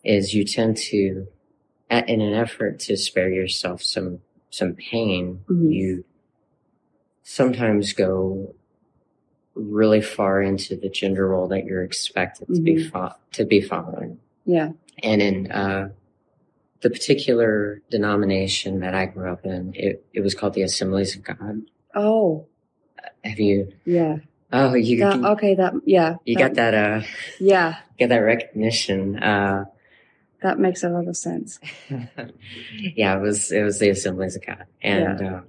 is 0.03 0.33
you 0.33 0.45
tend 0.45 0.79
to, 0.79 1.27
in 1.91 2.21
an 2.23 2.33
effort 2.33 2.79
to 2.81 2.97
spare 2.97 3.29
yourself 3.29 3.83
some 3.83 4.21
some 4.49 4.73
pain, 4.75 5.41
Mhm. 5.51 5.73
you 5.75 6.05
sometimes 7.23 7.93
go 7.93 8.55
really 9.55 10.01
far 10.01 10.41
into 10.43 10.77
the 10.77 10.89
gender 10.89 11.29
role 11.29 11.49
that 11.49 11.65
you're 11.67 11.83
expected 11.83 12.49
to 12.55 12.61
be 12.61 12.77
Mhm. 12.77 12.91
fo- 12.91 13.15
to 13.33 13.45
be 13.45 13.61
following. 13.61 14.19
Yeah. 14.47 14.73
And 15.03 15.21
in 15.23 15.51
uh, 15.53 15.91
the 16.81 16.91
particular 16.91 17.81
denomination 17.91 18.81
that 18.81 18.95
I 18.95 19.07
grew 19.07 19.31
up 19.31 19.45
in, 19.45 19.73
it, 19.75 20.05
it 20.13 20.21
was 20.21 20.35
called 20.35 20.55
the 20.55 20.63
Assemblies 20.63 21.15
of 21.17 21.23
God. 21.25 21.63
Oh. 21.95 22.47
Have 23.25 23.39
you? 23.41 23.73
Yeah. 23.85 24.19
Oh, 24.53 24.75
you 24.75 24.99
That, 24.99 25.25
okay. 25.25 25.55
That. 25.55 25.75
Yeah. 25.85 26.17
you 26.25 26.37
got 26.37 26.55
that 26.55 26.75
uh 26.75 27.03
Yeah. 27.41 27.77
get 27.99 28.09
that 28.11 28.19
recognition. 28.19 29.17
Uh, 29.23 29.65
That 30.43 30.59
makes 30.59 30.83
a 30.83 30.89
lot 30.89 31.07
of 31.09 31.17
sense. 31.17 31.61
yeah, 32.97 33.17
it 33.17 33.21
was 33.21 33.53
it 33.53 33.63
was 33.63 33.79
the 33.79 33.91
Assemblies 33.91 34.37
of 34.37 34.45
God, 34.45 34.65
and 34.83 35.21
uh, 35.23 35.41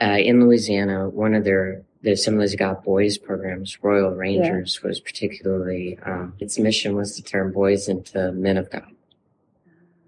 uh, 0.00 0.16
in 0.18 0.40
Louisiana, 0.40 1.08
one 1.08 1.34
of 1.34 1.44
their 1.44 1.82
the 2.02 2.12
Assemblies 2.12 2.52
of 2.52 2.58
God 2.60 2.82
boys 2.84 3.18
programs, 3.18 3.82
Royal 3.82 4.10
Rangers, 4.12 4.82
was 4.82 5.00
particularly 5.00 5.98
um, 6.04 6.34
its 6.38 6.58
mission 6.58 6.94
was 6.94 7.16
to 7.16 7.22
turn 7.22 7.52
boys 7.52 7.88
into 7.88 8.32
men 8.32 8.56
of 8.56 8.70
God. 8.70 8.86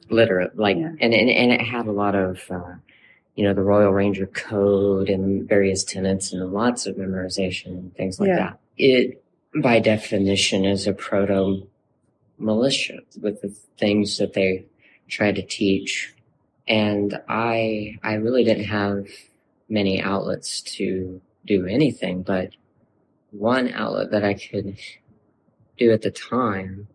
Literate, 0.08 0.56
like, 0.58 0.76
Yeah. 0.76 0.92
and, 1.00 1.14
and 1.14 1.30
and 1.30 1.52
it 1.52 1.60
had 1.60 1.86
a 1.86 1.92
lot 1.92 2.14
of, 2.14 2.42
uh, 2.50 2.74
you 3.36 3.44
know, 3.44 3.54
the 3.54 3.62
Royal 3.62 3.92
Ranger 3.92 4.26
code 4.26 5.08
and 5.08 5.48
various 5.48 5.84
tenets 5.84 6.32
and 6.32 6.52
lots 6.52 6.86
of 6.86 6.96
memorization 6.96 7.66
and 7.66 7.94
things 7.96 8.18
like 8.18 8.28
Yeah. 8.28 8.36
that. 8.36 8.58
It, 8.76 9.22
by 9.54 9.78
definition, 9.80 10.64
is 10.64 10.86
a 10.86 10.92
proto 10.92 11.66
militia 12.38 13.00
with 13.20 13.40
the 13.42 13.54
things 13.78 14.18
that 14.18 14.32
they 14.32 14.64
try 15.08 15.32
to 15.32 15.42
teach. 15.42 16.14
And 16.66 17.20
I, 17.28 17.98
I 18.02 18.14
really 18.14 18.44
didn't 18.44 18.64
have 18.64 19.06
many 19.68 20.00
outlets 20.00 20.60
to 20.62 21.20
do 21.46 21.66
anything, 21.66 22.22
but 22.22 22.50
one 23.30 23.70
outlet 23.72 24.10
that 24.10 24.24
I 24.24 24.34
could 24.34 24.76
do 25.78 25.90
at 25.92 26.02
the 26.02 26.10
time 26.10 26.88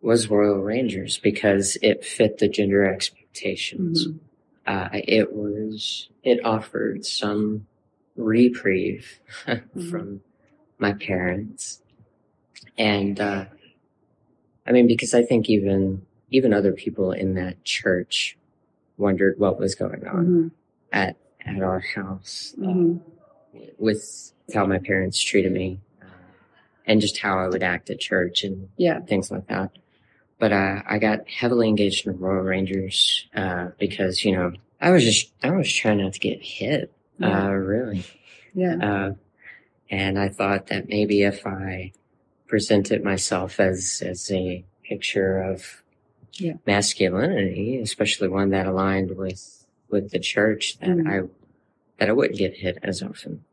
was 0.00 0.28
Royal 0.30 0.58
Rangers 0.60 1.18
because 1.18 1.76
it 1.82 2.04
fit 2.04 2.38
the 2.38 2.48
gender 2.48 2.84
expectations. 2.84 4.06
Mhm. 4.06 4.18
Uh, 4.66 4.88
it 4.92 5.32
was, 5.34 6.08
it 6.22 6.44
offered 6.44 7.04
some 7.04 7.66
reprieve 8.16 9.20
from 9.90 10.20
my 10.78 10.92
parents. 10.92 11.82
And, 12.78 13.20
uh, 13.20 13.46
I 14.66 14.72
mean, 14.72 14.86
because 14.86 15.12
I 15.14 15.22
think 15.22 15.50
even, 15.50 16.06
even 16.30 16.52
other 16.54 16.72
people 16.72 17.12
in 17.12 17.34
that 17.34 17.62
church 17.64 18.36
wondered 18.96 19.38
what 19.38 19.58
was 19.58 19.74
going 19.74 20.06
on 20.06 20.26
Mhm. 20.26 20.50
at, 20.92 21.16
at 21.44 21.62
our 21.62 21.80
house 21.80 22.54
Mhm. 22.58 23.00
With 23.78 24.32
how 24.52 24.66
my 24.66 24.78
parents 24.78 25.20
treated 25.22 25.52
me 25.52 25.80
uh, 26.02 26.06
and 26.86 27.00
just 27.00 27.18
how 27.18 27.38
I 27.38 27.48
would 27.48 27.62
act 27.62 27.90
at 27.90 27.98
church 28.00 28.44
and 28.44 28.68
Yeah. 28.76 29.00
things 29.00 29.30
like 29.30 29.46
that. 29.48 29.70
But 30.38 30.52
uh, 30.52 30.82
I 30.86 30.98
got 30.98 31.28
heavily 31.28 31.68
engaged 31.68 32.06
in 32.06 32.12
the 32.12 32.18
Royal 32.18 32.42
Rangers 32.42 33.26
uh, 33.34 33.68
because 33.78 34.24
you 34.24 34.32
know 34.32 34.52
I 34.80 34.90
was 34.90 35.04
just 35.04 35.32
I 35.42 35.50
was 35.50 35.72
trying 35.72 35.98
not 35.98 36.12
to 36.14 36.18
get 36.20 36.42
hit, 36.42 36.92
Yeah. 37.18 37.46
uh, 37.46 37.50
really, 37.52 38.04
Yeah. 38.54 38.76
uh, 38.76 39.14
and 39.90 40.18
I 40.18 40.28
thought 40.28 40.66
that 40.66 40.88
maybe 40.88 41.22
if 41.22 41.46
I 41.46 41.92
presented 42.48 43.02
myself 43.04 43.60
as 43.60 44.02
as 44.04 44.30
a 44.32 44.64
picture 44.82 45.38
of 45.38 45.82
Yeah. 46.34 46.54
masculinity, 46.66 47.80
especially 47.80 48.28
one 48.28 48.50
that 48.50 48.66
aligned 48.66 49.16
with 49.16 49.64
with 49.88 50.10
the 50.10 50.18
church, 50.18 50.78
that 50.80 50.88
Mhm. 50.88 51.08
I 51.08 51.28
that 51.98 52.08
I 52.08 52.12
wouldn't 52.12 52.38
get 52.38 52.54
hit 52.56 52.78
as 52.82 53.02
often. 53.02 53.44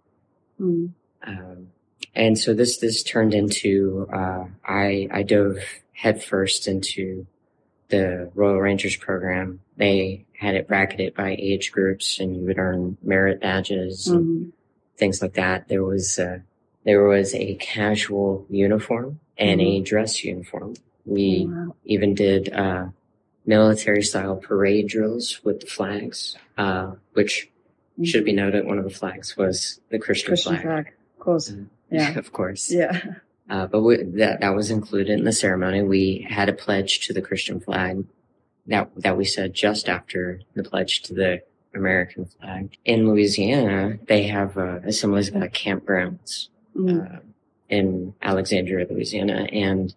Mm. 0.59 0.91
Um, 1.23 1.67
and 2.15 2.37
so 2.37 2.53
this 2.53 2.77
this 2.77 3.03
turned 3.03 3.33
into 3.33 4.07
uh, 4.13 4.45
I 4.65 5.07
I 5.11 5.23
dove 5.23 5.57
headfirst 5.93 6.67
into 6.67 7.25
the 7.89 8.31
Royal 8.35 8.59
Rangers 8.59 8.95
program. 8.95 9.59
They 9.77 10.25
had 10.39 10.55
it 10.55 10.67
bracketed 10.67 11.13
by 11.13 11.35
age 11.37 11.71
groups, 11.71 12.19
and 12.19 12.35
you 12.35 12.45
would 12.45 12.57
earn 12.57 12.97
merit 13.03 13.41
badges 13.41 14.07
and 14.07 14.25
Mhm. 14.47 14.51
things 14.97 15.21
like 15.21 15.33
that. 15.33 15.67
There 15.67 15.83
was 15.83 16.17
uh, 16.19 16.39
there 16.83 17.03
was 17.03 17.35
a 17.35 17.55
casual 17.55 18.45
uniform 18.49 19.19
and 19.37 19.61
a 19.61 19.81
dress 19.81 20.23
uniform. 20.23 20.73
We 21.05 21.45
Wow. 21.47 21.75
even 21.85 22.15
did 22.15 22.51
uh, 22.53 22.87
military 23.45 24.03
style 24.03 24.35
parade 24.37 24.87
drills 24.87 25.39
with 25.43 25.59
the 25.61 25.67
flags, 25.67 26.37
uh, 26.57 26.93
which 27.13 27.49
should 28.03 28.25
be 28.25 28.33
noted. 28.33 28.65
One 28.65 28.77
of 28.77 28.83
the 28.83 28.89
flags 28.89 29.35
was 29.37 29.79
the 29.89 29.99
Christian, 29.99 30.27
Christian 30.29 30.53
flag. 30.53 30.63
flag. 30.63 30.87
Of 31.17 31.19
course. 31.23 31.53
Yeah. 31.89 32.11
of 32.17 32.31
course. 32.33 32.71
Yeah. 32.71 32.99
Uh, 33.49 33.67
but 33.67 33.81
we, 33.81 33.97
that 34.03 34.39
that 34.41 34.55
was 34.55 34.71
included 34.71 35.19
in 35.19 35.25
the 35.25 35.31
ceremony. 35.33 35.81
We 35.81 36.25
had 36.29 36.47
a 36.49 36.53
pledge 36.53 37.05
to 37.07 37.13
the 37.13 37.21
Christian 37.21 37.59
flag 37.59 38.05
that 38.67 38.89
that 38.97 39.17
we 39.17 39.25
said 39.25 39.53
just 39.53 39.89
after 39.89 40.41
the 40.55 40.63
pledge 40.63 41.01
to 41.03 41.13
the 41.13 41.41
American 41.75 42.25
flag. 42.25 42.77
In 42.85 43.07
Louisiana, 43.07 43.97
they 44.07 44.23
have 44.23 44.57
uh, 44.57 44.79
assemblies 44.85 45.29
God 45.29 45.51
campgrounds 45.53 46.47
Mm. 46.75 47.15
uh, 47.17 47.19
in 47.67 48.13
Alexandria, 48.21 48.87
Louisiana, 48.89 49.45
and 49.51 49.93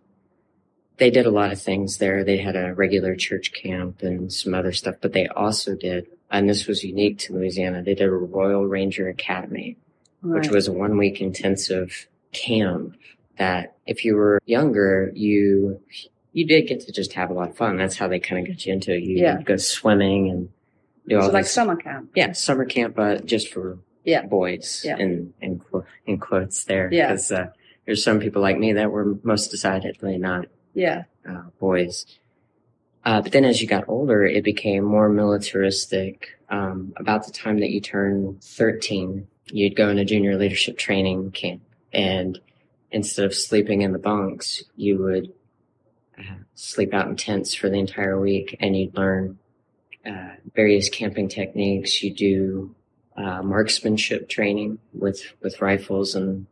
they 0.99 1.11
did 1.11 1.27
a 1.27 1.31
lot 1.31 1.53
of 1.53 1.61
things 1.61 1.99
there. 1.99 2.23
They 2.25 2.37
had 2.39 2.57
a 2.57 2.73
regular 2.75 3.17
church 3.17 3.53
camp 3.53 4.03
and 4.03 4.33
some 4.33 4.55
other 4.55 4.73
stuff, 4.73 4.97
but 5.01 5.13
they 5.13 5.27
also 5.29 5.75
did, 5.75 6.07
and 6.31 6.49
this 6.49 6.67
was 6.67 6.85
unique 6.85 7.19
to 7.21 7.33
Louisiana. 7.35 7.83
They 7.83 7.95
did 7.95 8.09
a 8.09 8.13
Royal 8.13 8.65
Ranger 8.67 9.09
Academy 9.09 9.77
which 10.27 10.49
was 10.49 10.69
a 10.69 10.73
one 10.73 10.97
week 10.97 11.21
intensive 11.21 12.07
camp 12.33 12.97
that 13.37 13.77
if 13.87 14.07
you 14.07 14.15
were 14.15 14.41
younger, 14.47 15.13
you, 15.15 15.79
you 16.33 16.47
did 16.47 16.67
get 16.67 16.81
to 16.81 16.91
just 16.93 17.13
have 17.13 17.29
a 17.29 17.35
lot 17.35 17.51
of 17.51 17.57
fun. 17.59 17.77
That's 17.77 17.99
how 17.99 18.09
they 18.09 18.21
kind 18.21 18.41
of 18.41 18.49
got 18.55 18.65
you 18.65 18.73
into 18.73 18.95
it. 18.95 19.03
You 19.03 19.19
Yeah. 19.19 19.43
go 19.43 19.57
swimming 19.59 20.31
and 20.31 20.49
do 21.07 21.17
all 21.17 21.27
so 21.27 21.33
like 21.33 21.45
this. 21.45 21.53
summer 21.53 21.77
camp. 21.77 22.11
yeah, 22.15 22.33
summer 22.33 22.65
camp, 22.65 22.95
but 22.97 23.27
just 23.27 23.53
for 23.53 23.79
Yeah. 24.05 24.23
boys 24.25 24.81
Yeah. 24.83 24.97
in, 24.97 25.35
in, 25.43 25.61
in 26.07 26.17
quotes 26.19 26.65
there. 26.65 26.89
Yeah. 26.91 27.11
Cause, 27.11 27.31
uh, 27.31 27.49
there's 27.85 28.03
some 28.03 28.19
people 28.19 28.41
like 28.41 28.59
me 28.59 28.73
that 28.73 28.91
were 28.91 29.17
most 29.25 29.51
decidedly 29.51 30.17
not 30.17 30.47
Yeah. 30.75 31.05
uh, 31.29 31.45
boys. 31.59 32.07
Uh, 33.05 33.21
but 33.21 33.33
then 33.33 33.45
as 33.45 33.61
you 33.61 33.69
got 33.69 33.89
older, 33.89 34.25
it 34.25 34.45
became 34.45 34.85
more 34.85 35.09
militaristic. 35.09 36.39
Um, 36.49 36.93
about 36.97 37.27
the 37.27 37.33
time 37.33 37.61
that 37.61 37.71
you 37.71 37.81
turned 37.81 38.43
13, 38.43 39.27
you'd 39.47 39.77
go 39.77 39.89
into 39.89 40.05
junior 40.05 40.37
leadership 40.37 40.79
training 40.79 41.33
camp. 41.33 41.63
And 41.93 42.39
instead 42.91 43.25
of 43.25 43.35
sleeping 43.35 43.83
in 43.83 43.93
the 43.93 43.99
bunks, 43.99 44.63
you 44.77 44.99
would 44.99 45.33
uh, 46.19 46.37
sleep 46.55 46.95
out 46.95 47.09
in 47.09 47.17
tents 47.17 47.55
for 47.55 47.69
the 47.69 47.79
entire 47.79 48.19
week 48.19 48.57
and 48.61 48.77
you'd 48.77 48.97
learn 48.97 49.39
uh, 50.07 50.31
various 50.55 50.89
camping 50.89 51.29
techniques. 51.29 52.03
You 52.03 52.15
do 52.15 52.75
uh, 53.17 53.43
marksmanship 53.43 54.29
training 54.29 54.79
with, 54.93 55.23
with 55.41 55.61
rifles 55.61 56.15
and 56.15 56.47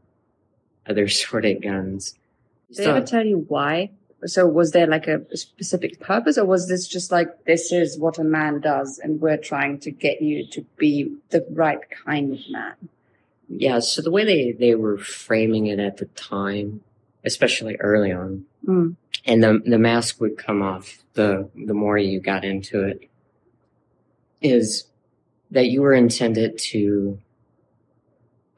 other 0.87 1.09
sorted 1.09 1.63
guns. 1.63 2.15
Did 2.69 2.79
they 2.79 2.91
ever 2.91 3.07
tell 3.07 3.25
you 3.25 3.45
why? 3.49 3.91
So 4.27 4.47
was 4.47 4.71
there 4.71 4.87
like 4.87 5.09
a 5.09 5.25
specific 5.37 5.99
purpose 6.01 6.39
or 6.39 6.45
was 6.45 6.69
this 6.69 6.87
just 6.87 7.11
like, 7.11 7.45
this 7.45 7.73
is 7.73 7.99
what 7.99 8.19
a 8.19 8.25
man 8.25 8.61
does 8.61 8.99
and 8.99 9.21
we're 9.21 9.37
trying 9.37 9.79
to 9.81 9.91
get 9.91 10.23
you 10.23 10.47
to 10.49 10.65
be 10.77 11.15
the 11.31 11.45
right 11.51 11.81
kind 12.05 12.33
of 12.35 12.39
man? 12.51 12.75
Yeah, 13.49 13.81
so 13.81 14.01
the 14.01 14.11
way 14.11 14.25
they, 14.25 14.53
they 14.53 14.75
were 14.77 14.97
framing 14.97 15.67
it 15.67 15.79
at 15.81 15.97
the 15.97 16.07
time, 16.07 16.83
especially 17.25 17.77
early 17.77 18.13
on, 18.13 18.47
Mm. 18.67 18.95
and 19.27 19.43
the 19.43 19.61
the 19.67 19.77
mask 19.79 20.21
would 20.21 20.39
come 20.39 20.63
off 20.63 21.03
the 21.15 21.49
the 21.67 21.75
more 21.75 21.99
you 21.99 22.21
got 22.21 22.45
into 22.45 22.85
it, 22.85 23.11
is 24.41 24.85
that 25.51 25.67
you 25.67 25.83
were 25.83 25.95
intended 25.95 26.59
to. 26.59 27.19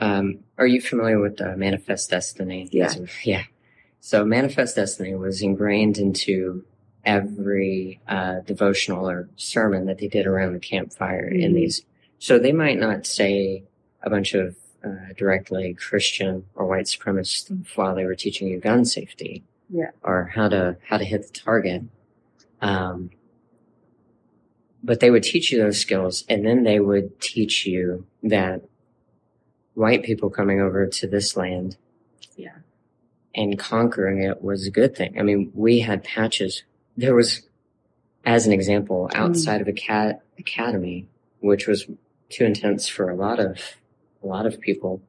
Um, 0.00 0.40
are 0.58 0.66
you 0.66 0.82
familiar 0.82 1.18
with 1.20 1.38
the 1.38 1.56
Manifest 1.56 2.10
Destiny? 2.10 2.68
Yeah. 2.70 2.92
Yeah. 3.24 3.44
So 4.06 4.22
Manifest 4.22 4.76
Destiny 4.76 5.14
was 5.14 5.40
ingrained 5.40 5.96
into 5.96 6.62
every 7.06 8.02
uh, 8.06 8.40
devotional 8.40 9.08
or 9.08 9.30
sermon 9.36 9.86
that 9.86 9.96
they 9.96 10.08
did 10.08 10.26
around 10.26 10.52
the 10.52 10.58
campfire 10.58 11.26
in 11.26 11.52
Mhm. 11.52 11.54
these. 11.54 11.86
So 12.18 12.38
they 12.38 12.52
might 12.52 12.78
not 12.78 13.06
say 13.06 13.64
a 14.02 14.10
bunch 14.10 14.34
of 14.34 14.56
uh, 14.84 15.14
directly 15.16 15.72
Christian 15.72 16.44
or 16.54 16.66
white 16.66 16.84
supremacist 16.84 17.28
stuff 17.46 17.76
while 17.78 17.94
they 17.94 18.04
were 18.04 18.14
teaching 18.14 18.46
you 18.46 18.58
gun 18.60 18.84
safety, 18.84 19.42
Yeah. 19.70 19.92
or 20.02 20.24
how 20.34 20.50
to 20.50 20.76
how 20.82 20.98
to 20.98 21.04
hit 21.04 21.22
the 21.28 21.32
target. 21.32 21.84
Um, 22.60 23.08
but 24.82 25.00
they 25.00 25.10
would 25.10 25.22
teach 25.22 25.50
you 25.50 25.58
those 25.62 25.80
skills, 25.80 26.26
and 26.28 26.44
then 26.44 26.64
they 26.64 26.78
would 26.78 27.18
teach 27.22 27.64
you 27.64 28.04
that 28.22 28.60
white 29.72 30.02
people 30.02 30.28
coming 30.28 30.60
over 30.60 30.86
to 30.86 31.06
this 31.06 31.38
land 31.38 31.78
Yeah. 32.36 32.56
And 33.34 33.58
conquering 33.58 34.22
it 34.22 34.42
was 34.42 34.66
a 34.66 34.70
good 34.70 34.96
thing. 34.96 35.18
I 35.18 35.22
mean, 35.22 35.50
we 35.54 35.80
had 35.80 36.04
patches. 36.04 36.62
There 36.96 37.14
was, 37.14 37.42
as 38.24 38.46
an 38.46 38.52
example, 38.52 39.10
outside 39.14 39.60
of 39.60 39.68
a 39.68 39.72
cat 39.72 40.22
academy, 40.38 41.08
which 41.40 41.66
was 41.66 41.86
too 42.28 42.44
intense 42.44 42.88
for 42.88 43.10
a 43.10 43.16
lot 43.16 43.40
of 43.40 43.58
a 44.22 44.26
lot 44.26 44.46
of 44.46 44.60
people, 44.60 45.02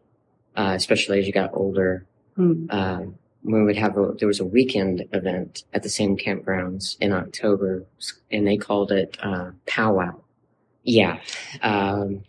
uh, 0.56 0.74
especially 0.76 1.20
as 1.20 1.28
you 1.28 1.34
got 1.34 1.52
older. 1.54 2.06
Mm. 2.38 2.74
Um, 2.74 3.16
we 3.44 3.64
would 3.64 3.78
have 3.78 3.98
a 3.98 4.14
there 4.18 4.28
was 4.28 4.40
a 4.40 4.46
weekend 4.46 5.06
event 5.14 5.64
at 5.74 5.84
the 5.84 5.90
same 5.90 6.18
campgrounds 6.18 6.98
in 7.00 7.14
October, 7.14 7.86
and 8.32 8.48
they 8.48 8.58
called 8.58 8.92
it 8.92 9.18
uh, 9.22 9.52
powwow. 9.68 10.20
Yeah, 10.84 11.20
um, 11.62 12.24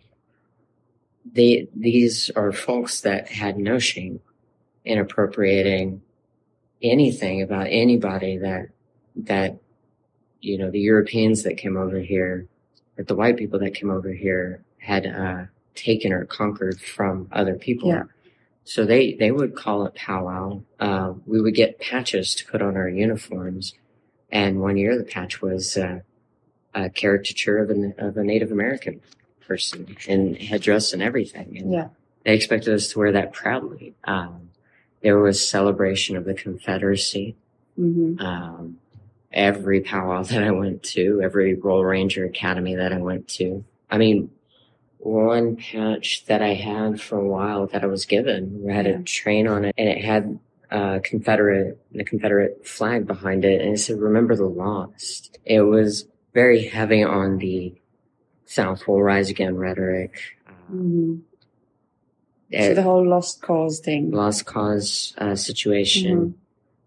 they 1.31 1.67
these 1.75 2.29
are 2.35 2.51
folks 2.51 3.01
that 3.01 3.29
had 3.29 3.57
no 3.57 3.79
shame 3.79 4.19
in 4.87 4.97
appropriating 4.99 6.01
anything 6.81 7.41
about 7.41 7.67
anybody 7.69 8.37
that 8.37 8.69
that 9.15 9.57
you 10.39 10.57
know 10.57 10.71
the 10.71 10.79
Europeans 10.79 11.43
that 11.43 11.57
came 11.57 11.75
over 11.75 11.99
here, 11.99 12.47
or 12.97 13.03
the 13.03 13.15
white 13.15 13.37
people 13.37 13.59
that 13.59 13.73
came 13.73 13.89
over 13.89 14.11
here 14.11 14.63
had 14.79 15.05
uh, 15.05 15.43
taken 15.75 16.13
or 16.13 16.25
conquered 16.25 16.79
from 16.79 17.27
other 17.31 17.55
people. 17.55 17.89
Yeah. 17.89 18.03
So 18.63 18.85
they 18.85 19.13
they 19.13 19.31
would 19.31 19.55
call 19.55 19.85
it 19.85 19.95
powwow. 19.95 20.61
Uh, 20.79 21.13
we 21.25 21.41
would 21.41 21.55
get 21.55 21.79
patches 21.79 22.33
to 22.35 22.45
put 22.45 22.61
on 22.61 22.77
our 22.77 22.89
uniforms, 22.89 23.73
and 24.31 24.61
one 24.61 24.77
year 24.77 24.97
the 24.97 25.03
patch 25.03 25.41
was 25.41 25.75
uh, 25.77 25.99
a 26.73 26.89
caricature 26.89 27.57
of 27.57 27.69
a 27.71 27.93
of 27.97 28.15
a 28.17 28.23
Native 28.23 28.51
American 28.51 29.01
person 29.45 29.97
in 30.07 30.35
headdress 30.35 30.93
and 30.93 31.01
everything. 31.01 31.57
And 31.57 31.71
Yeah. 31.71 31.87
they 32.23 32.35
expected 32.35 32.73
us 32.73 32.89
to 32.91 32.99
wear 32.99 33.11
that 33.13 33.33
proudly. 33.33 33.95
Um, 34.03 34.49
there 35.01 35.19
was 35.19 35.47
celebration 35.47 36.17
of 36.17 36.25
the 36.25 36.33
Confederacy. 36.33 37.35
hmm 37.75 38.15
Um, 38.19 38.77
every 39.31 39.81
powwow 39.81 40.23
that 40.31 40.43
I 40.43 40.51
went 40.51 40.83
to, 40.95 41.21
every 41.23 41.53
Royal 41.55 41.85
Ranger 41.85 42.25
Academy 42.25 42.75
that 42.75 42.93
I 42.93 42.97
went 42.97 43.27
to. 43.39 43.63
I 43.89 43.97
mean, 43.97 44.31
one 44.97 45.55
patch 45.57 46.25
that 46.25 46.41
I 46.41 46.53
had 46.55 46.99
for 46.99 47.17
a 47.19 47.27
while 47.27 47.67
that 47.67 47.83
I 47.83 47.87
was 47.87 48.05
given 48.05 48.65
I 48.69 48.73
had 48.73 48.85
Yeah. 48.87 48.97
a 48.99 49.03
train 49.03 49.47
on 49.47 49.65
it 49.65 49.75
and 49.77 49.87
it 49.87 50.03
had 50.03 50.39
uh, 50.71 50.99
Confederate, 51.03 51.79
the 51.93 52.03
Confederate 52.03 52.67
flag 52.67 53.07
behind 53.07 53.45
it. 53.45 53.61
And 53.61 53.73
it 53.75 53.77
said, 53.77 53.99
remember 53.99 54.35
the 54.35 54.45
lost. 54.49 55.37
It 55.45 55.61
was 55.61 56.07
very 56.33 56.65
heavy 56.67 57.03
on 57.03 57.37
the 57.37 57.73
South 58.45 58.87
will 58.87 59.01
rise 59.01 59.29
again 59.29 59.55
rhetoric. 59.55 60.17
Um, 60.47 60.53
hmm 60.69 61.15
So 62.53 62.73
the 62.73 62.83
whole 62.83 63.05
lost 63.05 63.41
cause 63.41 63.79
thing. 63.79 64.11
lost 64.11 64.45
cause 64.45 65.13
uh, 65.17 65.35
situation, 65.35 66.17
Mhm. 66.17 66.33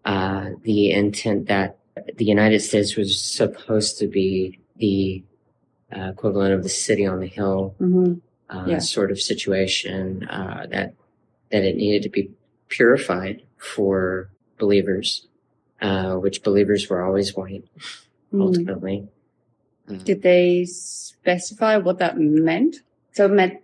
uh, 0.05 0.55
the 0.63 0.91
intent 0.91 1.47
that 1.47 1.77
the 2.15 2.25
United 2.25 2.61
States 2.61 2.95
was 2.95 3.21
supposed 3.21 3.99
to 3.99 4.07
be 4.07 4.59
the 4.77 5.23
uh, 5.95 6.09
equivalent 6.11 6.53
of 6.53 6.63
the 6.63 6.69
city 6.69 7.05
on 7.05 7.19
the 7.19 7.27
hill 7.27 7.75
hmm 7.77 8.13
uh, 8.49 8.65
Yeah. 8.67 8.79
sort 8.79 9.11
of 9.11 9.19
situation 9.21 10.23
uh, 10.29 10.65
that 10.71 10.93
that 11.51 11.63
it 11.63 11.75
needed 11.75 12.01
to 12.03 12.09
be 12.09 12.31
purified 12.69 13.43
for 13.57 14.29
believers, 14.57 15.27
uh, 15.81 16.15
which 16.15 16.41
believers 16.43 16.89
were 16.89 17.01
always 17.03 17.35
white 17.35 17.65
Mm. 18.33 18.41
ultimately. 18.41 19.07
Uh, 19.89 19.95
Did 20.05 20.21
they 20.21 20.63
specify 20.65 21.77
what 21.77 21.99
that 21.99 22.17
meant? 22.17 22.77
So 23.13 23.25
it 23.25 23.31
meant, 23.31 23.59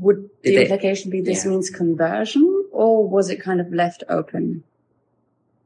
would 0.00 0.28
the 0.42 0.62
implication 0.62 1.10
be 1.10 1.20
this 1.20 1.44
yeah. 1.44 1.50
means 1.50 1.70
conversion 1.70 2.66
or 2.72 3.06
was 3.08 3.30
it 3.30 3.40
kind 3.40 3.60
of 3.60 3.72
left 3.72 4.02
open? 4.08 4.64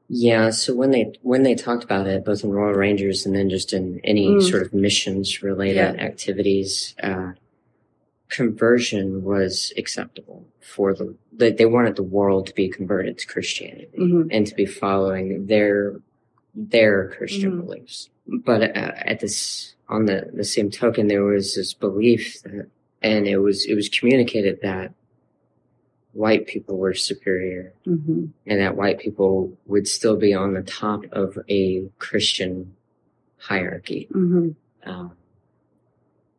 Yeah, 0.09 0.51
so 0.51 0.75
when 0.75 0.93
they 0.93 1.13
when 1.23 1.43
they 1.43 1.55
talked 1.57 1.83
about 1.83 2.07
it, 2.07 2.25
both 2.25 2.45
in 2.45 2.51
Royal 2.51 2.75
Rangers 2.75 3.27
and 3.27 3.35
then 3.35 3.51
just 3.51 3.73
in 3.73 4.01
any 4.05 4.29
Mm. 4.29 4.43
sort 4.51 4.63
of 4.63 4.73
missions 4.73 5.43
related 5.43 5.77
Yeah. 5.77 5.93
activities, 6.11 6.95
uh, 7.03 7.33
conversion 8.29 9.23
was 9.25 9.73
acceptable 9.77 10.45
for 10.61 10.95
the 10.95 11.15
they, 11.33 11.53
they 11.53 11.67
wanted 11.67 11.97
the 11.97 12.03
world 12.03 12.47
to 12.47 12.55
be 12.55 12.69
converted 12.69 13.19
to 13.19 13.27
Christianity 13.27 13.89
Mhm. 13.99 14.29
and 14.31 14.47
to 14.47 14.55
be 14.55 14.67
following 14.67 15.47
their 15.47 15.97
their 16.55 17.09
Christian 17.09 17.53
Mhm. 17.53 17.67
beliefs. 17.67 18.09
But 18.27 18.63
uh, 18.63 18.93
at 18.97 19.21
this 19.21 19.75
on 19.89 20.07
the 20.07 20.31
the 20.33 20.45
same 20.45 20.71
token, 20.71 21.09
there 21.09 21.25
was 21.25 21.55
this 21.55 21.75
belief 21.75 22.43
that, 22.43 22.69
and 23.03 23.27
it 23.27 23.39
was 23.39 23.67
it 23.67 23.75
was 23.75 23.89
communicated 23.89 24.59
that 24.63 24.93
white 26.13 26.47
people 26.47 26.79
were 26.79 26.95
superior 26.95 27.73
hmm 27.85 28.27
and 28.47 28.61
that 28.61 28.77
white 28.77 28.99
people 28.99 29.53
would 29.67 29.87
still 29.87 30.17
be 30.17 30.33
on 30.33 30.55
the 30.55 30.63
top 30.63 31.05
of 31.13 31.39
a 31.49 31.89
Christian 31.99 32.75
hierarchy. 33.39 34.09
hmm 34.13 34.51
Um, 34.85 35.13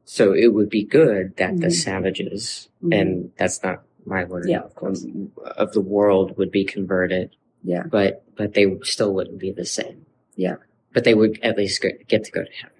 so 0.06 0.32
it 0.34 0.48
would 0.54 0.70
be 0.70 0.84
good 0.84 1.36
that 1.36 1.58
the 1.60 1.68
Mhm. 1.68 1.72
savages, 1.74 2.70
Mhm. 2.82 2.94
and 3.00 3.32
that's 3.38 3.62
not 3.62 3.84
my 4.06 4.24
word, 4.24 4.48
Yeah, 4.48 4.62
of 4.62 4.74
course. 4.74 5.04
um, 5.04 5.32
of 5.58 5.74
the 5.74 5.82
world 5.82 6.38
would 6.38 6.50
be 6.50 6.64
converted, 6.64 7.36
Yeah. 7.64 7.84
but 7.84 8.24
but 8.38 8.54
they 8.54 8.78
still 8.84 9.14
wouldn't 9.14 9.40
be 9.40 9.52
the 9.52 9.66
same. 9.66 10.06
Yeah. 10.36 10.58
but 10.94 11.04
they 11.04 11.14
would 11.14 11.38
at 11.44 11.58
least 11.58 11.80
get, 11.82 12.08
get 12.08 12.24
to 12.24 12.32
go 12.32 12.44
to 12.44 12.52
heaven, 12.52 12.78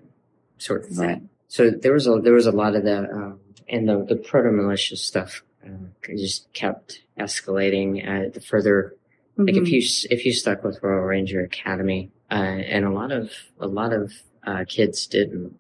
sort 0.58 0.86
of 0.86 0.90
thing. 0.90 1.30
So 1.48 1.70
there 1.72 1.94
was 1.94 2.08
a 2.08 2.20
there 2.20 2.34
was 2.34 2.46
a 2.46 2.52
lot 2.52 2.76
of 2.76 2.84
the 2.84 3.10
um, 3.12 3.40
and 3.70 3.88
the 3.88 4.04
the 4.04 4.16
proto 4.16 4.52
militia 4.52 4.98
stuff 4.98 5.44
uh, 5.66 5.70
just 6.16 6.52
kept 6.54 7.02
escalating. 7.20 8.06
Uh, 8.08 8.30
the 8.34 8.42
further 8.42 8.96
like 9.38 9.56
Mhm. 9.56 9.62
if 9.64 9.70
you 9.70 9.82
if 10.10 10.26
you 10.26 10.34
stuck 10.34 10.64
with 10.64 10.82
Royal 10.82 11.04
Ranger 11.06 11.42
Academy, 11.42 12.12
uh, 12.32 12.34
and 12.34 12.86
a 12.86 12.90
lot 12.92 13.12
of 13.12 13.32
a 13.60 13.68
lot 13.68 13.94
of 13.94 14.14
uh, 14.46 14.66
kids 14.68 15.08
didn't 15.08 15.56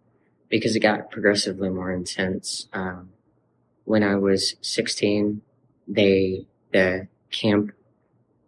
because 0.50 0.76
it 0.76 0.80
got 0.80 1.12
progressively 1.12 1.69
more 1.69 1.91
intense. 1.91 2.67
Um, 2.73 3.10
when 3.86 4.04
I 4.04 4.15
was 4.15 4.56
16, 4.62 5.41
they 5.88 6.45
the 6.73 7.08
camp, 7.32 7.71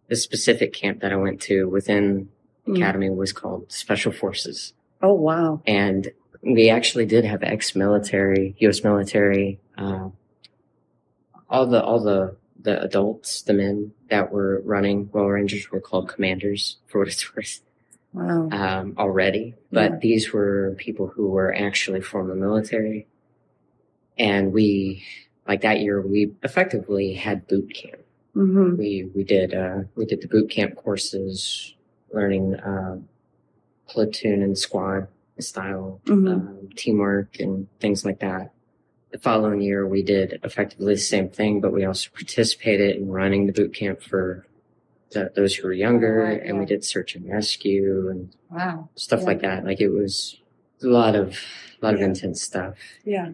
the 0.08 0.16
specific 0.18 0.74
camp 0.74 1.00
that 1.02 1.12
I 1.14 1.16
went 1.16 1.42
to 1.44 1.70
within 1.70 2.30
Mm. 2.68 2.76
Academy 2.76 3.10
was 3.10 3.32
called 3.32 3.72
Special 3.72 4.12
Forces, 4.12 4.74
Oh, 5.02 5.14
wow. 5.14 5.62
and 5.66 6.12
we 6.42 6.70
actually 6.70 7.06
did 7.06 7.26
have 7.26 7.44
ex-military, 7.44 8.56
U.S. 8.60 8.84
military, 8.84 9.60
uh, 9.78 10.10
all 11.50 11.66
the 11.66 11.84
all 11.84 12.00
the 12.04 12.36
the 12.62 12.82
adults, 12.82 13.42
the 13.44 13.54
men 13.54 13.92
that 14.10 14.32
were 14.32 14.62
running 14.66 15.10
Royal 15.14 15.30
Rangers 15.30 15.72
were 15.72 15.80
called 15.80 16.10
commanders 16.10 16.78
for 16.88 17.00
what 17.00 17.08
it's 17.08 17.36
worth. 17.36 17.62
Wow. 18.12 18.50
um, 18.52 18.96
already, 18.98 19.54
but 19.72 19.92
Yeah. 19.92 19.98
these 20.02 20.34
were 20.34 20.74
people 20.80 21.06
who 21.08 21.28
were 21.30 21.54
actually 21.54 22.02
from 22.02 22.28
the 22.28 22.34
military. 22.36 23.06
And 24.18 24.52
we, 24.52 25.04
like 25.48 25.62
that 25.62 25.80
year, 25.82 26.02
we 26.02 26.34
effectively 26.42 27.14
had 27.14 27.48
boot 27.48 27.72
camp. 27.72 28.02
hmm 28.34 28.76
We, 28.78 29.12
we 29.14 29.24
did, 29.24 29.54
uh, 29.54 29.84
we 29.96 30.06
did 30.06 30.22
the 30.22 30.28
boot 30.28 30.50
camp 30.50 30.76
courses, 30.76 31.76
learning, 32.12 32.56
uh, 32.56 32.98
platoon 33.88 34.42
and 34.42 34.58
squad 34.58 35.08
style, 35.44 36.02
hmm 36.08 36.28
um, 36.28 36.70
teamwork 36.76 37.40
and 37.40 37.68
things 37.80 38.06
like 38.06 38.20
that. 38.20 38.52
The 39.12 39.18
following 39.20 39.62
year, 39.62 39.88
we 39.88 40.04
did 40.04 40.40
effectively 40.44 40.94
the 40.94 41.00
same 41.00 41.30
thing, 41.30 41.62
but 41.62 41.74
we 41.74 41.84
also 41.86 42.10
participated 42.14 42.96
in 42.98 43.10
running 43.10 43.48
the 43.48 43.54
boot 43.54 43.74
camp 43.74 44.02
for 44.04 44.46
the, 45.12 45.32
those 45.36 45.56
who 45.56 45.68
were 45.68 45.74
younger, 45.74 46.24
Right, 46.24 46.44
and 46.44 46.60
we 46.60 46.66
did 46.66 46.84
search 46.86 47.16
and 47.16 47.28
rescue 47.28 48.10
and 48.10 48.32
Wow. 48.52 48.90
stuff 48.96 49.22
Yeah. 49.22 49.26
like 49.26 49.42
that. 49.42 49.66
Like 49.66 49.82
it 49.82 49.90
was 49.90 50.38
a 50.84 50.88
lot 50.88 51.16
of, 51.16 51.36
a 51.82 51.86
lot 51.86 51.96
of 51.96 52.02
intense 52.02 52.42
stuff. 52.44 52.76
Yeah. 53.04 53.32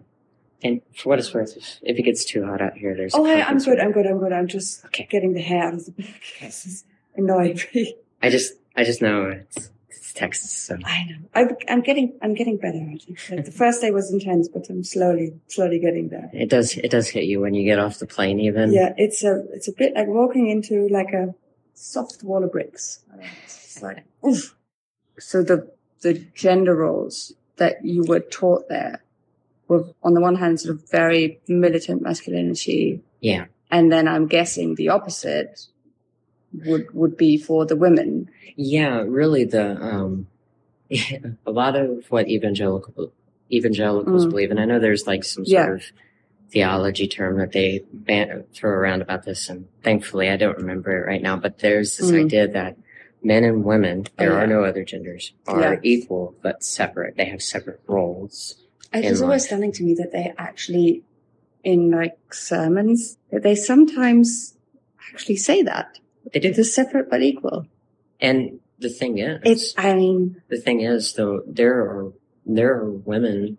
And 0.62 0.80
for 0.94 1.10
what 1.10 1.18
it's 1.18 1.34
worth, 1.34 1.54
if, 1.54 1.78
if 1.82 1.98
it 1.98 2.02
gets 2.02 2.24
too 2.24 2.46
hot 2.46 2.62
out 2.62 2.78
here, 2.78 2.96
there's. 2.96 3.14
Oh, 3.14 3.24
hey, 3.24 3.42
I'm 3.42 3.58
good. 3.58 3.78
I'm 3.78 3.92
good. 3.92 4.06
I'm 4.06 4.18
good. 4.18 4.32
I'm 4.32 4.48
just 4.48 4.86
Okay. 4.86 5.06
getting 5.10 5.34
the 5.34 5.42
hair 5.42 5.64
out 5.64 5.74
of 5.74 5.84
the 5.84 5.92
back. 5.92 6.22
This 6.40 6.64
is 6.64 6.84
annoying 7.14 7.60
me. 7.74 7.96
I 8.22 8.30
just, 8.30 8.54
I 8.74 8.82
just 8.84 9.02
know 9.02 9.26
it's, 9.26 9.70
it's 10.16 10.20
Texas, 10.20 10.50
so. 10.52 10.78
I 10.84 11.04
know. 11.04 11.16
I'm, 11.34 11.56
I'm 11.68 11.80
getting, 11.82 12.18
I'm 12.22 12.34
getting 12.34 12.56
better. 12.56 12.78
I 12.78 12.96
think. 12.98 13.18
Like 13.30 13.44
the 13.44 13.52
first 13.52 13.80
day 13.80 13.90
was 13.90 14.12
intense, 14.12 14.48
but 14.48 14.68
I'm 14.70 14.82
slowly, 14.84 15.34
slowly 15.48 15.78
getting 15.78 16.08
there. 16.08 16.30
It 16.32 16.48
does, 16.50 16.76
it 16.76 16.90
does 16.90 17.08
hit 17.08 17.24
you 17.24 17.40
when 17.40 17.54
you 17.54 17.64
get 17.64 17.78
off 17.78 17.98
the 17.98 18.06
plane, 18.06 18.40
even. 18.40 18.72
Yeah, 18.72 18.92
it's 18.96 19.22
a, 19.24 19.44
it's 19.52 19.68
a 19.68 19.72
bit 19.72 19.94
like 19.94 20.08
walking 20.08 20.48
into 20.48 20.88
like 20.88 21.12
a 21.12 21.34
soft 21.74 22.22
wall 22.22 22.42
of 22.44 22.52
bricks. 22.52 23.00
I 23.12 23.16
don't 23.16 23.24
know, 23.24 23.30
It's 23.44 23.82
like, 23.82 24.04
oof. 24.26 24.54
So 25.18 25.42
the, 25.42 25.70
the 26.02 26.14
gender 26.34 26.74
roles 26.74 27.32
that 27.56 27.84
you 27.84 28.02
were 28.04 28.20
taught 28.20 28.68
there 28.68 29.02
were 29.68 29.84
on 30.02 30.14
the 30.14 30.20
one 30.20 30.36
hand 30.36 30.60
sort 30.60 30.76
of 30.76 30.90
very 30.90 31.40
militant 31.48 32.02
masculinity, 32.02 33.02
Yeah. 33.20 33.46
and 33.70 33.90
then 33.90 34.06
I'm 34.06 34.26
guessing 34.26 34.74
the 34.76 34.90
opposite 34.90 35.66
would 36.52 36.86
would 36.94 37.16
be 37.16 37.36
for 37.38 37.66
the 37.66 37.76
women. 37.76 38.30
Yeah, 38.56 39.02
really 39.06 39.44
the 39.44 39.76
um 39.82 40.26
a 41.46 41.50
lot 41.50 41.76
of 41.76 42.04
what 42.10 42.28
evangelical 42.28 43.12
evangelicals 43.52 44.26
Mm. 44.26 44.30
believe 44.30 44.50
and 44.50 44.60
I 44.60 44.64
know 44.64 44.78
there's 44.78 45.06
like 45.06 45.24
some 45.24 45.44
sort 45.44 45.48
Yeah. 45.68 45.74
of 45.74 45.82
theology 46.50 47.08
term 47.08 47.38
that 47.38 47.52
they 47.52 47.82
ban- 47.92 48.44
throw 48.54 48.70
around 48.70 49.02
about 49.02 49.24
this 49.24 49.48
and 49.48 49.66
thankfully 49.82 50.28
I 50.30 50.36
don't 50.36 50.56
remember 50.58 50.96
it 51.02 51.06
right 51.06 51.22
now 51.22 51.36
but 51.36 51.58
there's 51.58 51.96
this 51.96 52.10
Mm. 52.10 52.24
idea 52.24 52.48
that 52.48 52.76
men 53.22 53.42
and 53.44 53.64
women 53.64 54.06
there 54.18 54.32
Oh, 54.32 54.36
are 54.36 54.46
no 54.46 54.62
other 54.64 54.84
genders 54.84 55.32
are 55.46 55.60
Yeah. 55.74 55.80
equal 55.82 56.34
but 56.42 56.62
separate 56.62 57.16
they 57.16 57.24
have 57.26 57.42
separate 57.42 57.80
roles 57.86 58.56
It 58.94 59.04
is 59.04 59.20
always 59.22 59.44
stunning 59.46 59.72
to 59.72 59.82
me 59.84 59.94
that 59.94 60.12
they 60.12 60.32
actually, 60.38 61.02
in 61.64 61.90
like 61.90 62.16
sermons, 62.32 63.18
that 63.32 63.42
they 63.42 63.56
sometimes 63.56 64.56
actually 65.12 65.36
say 65.36 65.62
that 65.62 65.98
they 66.32 66.40
did 66.40 66.54
they're 66.56 66.64
separate 66.64 67.08
but 67.10 67.22
equal. 67.22 67.66
and 68.20 68.60
the 68.78 68.90
thing 68.90 69.18
is 69.18 69.40
It's, 69.44 69.74
I 69.78 69.94
mean, 69.94 70.42
the 70.48 70.60
thing 70.60 70.80
is 70.80 71.14
though 71.14 71.42
there 71.46 71.78
are 71.80 72.12
there 72.44 72.72
are 72.74 72.90
women 72.90 73.58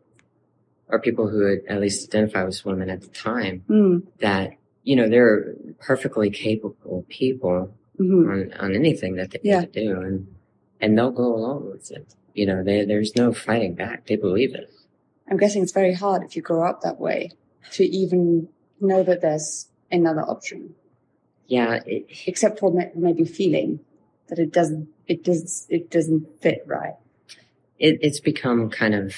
or 0.90 1.00
people 1.00 1.28
who 1.30 1.60
at 1.68 1.82
least 1.82 2.08
identify 2.08 2.46
as 2.46 2.64
women 2.64 2.90
at 2.90 3.02
the 3.02 3.08
time 3.10 3.64
mm, 3.70 4.04
that 4.20 4.52
you 4.84 4.96
know 4.96 5.10
they're 5.10 5.56
perfectly 5.80 6.30
capable 6.30 7.06
people 7.10 7.74
mhm. 8.00 8.30
on 8.32 8.54
on 8.60 8.76
anything 8.76 9.16
that 9.16 9.32
they 9.32 9.40
Yeah. 9.44 9.62
need 9.62 9.74
to 9.74 9.86
do 9.86 10.02
and 10.02 10.28
and 10.80 10.98
they'll 10.98 11.12
go 11.12 11.36
along 11.36 11.72
with 11.72 11.92
it 11.92 12.14
you 12.34 12.46
know 12.46 12.64
they, 12.64 12.86
there's 12.86 13.16
no 13.16 13.34
fighting 13.34 13.74
back 13.76 14.06
they 14.08 14.16
believe 14.16 14.54
it 14.56 14.70
I'm 15.30 15.38
guessing 15.38 15.62
it's 15.64 15.74
very 15.74 15.94
hard 15.94 16.24
if 16.24 16.36
you 16.38 16.42
grow 16.42 16.64
up 16.70 16.82
that 16.84 17.00
way 17.02 17.32
to 17.74 17.84
even 17.84 18.48
know 18.80 19.04
that 19.04 19.20
there's 19.22 19.68
another 19.92 20.22
option, 20.22 20.74
yeah 21.48 21.80
it, 21.86 22.06
except 22.26 22.60
for 22.60 22.72
maybe 22.96 23.24
feeling 23.26 23.80
that 24.28 24.40
it 24.40 24.52
doesn't, 24.52 24.88
it 25.08 25.24
does, 25.24 25.66
it 25.70 25.90
doesn't 25.90 26.28
fit 26.42 26.64
right. 26.68 26.96
it 27.80 27.98
it's 28.02 28.20
become 28.20 28.70
kind 28.70 28.94
of 28.96 29.16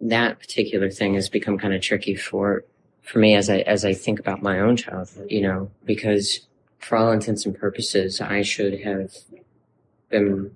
that 0.00 0.38
particular 0.38 0.90
thing 0.90 1.14
has 1.14 1.28
become 1.28 1.58
kind 1.58 1.74
of 1.74 1.80
tricky 1.82 2.14
for 2.14 2.64
for 3.02 3.18
me 3.18 3.34
as 3.34 3.48
I 3.50 3.58
as 3.60 3.84
I 3.84 3.94
think 3.94 4.20
about 4.20 4.42
my 4.42 4.60
own 4.60 4.76
childhood, 4.76 5.30
you 5.30 5.40
know, 5.40 5.70
because 5.84 6.46
for 6.78 6.96
all 6.98 7.10
intents 7.10 7.46
and 7.46 7.58
purposes, 7.58 8.20
I 8.20 8.42
should 8.42 8.80
have 8.82 9.12
been 10.10 10.52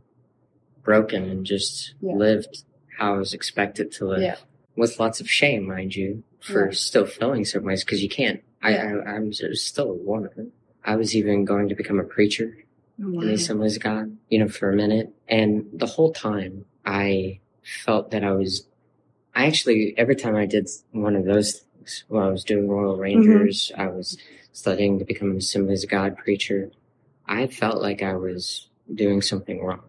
broken 0.85 1.25
and 1.31 1.45
just 1.47 1.95
Yeah. 2.01 2.15
lived 2.15 2.65
how 2.99 3.15
I 3.15 3.19
was 3.19 3.33
expected 3.35 3.91
to 3.93 4.07
live, 4.07 4.23
Yeah. 4.23 4.37
with 4.77 5.01
lots 5.01 5.21
of 5.21 5.31
shame, 5.31 5.67
mind 5.67 5.97
you, 5.97 6.23
for 6.41 6.67
Yeah. 6.67 6.73
still 6.73 7.07
feeling 7.07 7.45
certain 7.45 7.67
ways 7.69 7.83
because 7.85 8.03
you 8.03 8.09
can't. 8.09 8.43
I, 8.63 8.77
I 8.77 9.17
I 9.17 9.19
was 9.21 9.43
still 9.63 9.91
a 9.91 9.95
woman. 9.95 10.53
I 10.85 10.97
was 10.97 11.15
even 11.15 11.45
going 11.45 11.69
to 11.69 11.75
become 11.75 12.01
a 12.01 12.05
preacher 12.05 12.57
oh, 13.03 13.21
in 13.21 13.27
the 13.27 13.35
Assemblies 13.35 13.77
of 13.77 13.83
God, 13.83 14.17
you 14.29 14.39
know, 14.39 14.49
for 14.49 14.71
a 14.71 14.77
minute. 14.77 15.13
And 15.29 15.67
the 15.73 15.87
whole 15.87 16.13
time 16.13 16.65
I 16.85 17.41
felt 17.63 18.11
that 18.11 18.25
I 18.25 18.33
was, 18.33 18.67
I 19.35 19.47
actually, 19.47 19.95
every 19.97 20.17
time 20.17 20.37
I 20.37 20.47
did 20.47 20.69
one 20.91 21.17
of 21.17 21.25
those 21.25 21.61
things, 21.61 22.05
while 22.09 22.27
I 22.27 22.31
was 22.31 22.45
doing 22.45 22.69
Royal 22.69 22.95
mm-hmm. 22.95 23.03
Rangers, 23.03 23.73
I 23.77 23.87
was 23.89 24.19
studying 24.53 24.99
to 24.99 25.05
become 25.05 25.31
an 25.31 25.39
Assemblies 25.39 25.85
of 25.85 25.91
God 25.91 26.17
preacher, 26.17 26.71
I 27.27 27.47
felt 27.47 27.81
like 27.81 28.03
I 28.03 28.15
was 28.15 28.69
doing 28.93 29.23
something 29.23 29.63
wrong. 29.65 29.85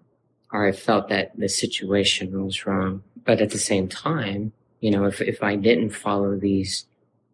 Or 0.51 0.67
I 0.67 0.71
felt 0.71 1.09
that 1.09 1.37
the 1.37 1.49
situation 1.49 2.43
was 2.43 2.65
wrong. 2.65 3.03
But 3.25 3.41
at 3.41 3.49
the 3.49 3.57
same 3.57 3.87
time, 3.87 4.53
you 4.81 4.91
know, 4.91 5.05
if, 5.05 5.19
if 5.21 5.41
I 5.41 5.55
didn't 5.55 5.89
follow 5.89 6.35
these 6.35 6.85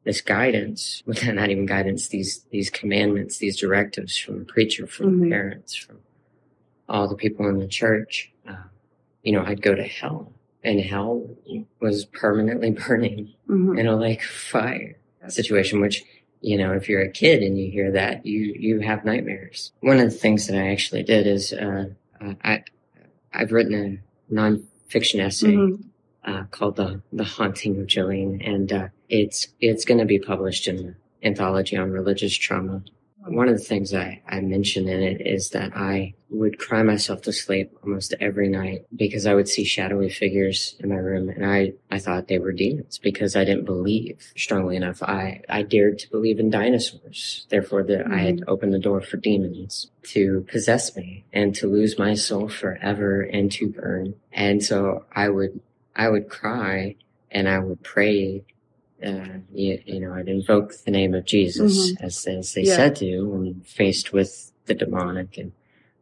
this 0.03 0.21
guidance, 0.21 1.03
well, 1.07 1.33
not 1.33 1.49
even 1.49 1.65
guidance, 1.65 2.07
these 2.07 2.45
these 2.51 2.69
commandments, 2.69 3.37
these 3.37 3.57
directives 3.59 4.17
from 4.17 4.39
the 4.39 4.45
preacher, 4.45 4.87
from 4.87 5.19
Mhm. 5.19 5.23
the 5.23 5.29
parents, 5.29 5.75
from 5.75 5.97
all 6.87 7.07
the 7.07 7.15
people 7.15 7.47
in 7.47 7.59
the 7.59 7.67
church, 7.67 8.31
uh, 8.47 8.55
you 9.23 9.31
know, 9.31 9.43
I'd 9.43 9.61
go 9.61 9.75
to 9.75 9.83
hell, 9.83 10.33
and 10.63 10.79
hell 10.79 11.29
was 11.79 12.05
permanently 12.05 12.71
burning 12.87 13.33
Mhm. 13.47 13.79
in 13.79 13.87
a 13.87 13.95
lake 13.95 14.21
of 14.21 14.29
fire 14.29 14.97
situation. 15.27 15.81
Which, 15.81 16.03
you 16.41 16.57
know, 16.57 16.73
if 16.73 16.87
you're 16.89 17.01
a 17.01 17.11
kid 17.11 17.43
and 17.43 17.59
you 17.59 17.69
hear 17.69 17.91
that, 17.91 18.25
you 18.25 18.55
you 18.57 18.79
have 18.79 19.05
nightmares. 19.05 19.71
One 19.81 19.99
of 19.99 20.05
the 20.09 20.17
things 20.17 20.47
that 20.47 20.57
I 20.57 20.69
actually 20.71 21.03
did 21.03 21.27
is 21.27 21.53
uh, 21.53 21.89
uh, 22.21 22.33
I 22.43 22.63
I've 23.33 23.51
written 23.51 23.75
a 23.75 24.33
nonfiction 24.33 25.19
essay 25.19 25.53
Mhm. 25.53 25.83
uh, 26.23 26.43
called 26.51 26.77
the 26.77 27.01
the 27.13 27.25
haunting 27.25 27.79
of 27.79 27.85
Jillian, 27.87 28.41
and 28.47 28.71
uh, 28.73 28.87
it's 29.09 29.47
it's 29.59 29.85
going 29.85 29.99
to 29.99 30.05
be 30.05 30.19
published 30.19 30.67
in 30.67 30.77
the 30.77 30.95
anthology 31.23 31.75
on 31.77 31.91
religious 31.91 32.35
trauma. 32.35 32.83
One 33.27 33.49
of 33.49 33.57
the 33.57 33.63
things 33.63 33.93
I, 33.93 34.21
I 34.27 34.39
mention 34.39 34.87
in 34.87 35.03
it 35.03 35.21
is 35.21 35.49
that 35.49 35.75
I 35.75 36.13
would 36.29 36.57
cry 36.57 36.83
myself 36.83 37.21
to 37.23 37.33
sleep 37.33 37.77
almost 37.83 38.13
every 38.21 38.47
night 38.47 38.85
because 38.95 39.25
I 39.25 39.35
would 39.35 39.49
see 39.49 39.65
shadowy 39.65 40.09
figures 40.09 40.75
in 40.79 40.89
my 40.89 40.95
room 40.95 41.27
and 41.27 41.45
I, 41.45 41.73
I 41.91 41.99
thought 41.99 42.27
they 42.27 42.39
were 42.39 42.53
demons 42.53 42.97
because 42.97 43.35
I 43.35 43.43
didn't 43.43 43.65
believe 43.65 44.31
strongly 44.37 44.77
enough. 44.77 45.03
I, 45.03 45.41
I 45.49 45.63
dared 45.63 45.99
to 45.99 46.09
believe 46.09 46.39
in 46.39 46.49
dinosaurs. 46.49 47.45
Therefore, 47.49 47.83
that 47.83 48.07
I 48.07 48.19
had 48.19 48.37
mm-hmm. 48.37 48.49
opened 48.49 48.73
the 48.73 48.79
door 48.79 49.01
for 49.01 49.17
demons 49.17 49.91
to 50.03 50.45
possess 50.49 50.95
me 50.95 51.25
and 51.33 51.53
to 51.55 51.67
lose 51.67 51.99
my 51.99 52.13
soul 52.13 52.47
forever 52.47 53.21
and 53.21 53.51
to 53.53 53.67
burn. 53.67 54.15
And 54.31 54.63
so 54.63 55.05
I 55.13 55.27
would 55.29 55.59
I 55.95 56.07
would 56.09 56.29
cry 56.29 56.95
and 57.31 57.49
I 57.49 57.59
would 57.59 57.83
pray. 57.83 58.43
Uh, 59.05 59.39
you, 59.53 59.81
you 59.85 59.99
know, 59.99 60.13
I'd 60.13 60.27
invoke 60.27 60.73
the 60.83 60.91
name 60.91 61.13
of 61.13 61.25
Jesus 61.25 61.93
as, 62.01 62.25
as 62.27 62.53
they 62.53 62.63
Yeah. 62.63 62.75
said 62.75 62.95
to 62.97 63.23
when 63.29 63.61
faced 63.61 64.11
with 64.11 64.51
the 64.65 64.73
demonic. 64.73 65.37
And 65.37 65.51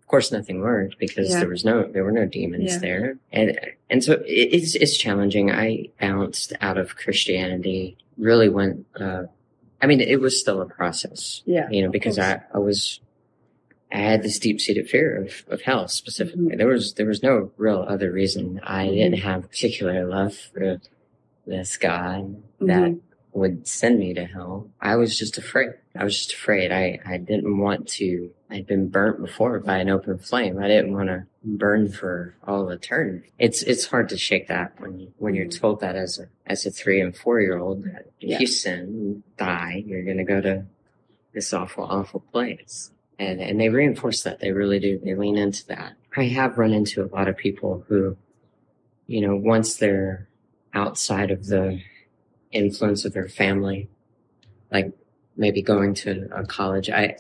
of 0.02 0.08
course, 0.08 0.32
nothing 0.32 0.62
worked 0.62 0.98
because 0.98 1.30
Yeah. 1.30 1.39
there 1.41 1.50
was 1.50 1.64
no, 1.64 1.84
there 1.84 2.04
were 2.04 2.12
no 2.12 2.26
demons 2.26 2.72
Yeah. 2.74 2.80
there. 2.80 3.18
And, 3.32 3.60
and 3.89 4.04
so 4.04 4.14
it, 4.14 4.24
it's, 4.26 4.76
it's 4.76 4.98
challenging. 4.98 5.52
I 5.52 5.89
bounced 6.00 6.54
out 6.62 6.78
of 6.78 6.95
Christianity, 6.95 7.98
really 8.18 8.50
went, 8.50 8.86
uh, 9.00 9.24
I 9.82 9.86
mean, 9.86 10.02
it 10.02 10.20
was 10.20 10.39
still 10.39 10.60
a 10.62 10.66
process, 10.66 11.43
Yeah. 11.45 11.70
you 11.70 11.84
know, 11.84 11.91
because. 11.91 12.18
I, 12.18 12.41
I 12.54 12.58
was, 12.58 13.00
I 13.91 14.00
had 14.00 14.22
this 14.24 14.38
deep 14.39 14.60
seated 14.60 14.89
fear 14.89 15.16
of, 15.24 15.45
of 15.48 15.62
hell 15.62 15.88
specifically. 15.88 16.48
Mhm. 16.48 16.58
There 16.58 16.68
was, 16.68 16.95
there 16.95 17.06
was 17.06 17.22
no 17.24 17.52
real 17.58 17.86
other 17.88 18.12
reason. 18.12 18.60
I 18.64 18.88
Mhm. 18.88 18.95
didn't 18.95 19.20
have 19.20 19.50
particular 19.50 20.06
love 20.06 20.36
for 20.36 20.82
this 21.48 21.78
God 21.78 22.41
that 22.60 22.91
Mhm. 22.91 23.00
would 23.34 23.68
send 23.68 24.00
me 24.00 24.14
to 24.14 24.26
hell. 24.26 24.70
I 24.82 24.95
was 24.98 25.18
just 25.18 25.38
afraid. 25.38 25.72
I 25.95 26.04
was 26.04 26.16
just 26.18 26.34
afraid. 26.34 26.72
I, 26.72 27.00
I 27.06 27.18
didn't 27.18 27.58
want 27.58 27.88
to, 28.00 28.32
I'd 28.50 28.68
been 28.68 28.89
burnt 28.89 29.22
before 29.22 29.60
by 29.60 29.78
an 29.78 29.89
open 29.89 30.18
flame. 30.20 30.58
I 30.60 30.68
didn't 30.68 30.93
want 30.93 31.08
to 31.10 31.26
burn 31.43 31.89
for 31.89 32.36
all 32.45 32.70
eternity. 32.70 33.32
It's, 33.39 33.64
it's 33.64 33.86
hard 33.88 34.10
to 34.10 34.18
shake 34.18 34.48
that 34.50 34.80
when 34.80 35.00
you, 35.00 35.14
when 35.18 35.34
you're 35.36 35.45
Mhm. 35.48 35.60
told 35.60 35.80
that 35.80 35.95
as 35.95 36.20
a, 36.20 36.28
as 36.45 36.66
a 36.66 36.72
three 36.72 37.00
and 37.02 37.16
four 37.16 37.39
year 37.41 37.58
old 37.58 37.84
that 37.86 38.08
if 38.20 38.30
Yeah. 38.30 38.39
you 38.39 38.48
sin, 38.48 39.02
you 39.02 39.24
die, 39.38 39.84
you're 39.86 40.04
going 40.04 40.18
to 40.18 40.24
go 40.24 40.41
to 40.41 40.66
this 41.34 41.54
awful, 41.54 41.84
awful 41.86 42.20
place. 42.20 42.91
and 43.20 43.41
and 43.41 43.60
they 43.60 43.70
reinforce 43.70 44.22
that. 44.22 44.39
They 44.39 44.52
really 44.52 44.78
do. 44.80 45.00
They 45.04 45.16
lean 45.16 45.38
into 45.39 45.66
that. 45.68 45.93
I 46.16 46.26
have 46.26 46.60
run 46.60 46.72
into 46.72 47.04
a 47.04 47.08
lot 47.08 47.28
of 47.28 47.36
people 47.36 47.84
who, 47.88 48.16
you 49.08 49.22
know, 49.22 49.36
once 49.36 49.76
they're 49.78 50.28
outside 50.88 51.32
of 51.32 51.48
the 51.48 51.82
influence 52.52 53.04
of 53.06 53.12
their 53.14 53.28
family, 53.28 53.90
like 54.72 54.92
maybe 55.36 55.62
going 55.62 55.94
to 55.96 56.28
a 56.32 56.46
college. 56.46 56.90
I 56.90 57.18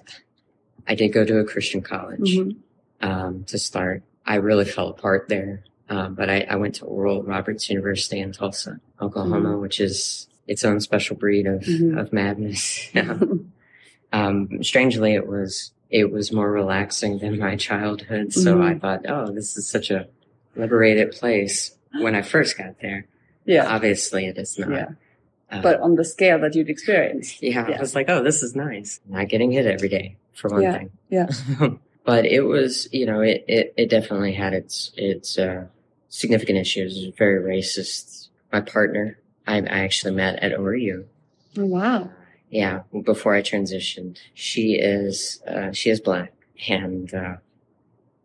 I 0.87 0.95
did 0.95 1.09
go 1.09 1.25
to 1.25 1.39
a 1.39 1.43
Christian 1.45 1.81
college 1.81 2.29
Mm-hmm. 2.37 3.07
um, 3.09 3.43
to 3.45 3.57
start. 3.57 4.03
I 4.25 4.35
really 4.35 4.65
fell 4.65 4.89
apart 4.89 5.27
there, 5.29 5.63
um, 5.89 6.13
but 6.15 6.29
I, 6.29 6.45
I 6.49 6.55
went 6.55 6.75
to 6.75 6.85
Oral 6.85 7.23
Roberts 7.23 7.69
University 7.69 8.19
in 8.19 8.31
Tulsa, 8.31 8.79
Oklahoma, 9.01 9.57
which 9.57 9.79
is 9.79 10.27
its 10.47 10.63
own 10.63 10.79
special 10.79 11.15
breed 11.17 11.45
of 11.47 11.61
Mhm. 11.63 11.99
of 11.99 12.13
madness. 12.13 12.89
um, 14.13 14.63
strangely, 14.63 15.13
it 15.15 15.27
was 15.27 15.71
it 15.89 16.11
was 16.11 16.31
more 16.33 16.51
relaxing 16.51 17.19
than 17.19 17.39
my 17.39 17.55
childhood, 17.55 18.33
so. 18.33 18.61
I 18.61 18.77
thought, 18.77 19.05
oh, 19.07 19.31
this 19.31 19.55
is 19.57 19.67
such 19.69 19.89
a 19.89 20.07
liberated 20.55 21.11
place 21.13 21.71
when 22.01 22.13
I 22.13 22.21
first 22.23 22.57
got 22.57 22.73
there. 22.81 23.05
Yeah. 23.47 23.65
Obviously, 23.67 24.27
it 24.27 24.37
is 24.37 24.59
not. 24.59 24.69
Yeah. 24.69 24.89
Uh, 25.49 25.61
But 25.61 25.79
on 25.79 25.95
the 25.95 26.03
scale 26.05 26.39
that 26.41 26.53
you'd 26.55 26.69
experience. 26.69 27.41
yeah, 27.41 27.67
Yeah. 27.69 27.77
I 27.77 27.79
was 27.81 27.95
like, 27.95 28.09
oh, 28.09 28.21
this 28.21 28.43
is 28.43 28.55
nice. 28.55 28.99
Not 29.07 29.29
getting 29.29 29.51
hit 29.51 29.65
every 29.65 29.89
day, 29.89 30.17
for 30.33 30.49
one 30.49 30.61
Yeah, 30.61 30.77
thing. 30.77 30.89
yeah. 31.09 31.27
but 32.05 32.25
it 32.25 32.41
was, 32.41 32.87
you 32.91 33.05
know, 33.05 33.21
it, 33.21 33.43
it, 33.47 33.73
it 33.77 33.89
definitely 33.89 34.33
had 34.33 34.53
its, 34.53 34.91
its, 34.97 35.39
uh, 35.39 35.65
significant 36.09 36.57
issues. 36.59 36.97
It 36.97 37.05
was 37.07 37.15
very 37.17 37.39
racist. 37.41 38.27
My 38.51 38.61
partner, 38.61 39.17
I, 39.47 39.57
I 39.57 39.79
actually 39.87 40.13
met 40.15 40.39
at 40.43 40.51
ORU. 40.51 41.05
Oh, 41.57 41.65
wow. 41.65 42.09
Yeah, 42.49 42.81
before 43.03 43.33
I 43.35 43.41
transitioned. 43.41 44.17
She 44.33 44.75
is, 44.75 45.41
uh, 45.47 45.71
she 45.71 45.89
is 45.89 45.99
black 46.01 46.33
and, 46.69 47.13
uh, 47.13 47.35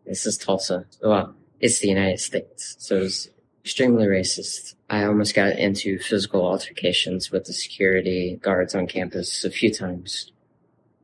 this 0.05 0.25
is 0.25 0.37
Tulsa. 0.37 0.85
Well, 1.01 1.35
it's 1.61 1.79
the 1.79 1.87
United 1.87 2.19
States. 2.19 2.75
So 2.79 3.01
it's 3.03 3.29
extremely 3.63 4.05
racist. 4.05 4.75
I 4.89 5.05
almost 5.05 5.33
got 5.35 5.57
into 5.57 5.97
physical 5.99 6.45
altercations 6.45 7.31
with 7.31 7.45
the 7.45 7.53
security 7.53 8.39
guards 8.41 8.75
on 8.75 8.87
campus 8.87 9.43
a 9.45 9.49
few 9.49 9.73
times 9.73 10.31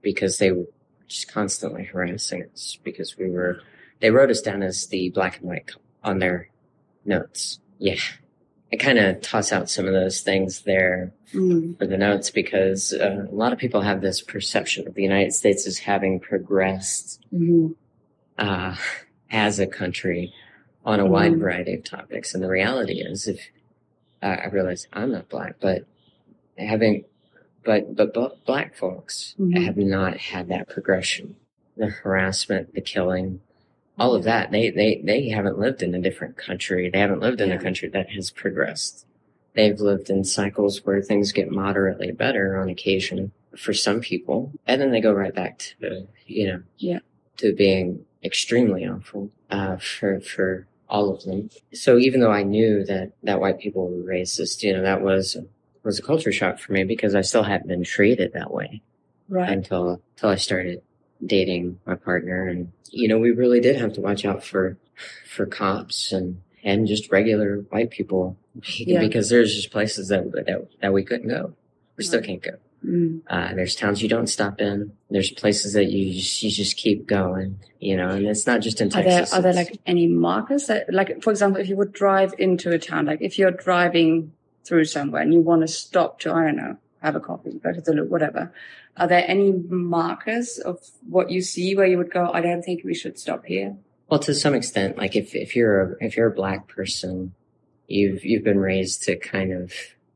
because 0.01 0.37
they 0.37 0.51
were 0.51 0.65
just 1.07 1.31
constantly 1.31 1.85
harassing 1.85 2.43
us 2.53 2.77
because 2.83 3.17
we 3.17 3.29
were, 3.29 3.61
they 4.01 4.11
wrote 4.11 4.29
us 4.29 4.41
down 4.41 4.61
as 4.61 4.87
the 4.87 5.09
black 5.11 5.37
and 5.39 5.47
white 5.49 5.71
on 6.03 6.19
their 6.19 6.49
notes. 7.05 7.59
Yeah. 7.77 7.95
I 8.71 8.75
kind 8.75 8.99
of 8.99 9.21
toss 9.21 9.51
out 9.51 9.69
some 9.69 9.87
of 9.87 9.93
those 9.93 10.21
things 10.21 10.61
there 10.61 11.13
Mm. 11.33 11.77
for 11.77 11.85
the 11.85 11.95
notes 11.97 12.31
because 12.31 12.91
uh, 12.91 13.27
a 13.31 13.35
lot 13.35 13.53
of 13.53 13.59
people 13.59 13.81
have 13.81 14.01
this 14.01 14.19
perception 14.19 14.87
of 14.87 14.95
the 14.95 15.03
United 15.03 15.31
States 15.31 15.67
as 15.67 15.77
having 15.77 16.19
progressed 16.19 17.19
Mhm. 17.31 17.75
uh, 18.39 18.75
as 19.29 19.59
a 19.59 19.67
country 19.67 20.33
on 20.85 20.99
a 20.99 21.05
wide 21.05 21.33
Mhm. 21.33 21.39
variety 21.39 21.73
of 21.75 21.83
topics. 21.83 22.33
And 22.33 22.43
the 22.43 22.49
reality 22.49 23.01
is, 23.01 23.27
if 23.27 23.49
uh, 24.21 24.25
I 24.43 24.47
realize 24.47 24.87
I'm 24.91 25.11
not 25.11 25.29
black, 25.29 25.55
but 25.61 25.85
having, 26.57 27.05
but 27.63 27.95
but, 27.95 28.13
black 28.45 28.75
folks 28.75 29.35
Mhm. 29.39 29.63
have 29.65 29.77
not 29.77 30.17
had 30.17 30.49
that 30.49 30.67
progression, 30.67 31.35
the 31.77 31.87
harassment, 31.87 32.73
the 32.73 32.81
killing. 32.81 33.39
All 33.97 34.13
of 34.15 34.23
that, 34.23 34.51
they, 34.51 34.69
they, 34.69 35.01
they 35.03 35.29
haven't 35.29 35.59
lived 35.59 35.81
in 35.83 35.93
a 35.95 35.99
different 36.01 36.37
country. 36.37 36.89
They 36.89 36.99
haven't 36.99 37.19
lived 37.21 37.41
in 37.41 37.49
Yeah. 37.49 37.55
a 37.55 37.61
country 37.61 37.89
that 37.89 38.09
has 38.11 38.31
progressed. 38.31 39.05
They've 39.53 39.79
lived 39.79 40.09
in 40.09 40.23
cycles 40.23 40.85
where 40.85 41.01
things 41.01 41.31
get 41.33 41.49
moderately 41.51 42.11
better 42.11 42.57
on 42.57 42.69
occasion 42.69 43.31
for 43.57 43.73
some 43.73 43.99
people, 43.99 44.51
and 44.67 44.79
then 44.81 44.91
they 44.91 45.01
go 45.01 45.11
right 45.11 45.33
back 45.33 45.59
to, 45.81 46.07
you 46.27 46.47
know, 46.47 46.61
Yeah. 46.77 46.99
to 47.37 47.53
being 47.53 48.05
extremely 48.23 48.85
awful, 48.85 49.31
uh, 49.49 49.77
for, 49.77 50.19
for 50.21 50.67
all 50.89 51.13
of 51.13 51.23
them. 51.23 51.49
So 51.73 51.97
even 51.97 52.19
though 52.19 52.31
I 52.31 52.43
knew 52.43 52.83
that, 52.85 53.11
that 53.23 53.39
white 53.39 53.59
people 53.59 53.87
were 53.89 54.03
racist, 54.11 54.63
you 54.63 54.73
know, 54.73 54.81
that 54.81 55.01
was, 55.01 55.37
was 55.83 55.99
a 55.99 56.01
culture 56.01 56.31
shock 56.31 56.59
for 56.59 56.73
me 56.73 56.83
because 56.83 57.13
I 57.15 57.21
still 57.21 57.43
hadn't 57.43 57.67
been 57.67 57.83
treated 57.83 58.33
that 58.33 58.51
way 58.51 58.81
Right. 59.27 59.49
until, 59.49 60.01
until 60.15 60.29
I 60.29 60.35
started 60.35 60.81
dating 61.23 61.79
my 61.85 61.95
partner. 61.95 62.47
And, 62.47 62.71
you 62.89 63.07
know, 63.07 63.19
we 63.19 63.31
really 63.31 63.59
did 63.59 63.75
have 63.75 63.93
to 63.93 64.01
watch 64.01 64.25
out 64.25 64.43
for, 64.43 64.77
for 65.27 65.45
cops 65.45 66.11
and, 66.11 66.41
and 66.63 66.87
just 66.87 67.11
regular 67.11 67.57
white 67.69 67.91
people 67.91 68.35
Yeah. 68.77 68.99
because 69.07 69.29
there's 69.29 69.53
just 69.55 69.71
places 69.71 70.07
that, 70.07 70.31
that, 70.31 70.67
that 70.81 70.93
we 70.93 71.03
couldn't 71.03 71.29
go. 71.29 71.53
We 71.97 72.03
still 72.03 72.21
can't 72.21 72.41
go. 72.41 72.51
Mm. 72.85 73.21
Uh, 73.27 73.53
there's 73.55 73.75
towns 73.75 74.01
you 74.01 74.09
don't 74.09 74.27
stop 74.27 74.61
in. 74.61 74.93
There's 75.09 75.31
places 75.31 75.73
that 75.73 75.85
you 75.85 76.13
just, 76.13 76.41
you 76.43 76.49
just 76.49 76.77
keep 76.77 77.07
going, 77.07 77.59
you 77.79 77.97
know, 77.97 78.09
and 78.09 78.25
it's 78.25 78.47
not 78.47 78.61
just 78.61 78.79
in 78.79 78.87
Are 78.87 79.03
there, 79.03 79.19
Texas. 79.19 79.37
are 79.37 79.41
there 79.41 79.53
like 79.53 79.79
any 79.85 80.07
markers 80.07 80.67
that, 80.67 80.91
like, 80.93 81.21
for 81.21 81.31
example, 81.31 81.61
if 81.61 81.67
you 81.67 81.75
would 81.75 81.91
drive 81.91 82.33
into 82.37 82.71
a 82.71 82.79
town, 82.79 83.05
like 83.05 83.21
if 83.21 83.37
you're 83.37 83.51
driving 83.51 84.31
through 84.63 84.85
somewhere 84.85 85.21
and 85.21 85.33
you 85.33 85.41
want 85.41 85.61
to 85.61 85.67
stop 85.67 86.19
to, 86.21 86.33
I 86.33 86.45
don't 86.45 86.55
know, 86.55 86.77
have 87.01 87.15
a 87.15 87.19
coffee, 87.19 87.51
go 87.63 87.73
to 87.73 87.81
the 87.81 87.93
loo, 87.93 88.05
whatever. 88.05 88.53
Are 88.97 89.07
there 89.07 89.23
any 89.27 89.51
markers 89.51 90.57
of 90.57 90.79
what 91.07 91.31
you 91.31 91.41
see 91.41 91.75
where 91.75 91.87
you 91.87 91.97
would 91.97 92.11
go, 92.11 92.31
I 92.31 92.41
don't 92.41 92.61
think 92.61 92.83
we 92.83 92.93
should 92.93 93.17
stop 93.17 93.45
here? 93.45 93.77
Well, 94.09 94.19
to 94.21 94.33
some 94.33 94.55
extent, 94.55 94.97
like 94.97 95.15
if, 95.15 95.35
if 95.35 95.55
you're 95.55 95.81
a, 95.81 95.95
if 96.05 96.17
you're 96.17 96.27
a 96.27 96.31
black 96.31 96.67
person, 96.67 97.33
you've, 97.87 98.25
you've 98.25 98.43
been 98.43 98.59
raised 98.59 99.03
to 99.03 99.15
kind 99.15 99.53
of 99.53 99.73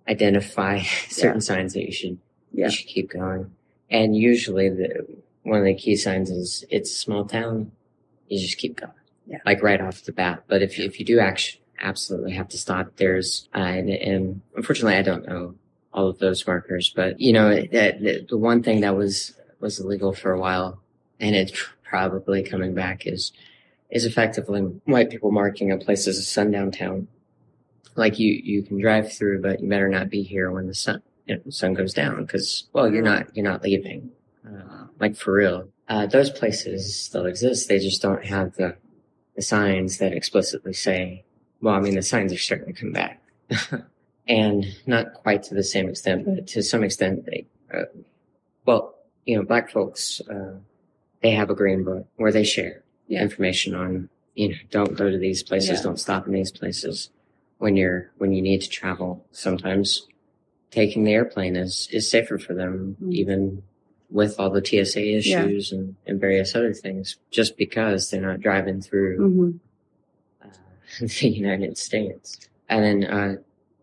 identify 0.08 0.82
certain 1.10 1.42
signs 1.42 1.74
that 1.74 1.84
you 1.84 1.92
should, 1.92 2.20
Yeah. 2.54 2.66
you 2.66 2.72
should 2.72 2.88
keep 2.88 3.10
going. 3.12 3.52
And 3.90 4.16
usually 4.16 4.70
the, 4.70 5.06
one 5.44 5.60
of 5.60 5.66
the 5.66 5.76
key 5.76 5.96
signs 5.96 6.30
is 6.30 6.64
it's 6.70 6.92
a 6.92 6.96
small 6.96 7.26
town. 7.26 7.72
You 8.28 8.40
just 8.40 8.58
keep 8.58 8.78
going. 8.80 8.92
Yeah. 9.28 9.40
Like 9.46 9.62
right 9.62 9.82
off 9.82 10.04
the 10.04 10.12
bat. 10.12 10.44
But 10.48 10.62
if, 10.62 10.78
you- 10.78 10.86
if 10.86 11.00
you 11.00 11.06
do 11.06 11.20
actually 11.20 11.62
absolutely 11.80 12.32
have 12.34 12.48
to 12.50 12.58
stop, 12.58 12.96
there's, 12.98 13.50
uh, 13.54 13.60
and, 13.60 13.90
and 13.90 14.42
unfortunately 14.56 14.96
I 14.98 15.02
don't 15.02 15.28
know 15.28 15.56
all 15.94 16.08
of 16.08 16.20
those 16.20 16.46
markers, 16.48 16.92
but 16.96 17.20
you 17.20 17.34
know, 17.34 17.50
that, 17.72 18.02
the, 18.02 18.26
the 18.30 18.38
one 18.38 18.64
thing 18.64 18.82
that 18.82 18.96
was, 18.96 19.34
was 19.60 19.80
illegal 19.80 20.14
for 20.14 20.32
a 20.32 20.40
while 20.40 20.80
and 21.20 21.36
it's 21.36 21.52
probably 21.84 22.42
coming 22.44 22.74
back 22.74 23.06
is, 23.06 23.32
is 23.92 24.06
effectively 24.06 24.62
white 24.86 25.10
people 25.12 25.32
marking 25.32 25.72
a 25.72 25.78
place 25.78 26.08
as 26.08 26.18
a 26.18 26.24
sundown 26.24 26.72
town. 26.72 27.08
Like 27.96 28.18
you, 28.18 28.34
you 28.34 28.64
can 28.64 28.80
drive 28.82 29.14
through, 29.14 29.42
but 29.44 29.62
you 29.62 29.70
better 29.70 29.88
not 29.88 30.10
be 30.10 30.24
here 30.24 30.50
when 30.52 30.66
the 30.68 30.74
sun, 30.74 31.04
you 31.26 31.36
know, 31.36 31.42
sun 31.50 31.74
goes 31.74 31.94
down 31.94 32.26
because, 32.26 32.68
well, 32.74 32.92
you're 32.92 33.04
not, 33.04 33.36
you're 33.36 33.46
not 33.46 33.64
leaving. 33.64 34.12
Uh, 34.46 34.86
like 35.00 35.16
for 35.16 35.34
real. 35.34 35.70
Uh, 35.88 36.06
those 36.06 36.30
places 36.30 36.96
still 37.00 37.26
exist. 37.26 37.68
They 37.70 37.80
just 37.80 38.02
don't 38.02 38.26
have 38.26 38.56
the, 38.56 38.76
the 39.36 39.42
signs 39.42 39.98
that 40.00 40.14
explicitly 40.14 40.74
say, 40.74 41.24
well, 41.62 41.76
I 41.76 41.80
mean, 41.80 41.96
the 41.96 42.02
signs 42.02 42.34
are 42.34 42.38
starting 42.38 42.74
to 42.74 42.80
come 42.80 42.92
back. 42.92 43.22
and 44.28 44.66
not 44.86 45.14
quite 45.14 45.44
to 45.44 45.54
the 45.54 45.64
same 45.64 45.90
extent, 45.90 46.26
but 46.26 46.48
to 46.48 46.64
some 46.64 46.84
extent, 46.84 47.26
they, 47.26 47.46
uh, 47.74 47.84
well, 48.66 48.96
you 49.26 49.38
know, 49.38 49.44
black 49.44 49.70
folks, 49.72 50.22
uh, 50.30 50.56
they 51.22 51.32
have 51.32 51.50
a 51.50 51.56
green 51.56 51.84
book 51.84 52.08
where 52.18 52.32
they 52.32 52.44
share 52.44 52.84
Yeah. 53.08 53.22
information 53.22 53.74
on, 53.76 54.10
you 54.36 54.50
know, 54.50 54.56
don't 54.72 54.96
go 54.98 55.10
to 55.10 55.18
these 55.18 55.44
places, 55.44 55.80
Yeah. 55.80 55.84
don't 55.84 56.00
stop 56.00 56.26
in 56.28 56.34
these 56.34 56.52
places 56.52 57.10
when 57.60 57.78
you're, 57.78 58.12
when 58.18 58.34
you 58.34 58.42
need 58.42 58.62
to 58.62 58.70
travel. 58.70 59.26
Sometimes 59.32 60.06
taking 60.74 61.04
the 61.04 61.14
airplane 61.14 61.56
is, 61.56 61.88
is 61.92 62.10
safer 62.10 62.38
for 62.38 62.54
them, 62.54 62.98
Mm. 63.02 63.14
even 63.14 63.64
with 64.10 64.40
all 64.40 64.50
the 64.50 64.64
TSA 64.64 65.18
issues 65.18 65.72
and, 65.72 65.96
and 66.06 66.20
various 66.20 66.56
other 66.56 66.74
things, 66.74 67.18
just 67.32 67.58
because 67.58 68.10
they're 68.10 68.22
not 68.22 68.42
driving 68.42 68.82
through 68.82 69.18
Mm-hmm. 69.20 70.48
uh, 70.48 71.08
the 71.22 71.30
United 71.30 71.78
States. 71.78 72.40
And 72.70 72.84
then, 72.84 73.04
uh, 73.12 73.36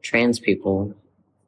trans 0.03 0.38
people, 0.41 0.95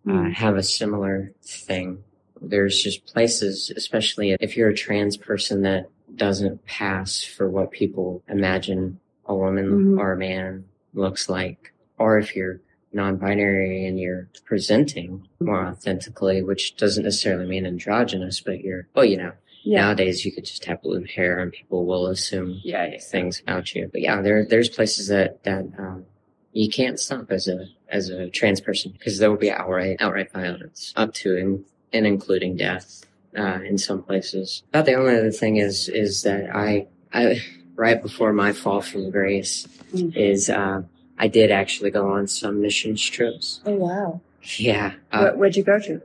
uh, 0.07 0.11
Mm. 0.11 0.33
have 0.35 0.57
a 0.57 0.63
similar 0.65 1.33
thing. 1.45 2.03
There's 2.41 2.83
just 2.83 3.07
places, 3.07 3.71
especially 3.77 4.37
if 4.41 4.57
you're 4.57 4.71
a 4.71 4.75
trans 4.75 5.17
person 5.17 5.63
that 5.63 5.87
doesn't 6.17 6.65
pass 6.67 7.23
for 7.23 7.49
what 7.49 7.71
people 7.71 8.23
imagine 8.29 8.99
a 9.27 9.35
woman 9.35 9.67
Mhm. 9.71 9.99
or 10.01 10.13
a 10.13 10.17
man 10.19 10.65
looks 10.93 11.29
like, 11.29 11.73
or 11.99 12.19
if 12.19 12.35
you're 12.35 12.61
non-binary 12.95 13.87
and 13.87 13.99
you're 13.99 14.29
presenting 14.45 15.27
more 15.41 15.67
authentically, 15.67 16.43
which 16.43 16.77
doesn't 16.77 17.05
necessarily 17.05 17.47
mean 17.47 17.67
androgynous, 17.67 18.41
but 18.41 18.61
you're, 18.61 18.87
well, 18.95 19.05
you 19.05 19.17
know, 19.17 19.33
Yeah. 19.65 19.83
nowadays 19.83 20.25
you 20.25 20.33
could 20.33 20.45
just 20.45 20.65
have 20.67 20.83
blue 20.83 21.05
hair 21.05 21.39
and 21.39 21.53
people 21.53 21.87
will 21.87 22.07
assume 22.09 22.61
Yeah. 22.65 22.87
yeah. 22.87 22.99
things 22.99 23.41
about 23.41 23.75
you. 23.75 23.89
But 23.93 24.01
yeah, 24.03 24.21
there 24.21 24.45
there's 24.45 24.69
places 24.69 25.09
that 25.09 25.43
that 25.45 25.65
um, 25.79 26.05
you 26.53 26.69
can't 26.69 26.99
stop 26.99 27.31
as 27.31 27.49
a 27.49 27.67
as 27.89 28.09
a 28.09 28.29
trans 28.31 28.61
person 28.61 28.93
because 28.93 29.19
there 29.19 29.31
will 29.31 29.39
be 29.39 29.51
outright 29.51 29.97
outright 30.01 30.33
violence 30.33 30.93
up 30.97 31.15
to 31.15 31.37
and, 31.37 31.65
and 31.93 32.07
including 32.07 32.57
death 32.57 33.05
uh, 33.39 33.61
in 33.65 33.79
some 33.79 34.03
places. 34.03 34.63
About 34.71 34.87
the 34.87 34.95
only 34.95 35.17
other 35.17 35.31
thing 35.31 35.57
is 35.59 35.89
is 35.89 36.23
that 36.25 36.55
I 36.55 36.89
I 37.13 37.41
right 37.77 38.03
before 38.03 38.33
my 38.33 38.53
fall 38.53 38.81
from 38.83 39.11
grace 39.11 39.67
Mm. 39.95 40.17
is 40.17 40.49
uh, 40.49 40.81
I 41.23 41.29
did 41.29 41.53
actually 41.53 41.91
go 41.93 42.11
on 42.11 42.27
some 42.27 42.61
missions 42.61 43.01
trips. 43.01 43.61
Oh, 43.65 43.77
wow. 43.77 44.21
Yeah. 44.57 44.95
Uh, 45.13 45.21
Where, 45.21 45.37
where'd 45.37 45.57
you 45.57 45.63
go 45.63 45.79
to? 45.79 46.03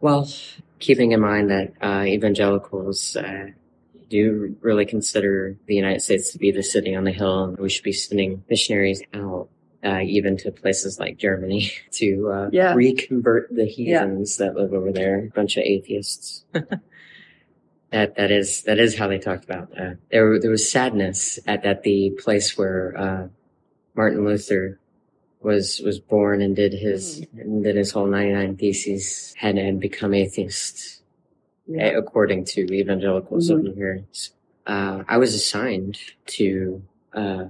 well, 0.00 0.26
keeping 0.80 1.12
in 1.12 1.20
mind 1.20 1.50
that 1.50 1.72
uh, 1.82 2.04
evangelicals, 2.06 3.16
uh, 3.16 3.48
do 4.08 4.56
really 4.62 4.86
consider 4.86 5.56
the 5.66 5.74
United 5.74 6.00
States 6.00 6.32
to 6.32 6.38
be 6.38 6.50
the 6.50 6.62
city 6.62 6.94
on 6.94 7.04
the 7.04 7.10
hill, 7.12 7.44
and 7.44 7.58
we 7.58 7.68
should 7.68 7.84
be 7.84 7.92
sending 7.92 8.42
missionaries 8.48 9.02
out. 9.12 9.48
Uh, 9.84 10.00
even 10.00 10.34
to 10.38 10.50
places 10.50 10.98
like 10.98 11.18
Germany 11.18 11.70
to 11.90 12.30
uh, 12.30 12.48
Yeah. 12.50 12.72
reconvert 12.72 13.54
the 13.54 13.66
heathens 13.66 14.38
that 14.38 14.54
live 14.54 14.72
over 14.72 14.90
there, 14.92 15.26
a 15.26 15.30
bunch 15.34 15.58
of 15.58 15.62
atheists. 15.64 16.44
that 17.90 18.16
that 18.16 18.30
is 18.30 18.62
that 18.62 18.78
is 18.78 18.96
how 18.96 19.08
they 19.08 19.18
talked 19.18 19.44
about. 19.44 19.68
Uh, 19.78 19.94
there 20.10 20.38
there 20.40 20.50
was 20.50 20.70
sadness 20.70 21.38
at 21.46 21.66
at 21.66 21.82
the 21.82 22.10
place 22.22 22.56
where 22.56 22.94
uh, 22.96 23.28
Martin 23.96 24.24
Luther 24.24 24.78
was 25.40 25.80
was 25.84 26.00
born 26.00 26.40
and 26.42 26.56
did 26.56 26.72
his 26.72 27.26
and 27.36 27.62
did 27.62 27.76
his 27.76 27.90
whole 27.92 28.06
ninety 28.06 28.32
nine 28.32 28.56
theses 28.56 29.34
had 29.36 29.56
and 29.58 29.80
become 29.80 30.14
atheist 30.14 31.02
Yeah. 31.66 31.86
according 31.98 32.44
to 32.46 32.60
evangelicals 32.72 33.50
Mhm. 33.50 33.58
over 33.58 33.74
here. 33.74 34.04
Uh, 34.66 35.04
I 35.08 35.18
was 35.18 35.34
assigned 35.34 35.98
to. 36.38 36.82
Uh, 37.12 37.46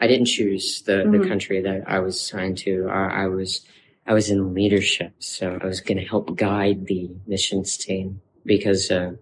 I 0.00 0.06
didn't 0.06 0.26
choose 0.26 0.82
the 0.82 0.98
the 1.12 1.18
Mhm. 1.18 1.28
country 1.28 1.60
that 1.62 1.82
I 1.88 1.98
was 2.00 2.16
assigned 2.16 2.58
to. 2.58 2.88
I, 2.88 3.24
I 3.24 3.26
was 3.26 3.64
I 4.06 4.14
was 4.14 4.30
in 4.30 4.52
leadership, 4.54 5.12
so 5.20 5.58
I 5.62 5.66
was 5.66 5.80
going 5.80 5.98
to 5.98 6.04
help 6.04 6.36
guide 6.36 6.86
the 6.86 7.10
missions 7.26 7.76
team 7.76 8.20
because 8.44 8.90
uh, 8.90 9.12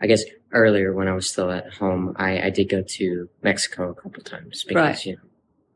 I 0.00 0.06
guess 0.06 0.22
earlier 0.52 0.92
when 0.92 1.08
I 1.08 1.14
was 1.14 1.28
still 1.28 1.50
at 1.50 1.72
home, 1.74 2.14
I, 2.16 2.40
I 2.46 2.50
did 2.50 2.68
go 2.68 2.82
to 2.82 3.28
Mexico 3.42 3.90
a 3.90 3.94
couple 3.94 4.22
times 4.22 4.62
because 4.64 4.76
Right. 4.82 5.06
you 5.06 5.12
know 5.14 5.22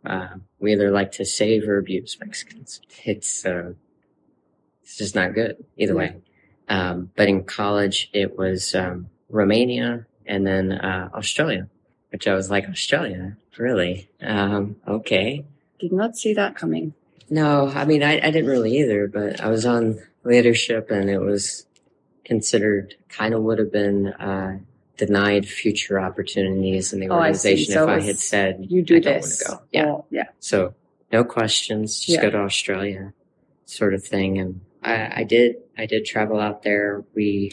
uh, 0.05 0.28
we 0.59 0.72
either 0.72 0.90
like 0.90 1.12
to 1.12 1.24
save 1.24 1.68
or 1.68 1.78
abuse 1.78 2.18
Mexicans. 2.20 2.80
It's 3.05 3.44
uh, 3.44 3.72
it's 4.82 4.96
just 4.98 5.14
not 5.14 5.34
good 5.34 5.64
either 5.76 5.94
way. 5.94 6.16
Um, 6.68 7.11
but 7.16 7.28
in 7.28 7.44
college, 7.44 8.11
it 8.12 8.38
was 8.38 8.74
um, 8.74 9.09
Romania 9.28 10.07
and 10.26 10.46
then 10.46 10.72
uh, 10.72 11.11
Australia, 11.14 11.68
which 12.11 12.26
I 12.26 12.34
was 12.34 12.50
like, 12.50 12.68
Australia, 12.68 13.36
really? 13.59 14.09
Um, 14.22 14.76
okay. 14.86 15.44
Did 15.78 15.92
not 15.92 16.16
see 16.16 16.34
that 16.34 16.57
coming. 16.57 16.94
No, 17.30 17.68
I 17.68 17.84
mean, 17.84 18.02
I, 18.02 18.18
I 18.18 18.30
didn't 18.30 18.50
really 18.50 18.78
either, 18.78 19.09
but 19.09 19.40
I 19.40 19.48
was 19.48 19.66
on 19.66 20.00
leadership 20.24 20.90
and 20.90 21.11
it 21.11 21.18
was 21.18 21.66
considered 22.24 22.94
kind 23.09 23.34
of 23.34 23.42
would 23.42 23.59
have 23.59 23.72
been 23.72 24.09
uh, 24.09 24.59
denied 24.97 25.47
future 25.49 26.01
opportunities 26.01 26.92
in 26.92 27.01
the 27.01 27.09
Oh, 27.09 27.14
I 27.14 27.18
organization 27.28 27.72
So 27.74 27.84
if 27.84 27.88
I 27.88 28.01
had 28.01 28.18
said, 28.18 28.66
You 28.68 28.82
do 28.82 28.97
I 28.97 29.01
don't 29.01 29.14
this. 29.22 29.42
want 29.49 29.61
to 29.72 29.78
go. 29.82 30.05
Yeah. 30.11 30.18
Yeah. 30.22 30.28
So 30.40 30.74
no 31.12 31.24
questions, 31.24 31.99
just 32.01 32.16
Yeah. 32.16 32.22
go 32.22 32.30
to 32.30 32.38
Australia 32.38 33.12
sort 33.66 33.95
of 33.95 34.05
thing. 34.05 34.38
And 34.38 34.61
I, 34.82 35.20
I 35.20 35.24
did, 35.24 35.57
I 35.76 35.86
did 35.86 36.05
travel 36.05 36.38
out 36.40 36.62
there. 36.62 37.05
We, 37.14 37.53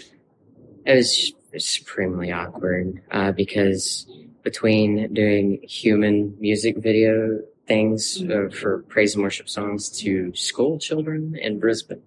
it 0.85 0.95
was 0.95 1.33
supremely 1.57 2.31
awkward, 2.31 3.01
uh, 3.11 3.31
because 3.31 4.07
between 4.43 5.13
doing 5.13 5.59
human 5.63 6.35
music 6.39 6.77
video 6.77 7.39
things 7.67 8.21
uh, 8.23 8.49
for 8.53 8.83
praise 8.89 9.13
and 9.15 9.23
worship 9.23 9.47
songs 9.47 9.89
to 10.01 10.33
school 10.35 10.77
children 10.79 11.35
in 11.39 11.59
Brisbane, 11.59 12.01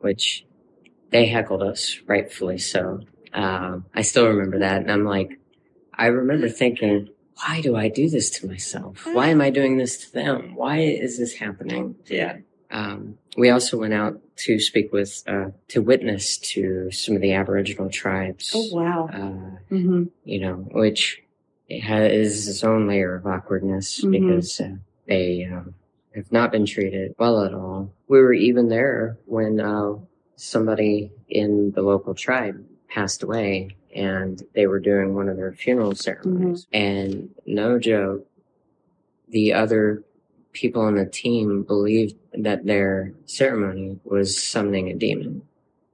which 0.00 0.44
they 1.10 1.26
heckled 1.26 1.62
us, 1.62 2.00
rightfully 2.06 2.58
so. 2.58 3.00
Um, 3.34 3.86
I 3.94 4.02
still 4.02 4.28
remember 4.28 4.60
that. 4.60 4.80
And 4.82 4.90
I'm 4.90 5.04
like, 5.04 5.38
I 5.92 6.06
remember 6.06 6.48
thinking, 6.48 7.08
why 7.36 7.60
do 7.60 7.76
I 7.76 7.88
do 7.88 8.08
this 8.08 8.30
to 8.38 8.46
myself? 8.46 9.04
Why 9.12 9.28
am 9.28 9.40
I 9.40 9.50
doing 9.50 9.76
this 9.76 10.06
to 10.06 10.12
them? 10.12 10.54
Why 10.54 10.78
is 10.78 11.18
this 11.18 11.34
happening? 11.34 11.96
Yeah. 12.06 12.38
Um, 12.70 13.18
we 13.36 13.50
also 13.50 13.76
went 13.78 13.92
out 13.94 14.20
to 14.36 14.58
speak 14.60 14.92
with, 14.92 15.22
uh, 15.26 15.50
to 15.68 15.82
witness 15.82 16.38
to 16.38 16.90
some 16.90 17.16
of 17.16 17.22
the 17.22 17.32
Aboriginal 17.34 17.90
tribes. 17.90 18.52
Oh 18.54 18.68
wow. 18.72 19.08
Uh, 19.12 19.58
hmm 19.68 20.04
you 20.24 20.40
know, 20.40 20.54
which 20.72 21.22
has 21.82 22.48
its 22.48 22.62
own 22.64 22.86
layer 22.86 23.14
of 23.16 23.26
awkwardness 23.26 24.00
Mhm. 24.04 24.10
because 24.12 24.60
uh, 24.60 24.76
they 25.06 25.44
um, 25.50 25.74
have 26.14 26.30
not 26.32 26.52
been 26.52 26.66
treated 26.66 27.14
well 27.18 27.44
at 27.44 27.52
all. 27.54 27.92
We 28.08 28.20
were 28.20 28.32
even 28.32 28.68
there 28.68 29.18
when 29.26 29.60
uh, 29.60 29.94
somebody 30.36 31.12
in 31.28 31.72
the 31.72 31.82
local 31.82 32.14
tribe 32.14 32.64
passed 32.94 33.22
away 33.24 33.76
and 33.94 34.42
they 34.54 34.66
were 34.66 34.78
doing 34.80 35.14
one 35.14 35.28
of 35.28 35.36
their 35.36 35.52
funeral 35.52 35.94
ceremonies. 35.94 36.66
Mm-hmm. 36.72 36.76
And 36.76 37.30
no 37.46 37.78
joke, 37.78 38.26
the 39.28 39.52
other 39.52 40.02
people 40.52 40.82
on 40.82 40.94
the 40.94 41.06
team 41.06 41.64
believed 41.64 42.14
that 42.32 42.64
their 42.64 43.12
ceremony 43.26 43.98
was 44.04 44.40
summoning 44.40 44.88
a 44.88 44.94
demon 44.94 45.42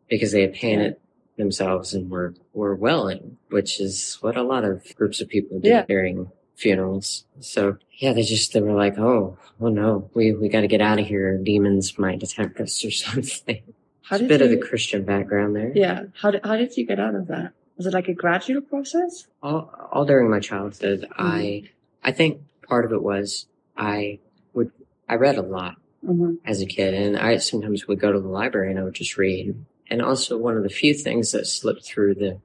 because 0.08 0.32
they 0.32 0.42
had 0.42 0.52
painted 0.52 0.96
themselves 1.38 1.94
and 1.94 2.10
were, 2.10 2.34
were 2.52 2.74
welling, 2.74 3.38
which 3.48 3.80
is 3.80 4.18
what 4.20 4.36
a 4.36 4.42
lot 4.42 4.64
of 4.64 4.94
groups 4.96 5.20
of 5.22 5.28
people 5.28 5.58
do 5.58 5.68
Yeah. 5.70 5.84
during 5.86 6.30
funerals. 6.56 7.24
So 7.40 7.78
yeah, 7.98 8.12
they 8.12 8.22
just, 8.22 8.52
they 8.52 8.60
were 8.60 8.72
like, 8.76 8.98
oh, 8.98 9.38
oh 9.60 9.68
no, 9.68 10.10
we, 10.12 10.32
we 10.32 10.50
got 10.50 10.60
to 10.62 10.68
get 10.68 10.82
out 10.82 11.00
of 11.00 11.06
here. 11.06 11.38
Demons 11.38 11.98
might 11.98 12.22
attack 12.22 12.60
us 12.60 12.84
or 12.84 12.90
something. 13.06 13.62
How 14.10 14.16
It's 14.16 14.24
a 14.24 14.28
bit 14.28 14.40
you, 14.40 14.46
of 14.46 14.50
the 14.50 14.58
Christian 14.58 15.04
background 15.04 15.54
there. 15.54 15.70
Yeah. 15.72 16.06
How 16.20 16.32
did 16.32 16.44
how 16.44 16.56
did 16.56 16.76
you 16.76 16.84
get 16.84 16.98
out 16.98 17.14
of 17.14 17.28
that? 17.28 17.52
Was 17.76 17.86
it 17.86 17.94
like 17.94 18.08
a 18.08 18.12
gradual 18.12 18.60
process? 18.60 19.28
all, 19.40 19.72
all 19.92 20.04
during 20.04 20.28
my 20.28 20.40
childhood, 20.40 21.06
Mm-hmm. 21.08 21.22
I, 21.22 21.62
I 22.02 22.10
think 22.10 22.40
part 22.68 22.84
of 22.84 22.92
it 22.92 23.02
was 23.02 23.46
I 23.76 24.18
would, 24.52 24.72
I 25.08 25.14
read 25.14 25.36
a 25.38 25.42
lot 25.42 25.76
hmm 26.04 26.34
as 26.44 26.60
a 26.60 26.66
kid 26.66 26.92
and 26.94 27.16
I 27.16 27.36
sometimes 27.36 27.86
would 27.86 28.00
go 28.00 28.10
to 28.10 28.18
the 28.20 28.28
library 28.28 28.70
and 28.70 28.80
I 28.80 28.82
would 28.82 28.94
just 28.94 29.16
read. 29.16 29.64
And 29.88 30.02
also 30.02 30.36
one 30.36 30.56
of 30.56 30.62
the 30.64 30.68
few 30.70 30.92
things 30.92 31.30
that 31.32 31.46
slipped 31.46 31.84
through 31.86 32.14
the 32.16 32.40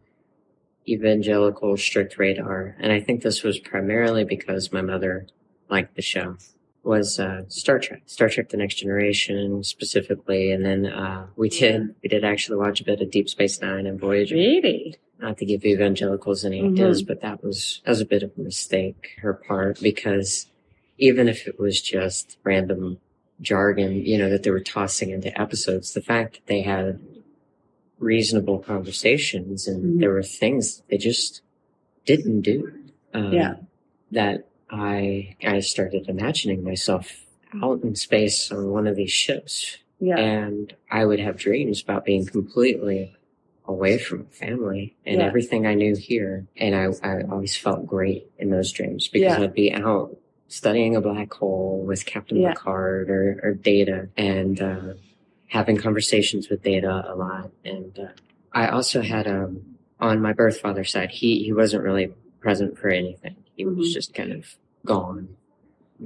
evangelical 0.88 1.78
strict 1.78 2.18
radar, 2.20 2.76
and 2.80 2.92
I 2.92 3.00
think 3.00 3.22
this 3.24 3.42
was 3.44 3.58
primarily 3.60 4.24
because 4.24 4.72
my 4.72 4.82
mother 4.82 5.26
liked 5.70 5.96
the 5.96 6.02
show, 6.02 6.38
was 6.86 7.20
uh, 7.20 7.44
Star 7.50 7.80
Trek, 7.80 8.04
Star 8.06 8.30
Trek: 8.30 8.50
The 8.50 8.58
Next 8.58 8.76
Generation 8.76 9.64
specifically, 9.64 10.52
and 10.52 10.64
then 10.66 10.86
uh, 10.86 11.28
we 11.36 11.50
did 11.50 11.96
we 12.02 12.10
did 12.10 12.24
actually 12.24 12.58
watch 12.58 12.80
a 12.82 12.84
bit 12.86 13.02
of 13.02 13.12
Deep 13.12 13.28
Space 13.30 13.60
Nine 13.62 13.86
and 13.88 14.00
Voyager 14.00 14.36
Really? 14.36 14.96
not 15.20 15.38
to 15.38 15.46
give 15.46 15.66
evangelicals 15.66 16.44
any 16.46 16.62
Mhm. 16.62 16.74
ideas, 16.74 17.02
but 17.02 17.22
that 17.22 17.44
was 17.44 17.82
that 17.86 17.92
was 17.92 18.02
a 18.02 18.06
bit 18.06 18.22
of 18.24 18.32
a 18.38 18.42
mistake 18.42 19.12
her 19.20 19.34
part 19.34 19.80
because 19.82 20.48
even 20.98 21.28
if 21.28 21.48
it 21.48 21.60
was 21.60 21.82
just 21.82 22.38
random 22.44 23.00
jargon, 23.42 24.06
you 24.06 24.18
know, 24.18 24.30
that 24.30 24.44
they 24.44 24.52
were 24.52 24.62
tossing 24.62 25.10
into 25.10 25.38
episodes, 25.42 25.94
the 25.94 26.02
fact 26.02 26.36
that 26.36 26.46
they 26.48 26.62
had 26.62 27.00
reasonable 28.00 28.60
conversations 28.60 29.68
and 29.68 29.96
Mhm. 29.98 30.00
there 30.02 30.12
were 30.12 30.24
things 30.24 30.84
they 30.90 30.98
just 30.98 31.42
didn't 32.06 32.42
do. 32.42 32.72
Um, 33.14 33.34
Yeah. 33.34 33.56
That 34.12 34.48
I 34.70 35.36
I 35.44 35.60
started 35.60 36.10
imagining 36.10 36.64
myself 36.64 37.22
out 37.64 37.84
in 37.84 37.96
space 37.96 38.52
on 38.52 38.70
one 38.70 38.88
of 38.88 38.96
these 38.96 39.12
ships 39.12 39.78
Yeah. 40.00 40.18
and 40.18 40.74
I 40.92 41.06
would 41.06 41.20
have 41.20 41.38
dreams 41.38 41.82
about 41.82 42.04
being 42.06 42.26
completely 42.26 43.16
away 43.68 43.98
from 43.98 44.26
family 44.28 44.96
and 45.06 45.20
Yeah. 45.20 45.26
everything 45.28 45.66
I 45.66 45.74
knew 45.74 45.96
here. 45.96 46.46
And 46.58 46.76
I, 46.76 46.88
I 47.08 47.22
always 47.24 47.56
felt 47.56 47.88
great 47.88 48.30
in 48.38 48.50
those 48.50 48.72
dreams 48.72 49.08
because 49.08 49.38
Yeah. 49.38 49.44
I'd 49.44 49.54
be 49.54 49.74
out 49.74 50.18
studying 50.48 50.96
a 50.96 51.02
black 51.02 51.34
hole 51.34 51.84
with 51.86 52.06
Captain 52.06 52.38
Yeah. 52.38 52.50
Picard 52.54 53.10
or, 53.10 53.40
or 53.42 53.54
Data 53.54 54.10
and 54.18 54.62
uh, 54.62 54.94
having 55.48 55.78
conversations 55.78 56.50
with 56.50 56.62
Data 56.62 57.06
a 57.08 57.16
lot. 57.16 57.52
And 57.64 57.98
uh, 57.98 58.08
I 58.52 58.68
also 58.68 59.02
had 59.02 59.28
um, 59.28 59.78
on 60.00 60.22
my 60.22 60.34
birth 60.34 60.60
father's 60.60 60.92
side, 60.92 61.10
he 61.12 61.44
he 61.44 61.54
wasn't 61.54 61.84
really 61.84 62.14
present 62.42 62.78
for 62.78 62.90
anything. 62.90 63.36
He 63.56 63.66
was 63.66 63.90
Mhm. 63.90 63.94
just 63.94 64.14
kind 64.14 64.32
of 64.32 64.56
gone. 64.86 65.30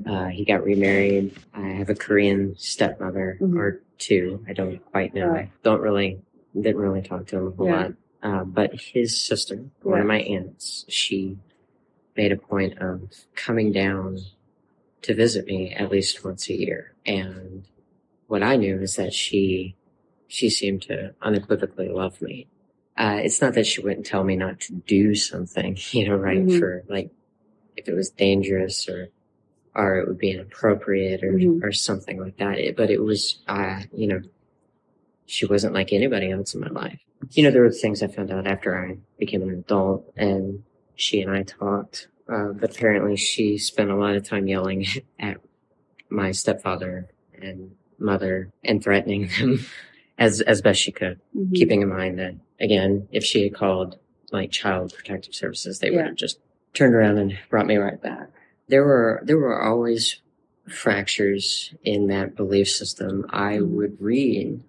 Uh, 0.05 0.27
he 0.27 0.45
got 0.45 0.63
remarried. 0.63 1.33
I 1.53 1.69
have 1.69 1.89
a 1.89 1.95
Korean 1.95 2.55
stepmother 2.57 3.37
Mhm. 3.41 3.57
or 3.57 3.81
two. 3.97 4.43
I 4.47 4.53
don't 4.53 4.79
quite 4.91 5.13
know. 5.15 5.27
Right. 5.27 5.45
I 5.47 5.51
don't 5.63 5.81
really, 5.81 6.19
didn't 6.53 6.77
really 6.77 7.01
talk 7.01 7.25
to 7.27 7.37
him 7.37 7.47
a 7.47 7.51
whole 7.51 7.67
Yeah. 7.67 7.75
lot. 7.75 7.93
Uh, 8.21 8.43
but 8.43 8.79
his 8.79 9.19
sister, 9.19 9.55
one 9.81 9.97
Yeah. 9.97 10.01
of 10.01 10.07
my 10.07 10.19
aunts, 10.21 10.85
she 10.89 11.37
made 12.15 12.31
a 12.31 12.37
point 12.37 12.77
of 12.79 13.25
coming 13.35 13.71
down 13.71 14.19
to 15.01 15.13
visit 15.13 15.45
me 15.45 15.73
at 15.73 15.89
least 15.89 16.23
once 16.23 16.49
a 16.49 16.53
year. 16.53 16.93
And 17.05 17.63
what 18.27 18.43
I 18.43 18.57
knew 18.57 18.79
is 18.81 18.95
that 18.97 19.13
she, 19.13 19.75
she 20.27 20.49
seemed 20.49 20.81
to 20.83 21.15
unequivocally 21.21 21.87
love 21.89 22.21
me. 22.21 22.47
Uh, 22.97 23.21
it's 23.23 23.41
not 23.41 23.53
that 23.53 23.65
she 23.65 23.81
wouldn't 23.81 24.05
tell 24.05 24.23
me 24.25 24.35
not 24.35 24.59
to 24.59 24.73
do 24.73 25.15
something, 25.15 25.77
you 25.93 26.07
know, 26.09 26.17
right? 26.17 26.45
Mhm. 26.45 26.59
For 26.59 26.83
like, 26.89 27.09
if 27.79 27.87
it 27.87 27.93
was 27.93 28.09
dangerous 28.09 28.87
or, 28.87 29.09
or 29.75 29.97
it 29.99 30.07
would 30.07 30.17
be 30.17 30.31
inappropriate 30.31 31.23
or, 31.23 31.31
Mhm. 31.33 31.63
or 31.63 31.71
something 31.71 32.19
like 32.19 32.37
that. 32.37 32.59
It, 32.59 32.75
but 32.75 32.89
it 32.89 33.01
was, 33.01 33.39
uh, 33.47 33.81
you 33.93 34.07
know, 34.07 34.21
she 35.25 35.45
wasn't 35.45 35.73
like 35.73 35.93
anybody 35.93 36.31
else 36.31 36.53
in 36.53 36.61
my 36.61 36.69
life. 36.69 36.99
You 37.31 37.43
know, 37.43 37.51
there 37.51 37.61
were 37.61 37.71
things 37.71 38.01
I 38.01 38.07
found 38.07 38.31
out 38.31 38.47
after 38.47 38.77
I 38.77 38.97
became 39.17 39.41
an 39.43 39.51
adult 39.51 40.11
and 40.17 40.63
she 40.95 41.21
and 41.21 41.31
I 41.31 41.43
talked. 41.43 42.07
Uh, 42.27 42.49
but 42.53 42.75
apparently 42.75 43.15
she 43.15 43.57
spent 43.57 43.89
a 43.89 43.95
lot 43.95 44.15
of 44.15 44.23
time 44.27 44.47
yelling 44.47 44.85
at 45.19 45.37
my 46.09 46.31
stepfather 46.31 47.07
and 47.41 47.71
mother 47.99 48.49
and 48.63 48.83
threatening 48.83 49.27
them 49.39 49.59
as, 50.17 50.41
as 50.41 50.61
best 50.61 50.81
she 50.81 50.91
could 50.91 51.19
Mhm. 51.35 51.53
keeping 51.55 51.81
in 51.81 51.89
mind 51.89 52.19
that 52.19 52.35
again, 52.59 53.07
if 53.11 53.23
she 53.23 53.43
had 53.43 53.53
called 53.53 53.97
like 54.31 54.51
child 54.51 54.93
protective 54.95 55.33
services, 55.35 55.79
they 55.79 55.89
Yeah. 55.89 55.97
would 55.97 56.05
have 56.07 56.15
just 56.15 56.39
turned 56.73 56.93
around 56.95 57.17
and 57.17 57.37
brought 57.49 57.67
me 57.67 57.77
right 57.77 58.01
back. 58.01 58.29
There 58.67 58.83
were 58.83 59.21
there 59.23 59.37
were 59.37 59.61
always 59.61 60.21
fractures 60.67 61.73
in 61.83 62.07
that 62.07 62.35
belief 62.35 62.69
system. 62.69 63.25
I 63.29 63.57
Mhm. 63.57 63.69
would 63.71 64.01
read 64.01 64.61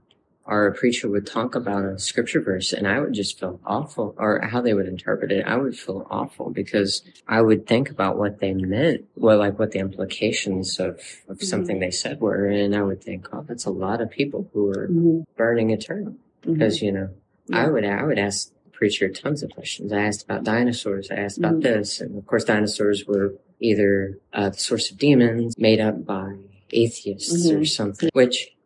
or 0.46 0.66
a 0.66 0.72
preacher 0.74 1.08
would 1.08 1.26
talk 1.26 1.54
about 1.54 1.84
a 1.84 1.98
scripture 1.98 2.40
verse 2.40 2.72
and 2.72 2.88
I 2.88 2.98
would 2.98 3.12
just 3.12 3.38
feel 3.38 3.60
awful 3.64 4.14
or 4.18 4.40
how 4.40 4.60
they 4.60 4.74
would 4.74 4.88
interpret 4.88 5.30
it. 5.30 5.44
I 5.46 5.56
would 5.56 5.76
feel 5.78 6.06
awful 6.10 6.50
because 6.50 7.02
I 7.28 7.40
would 7.42 7.66
think 7.66 7.88
about 7.90 8.18
what 8.18 8.40
they 8.40 8.54
meant, 8.54 9.04
well, 9.16 9.38
like 9.38 9.58
what 9.60 9.70
the 9.70 9.78
implications 9.78 10.80
of, 10.80 10.98
of 11.28 11.38
Mhm. 11.38 11.44
something 11.44 11.78
they 11.78 11.92
said 11.92 12.20
were. 12.20 12.46
And 12.46 12.74
I 12.74 12.82
would 12.82 13.00
think, 13.02 13.28
oh, 13.32 13.44
that's 13.46 13.66
a 13.66 13.70
lot 13.70 14.00
of 14.00 14.10
people 14.10 14.48
who 14.52 14.68
are 14.70 14.88
Mhm. 14.88 15.24
burning 15.36 15.70
eternal 15.70 16.14
Mhm. 16.44 16.54
because, 16.54 16.82
you 16.82 16.90
know, 16.92 17.10
I 17.52 17.68
would, 17.68 17.84
I 17.84 18.02
would 18.04 18.18
ask 18.18 18.50
preacher 18.80 19.10
tons 19.10 19.42
of 19.42 19.50
questions. 19.50 19.92
I 19.92 20.00
asked 20.08 20.22
about 20.24 20.42
dinosaurs. 20.42 21.10
I 21.10 21.16
asked 21.16 21.36
about 21.36 21.56
Mhm. 21.56 21.62
this. 21.62 22.00
And 22.00 22.16
of 22.16 22.24
course, 22.26 22.44
dinosaurs 22.44 23.04
were 23.06 23.34
either 23.60 24.18
uh, 24.32 24.48
the 24.48 24.56
source 24.58 24.90
of 24.90 24.96
demons 24.96 25.54
made 25.58 25.80
up 25.80 26.02
by 26.06 26.28
atheists 26.72 27.50
or 27.50 27.58
Mhm. 27.60 27.68
something, 27.68 28.08
which 28.14 28.56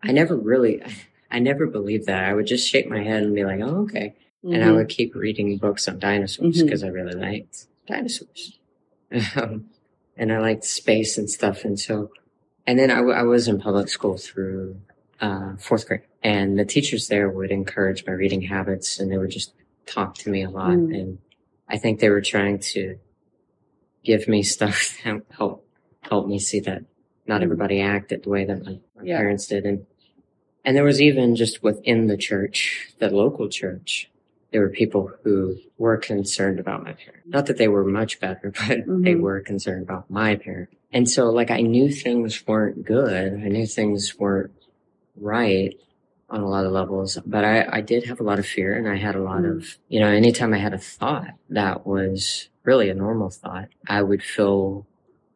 I 0.00 0.12
never 0.12 0.36
really, 0.36 0.80
I 1.28 1.40
never 1.40 1.66
believed 1.66 2.06
that. 2.06 2.22
I 2.24 2.34
would 2.34 2.46
just 2.46 2.68
shake 2.68 2.88
my 2.88 3.02
head 3.02 3.24
and 3.24 3.34
be 3.34 3.44
like, 3.44 3.60
oh, 3.60 3.78
okay. 3.84 4.14
And 4.44 4.62
I 4.62 4.68
Mhm. 4.68 4.76
would 4.76 4.88
keep 4.90 5.10
reading 5.16 5.56
books 5.56 5.88
on 5.88 5.98
dinosaurs 5.98 6.62
because 6.62 6.84
I 6.84 6.88
really 6.88 7.16
liked 7.28 7.66
dinosaurs. 7.88 8.58
Um, 9.34 9.70
and 10.16 10.32
I 10.32 10.38
liked 10.38 10.64
space 10.64 11.18
and 11.18 11.28
stuff. 11.28 11.64
And 11.64 11.80
so, 11.80 12.12
and 12.64 12.78
then 12.78 12.92
I, 12.92 12.96
w- 13.04 13.14
I 13.16 13.22
was 13.24 13.48
in 13.48 13.58
public 13.58 13.88
school 13.88 14.16
through 14.18 14.76
uh, 15.20 15.56
fourth 15.56 15.88
grade, 15.88 16.02
and 16.22 16.56
the 16.60 16.64
teachers 16.64 17.08
there 17.08 17.28
would 17.28 17.50
encourage 17.50 18.06
my 18.06 18.12
reading 18.12 18.42
habits, 18.42 19.00
and 19.00 19.10
they 19.10 19.18
would 19.18 19.30
just 19.30 19.52
talk 19.86 20.14
to 20.18 20.30
me 20.30 20.42
a 20.42 20.50
lot. 20.50 20.70
Mm. 20.70 20.94
And 20.98 21.18
I 21.68 21.78
think 21.78 22.00
they 22.00 22.10
were 22.10 22.20
trying 22.20 22.58
to 22.74 22.98
give 24.04 24.28
me 24.28 24.42
stuff 24.42 24.98
that 25.04 25.22
help 25.30 25.66
help 26.02 26.26
me 26.28 26.38
see 26.38 26.60
that 26.60 26.84
not 27.26 27.40
Mm. 27.40 27.44
everybody 27.44 27.80
acted 27.80 28.22
the 28.24 28.28
way 28.28 28.44
that 28.44 28.62
my, 28.64 28.78
my 28.96 29.02
Yeah. 29.02 29.16
parents 29.18 29.46
did, 29.46 29.64
and 29.64 29.86
and 30.66 30.76
there 30.76 30.84
was 30.84 31.00
even 31.00 31.36
just 31.36 31.62
within 31.62 32.06
the 32.06 32.16
church, 32.16 32.88
the 32.98 33.10
local 33.10 33.48
church, 33.50 34.10
there 34.50 34.62
were 34.62 34.70
people 34.70 35.10
who 35.22 35.56
were 35.76 35.96
concerned 35.98 36.58
about 36.58 36.82
my 36.84 36.92
parents. 36.92 37.26
Not 37.26 37.46
that 37.46 37.58
they 37.58 37.68
were 37.68 37.84
much 37.84 38.18
better, 38.20 38.50
but 38.68 38.68
they 38.86 39.14
Mhm. 39.14 39.20
were 39.20 39.40
concerned 39.40 39.82
about 39.82 40.08
my 40.10 40.36
parents. 40.36 40.74
And 40.92 41.08
so, 41.08 41.28
like, 41.30 41.50
I 41.50 41.60
knew 41.60 41.90
things 41.90 42.46
weren't 42.46 42.84
good. 42.84 43.34
I 43.34 43.48
knew 43.48 43.66
things 43.66 44.18
weren't 44.18 44.52
right 45.20 45.74
on 46.34 46.40
a 46.40 46.48
lot 46.48 46.66
of 46.66 46.72
levels, 46.72 47.16
but 47.24 47.44
I, 47.44 47.66
I 47.70 47.80
did 47.80 48.04
have 48.04 48.18
a 48.20 48.24
lot 48.24 48.38
of 48.40 48.46
fear 48.46 48.76
and 48.76 48.88
I 48.88 48.96
had 48.96 49.14
a 49.14 49.22
lot 49.22 49.42
Mm. 49.42 49.56
of, 49.56 49.78
you 49.88 50.00
know, 50.00 50.08
anytime 50.08 50.52
I 50.52 50.58
had 50.58 50.74
a 50.74 50.78
thought 50.78 51.28
that 51.50 51.86
was 51.86 52.48
really 52.64 52.90
a 52.90 52.94
normal 52.94 53.30
thought, 53.30 53.68
I 53.88 54.02
would 54.02 54.22
feel 54.22 54.86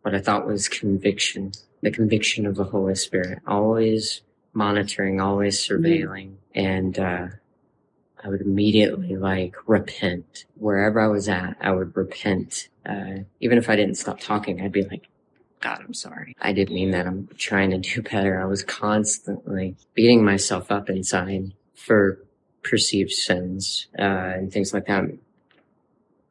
what 0.03 0.15
I 0.15 0.19
thought 0.21 0.47
was 0.47 0.69
conviction, 0.69 1.53
the 1.83 1.91
conviction 1.93 2.47
of 2.47 2.57
the 2.57 2.65
Holy 2.65 2.97
Spirit, 2.97 3.39
always 3.47 4.23
monitoring, 4.53 5.21
always 5.21 5.61
surveilling. 5.61 6.35
And, 6.55 6.99
uh, 6.99 7.29
I 8.25 8.29
would 8.29 8.41
immediately 8.41 9.17
like 9.17 9.55
repent 9.69 10.47
wherever 10.57 11.01
I 11.01 11.07
was 11.07 11.29
at. 11.29 11.57
I 11.61 11.71
would 11.71 11.97
repent. 11.97 12.69
Uh, 12.85 13.19
even 13.39 13.59
if 13.59 13.69
I 13.71 13.77
didn't 13.77 13.95
stop 13.97 14.19
talking, 14.19 14.61
I'd 14.61 14.73
be 14.73 14.83
like, 14.83 15.09
God, 15.61 15.81
I'm 15.85 15.95
sorry. 15.95 16.35
I 16.41 16.53
didn't 16.53 16.75
mean 16.75 16.93
that. 16.93 17.07
I'm 17.07 17.29
trying 17.37 17.71
to 17.71 17.79
do 17.79 18.03
better. 18.03 18.41
I 18.41 18.45
was 18.47 18.63
constantly 18.63 19.77
beating 19.95 20.25
myself 20.25 20.71
up 20.71 20.89
inside 20.89 21.53
for 21.75 22.21
perceived 22.63 23.11
sins, 23.11 23.87
uh, 23.99 24.03
and 24.03 24.53
things 24.53 24.73
like 24.73 24.87
that. 24.87 25.05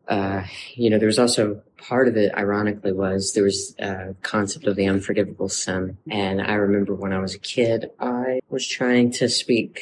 Uh, 0.08 0.44
you 0.76 0.90
know, 0.90 0.98
there 0.98 1.08
was 1.08 1.20
also 1.20 1.62
part 1.78 2.08
of 2.08 2.16
it, 2.16 2.34
ironically, 2.34 2.94
was 2.94 3.34
there 3.34 3.44
was 3.44 3.76
a 3.80 4.16
concept 4.22 4.66
of 4.66 4.76
the 4.76 4.86
unforgivable 4.86 5.50
sin. 5.50 5.98
And 6.10 6.42
I 6.42 6.54
remember 6.54 6.94
when 6.94 7.14
I 7.14 7.20
was 7.20 7.36
a 7.36 7.40
kid, 7.40 7.92
I 8.00 8.40
was 8.50 8.66
trying 8.66 9.12
to 9.14 9.28
speak, 9.28 9.82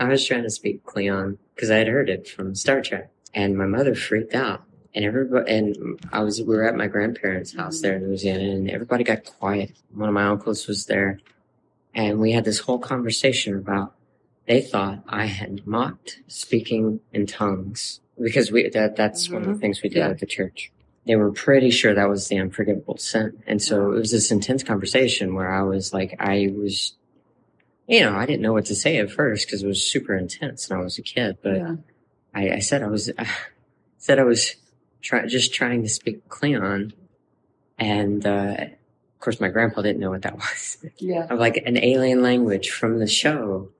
I 0.00 0.08
was 0.08 0.24
trying 0.26 0.44
to 0.44 0.50
speak 0.50 0.84
Klingon 0.84 1.38
because 1.54 1.70
I 1.70 1.78
had 1.78 1.88
heard 1.88 2.08
it 2.08 2.28
from 2.28 2.54
Star 2.54 2.80
Trek 2.80 3.10
and 3.34 3.58
my 3.58 3.66
mother 3.66 3.94
freaked 3.94 4.34
out. 4.34 4.62
And 4.94 5.04
everybody, 5.04 5.52
and 5.52 6.00
I 6.12 6.22
was, 6.22 6.40
we 6.40 6.56
were 6.56 6.66
at 6.66 6.74
my 6.74 6.86
grandparents' 6.86 7.54
house 7.54 7.80
there 7.80 7.96
in 7.96 8.06
Louisiana 8.06 8.44
and 8.44 8.70
everybody 8.70 9.04
got 9.04 9.24
quiet. 9.24 9.76
One 9.92 10.08
of 10.08 10.14
my 10.14 10.26
uncles 10.26 10.66
was 10.66 10.86
there 10.86 11.20
and 11.94 12.20
we 12.20 12.32
had 12.32 12.44
this 12.44 12.60
whole 12.60 12.78
conversation 12.78 13.56
about 13.56 13.94
they 14.46 14.62
thought 14.62 15.02
I 15.08 15.26
had 15.26 15.66
mocked 15.66 16.20
speaking 16.26 17.00
in 17.12 17.26
tongues 17.26 18.00
because 18.20 18.50
we 18.50 18.68
that 18.70 18.96
that's 18.96 19.28
one 19.28 19.42
of 19.42 19.46
the 19.46 19.52
mm-hmm. 19.52 19.60
things 19.60 19.82
we 19.82 19.88
did 19.88 19.98
Yeah. 19.98 20.08
at 20.08 20.20
the 20.20 20.26
church. 20.26 20.72
They 21.06 21.16
were 21.16 21.32
pretty 21.32 21.70
sure 21.70 21.94
that 21.94 22.08
was 22.08 22.28
the 22.28 22.38
unforgivable 22.38 22.98
sin, 22.98 23.42
and 23.46 23.60
so 23.62 23.92
it 23.92 23.98
was 23.98 24.10
this 24.10 24.30
intense 24.30 24.62
conversation 24.62 25.34
where 25.34 25.50
I 25.50 25.62
was 25.62 25.92
like, 25.92 26.16
I 26.18 26.52
was, 26.54 26.94
you 27.86 28.00
know, 28.00 28.14
I 28.14 28.26
didn't 28.26 28.42
know 28.42 28.52
what 28.52 28.66
to 28.66 28.74
say 28.74 28.98
at 28.98 29.10
first 29.10 29.46
because 29.46 29.62
it 29.62 29.66
was 29.66 29.84
super 29.84 30.16
intense, 30.16 30.68
and 30.70 30.78
I 30.80 30.82
was 30.82 30.98
a 30.98 31.02
kid. 31.02 31.38
But 31.42 31.56
Yeah. 31.56 31.76
I, 32.34 32.50
I 32.52 32.58
said 32.58 32.82
I 32.82 32.88
was, 32.88 33.10
I 33.18 33.26
said 33.98 34.18
I 34.18 34.24
was 34.24 34.54
try, 35.02 35.26
just 35.26 35.54
trying 35.54 35.82
to 35.82 35.88
speak 35.88 36.28
Klingon, 36.28 36.92
and 37.78 38.26
uh, 38.26 38.56
of 38.60 39.20
course 39.20 39.40
my 39.40 39.48
grandpa 39.48 39.82
didn't 39.82 40.00
know 40.00 40.10
what 40.10 40.22
that 40.22 40.36
was 40.36 40.78
Yeah. 40.98 41.26
of 41.30 41.38
like 41.38 41.56
an 41.58 41.76
alien 41.78 42.22
language 42.22 42.70
from 42.70 42.98
the 42.98 43.06
show. 43.06 43.70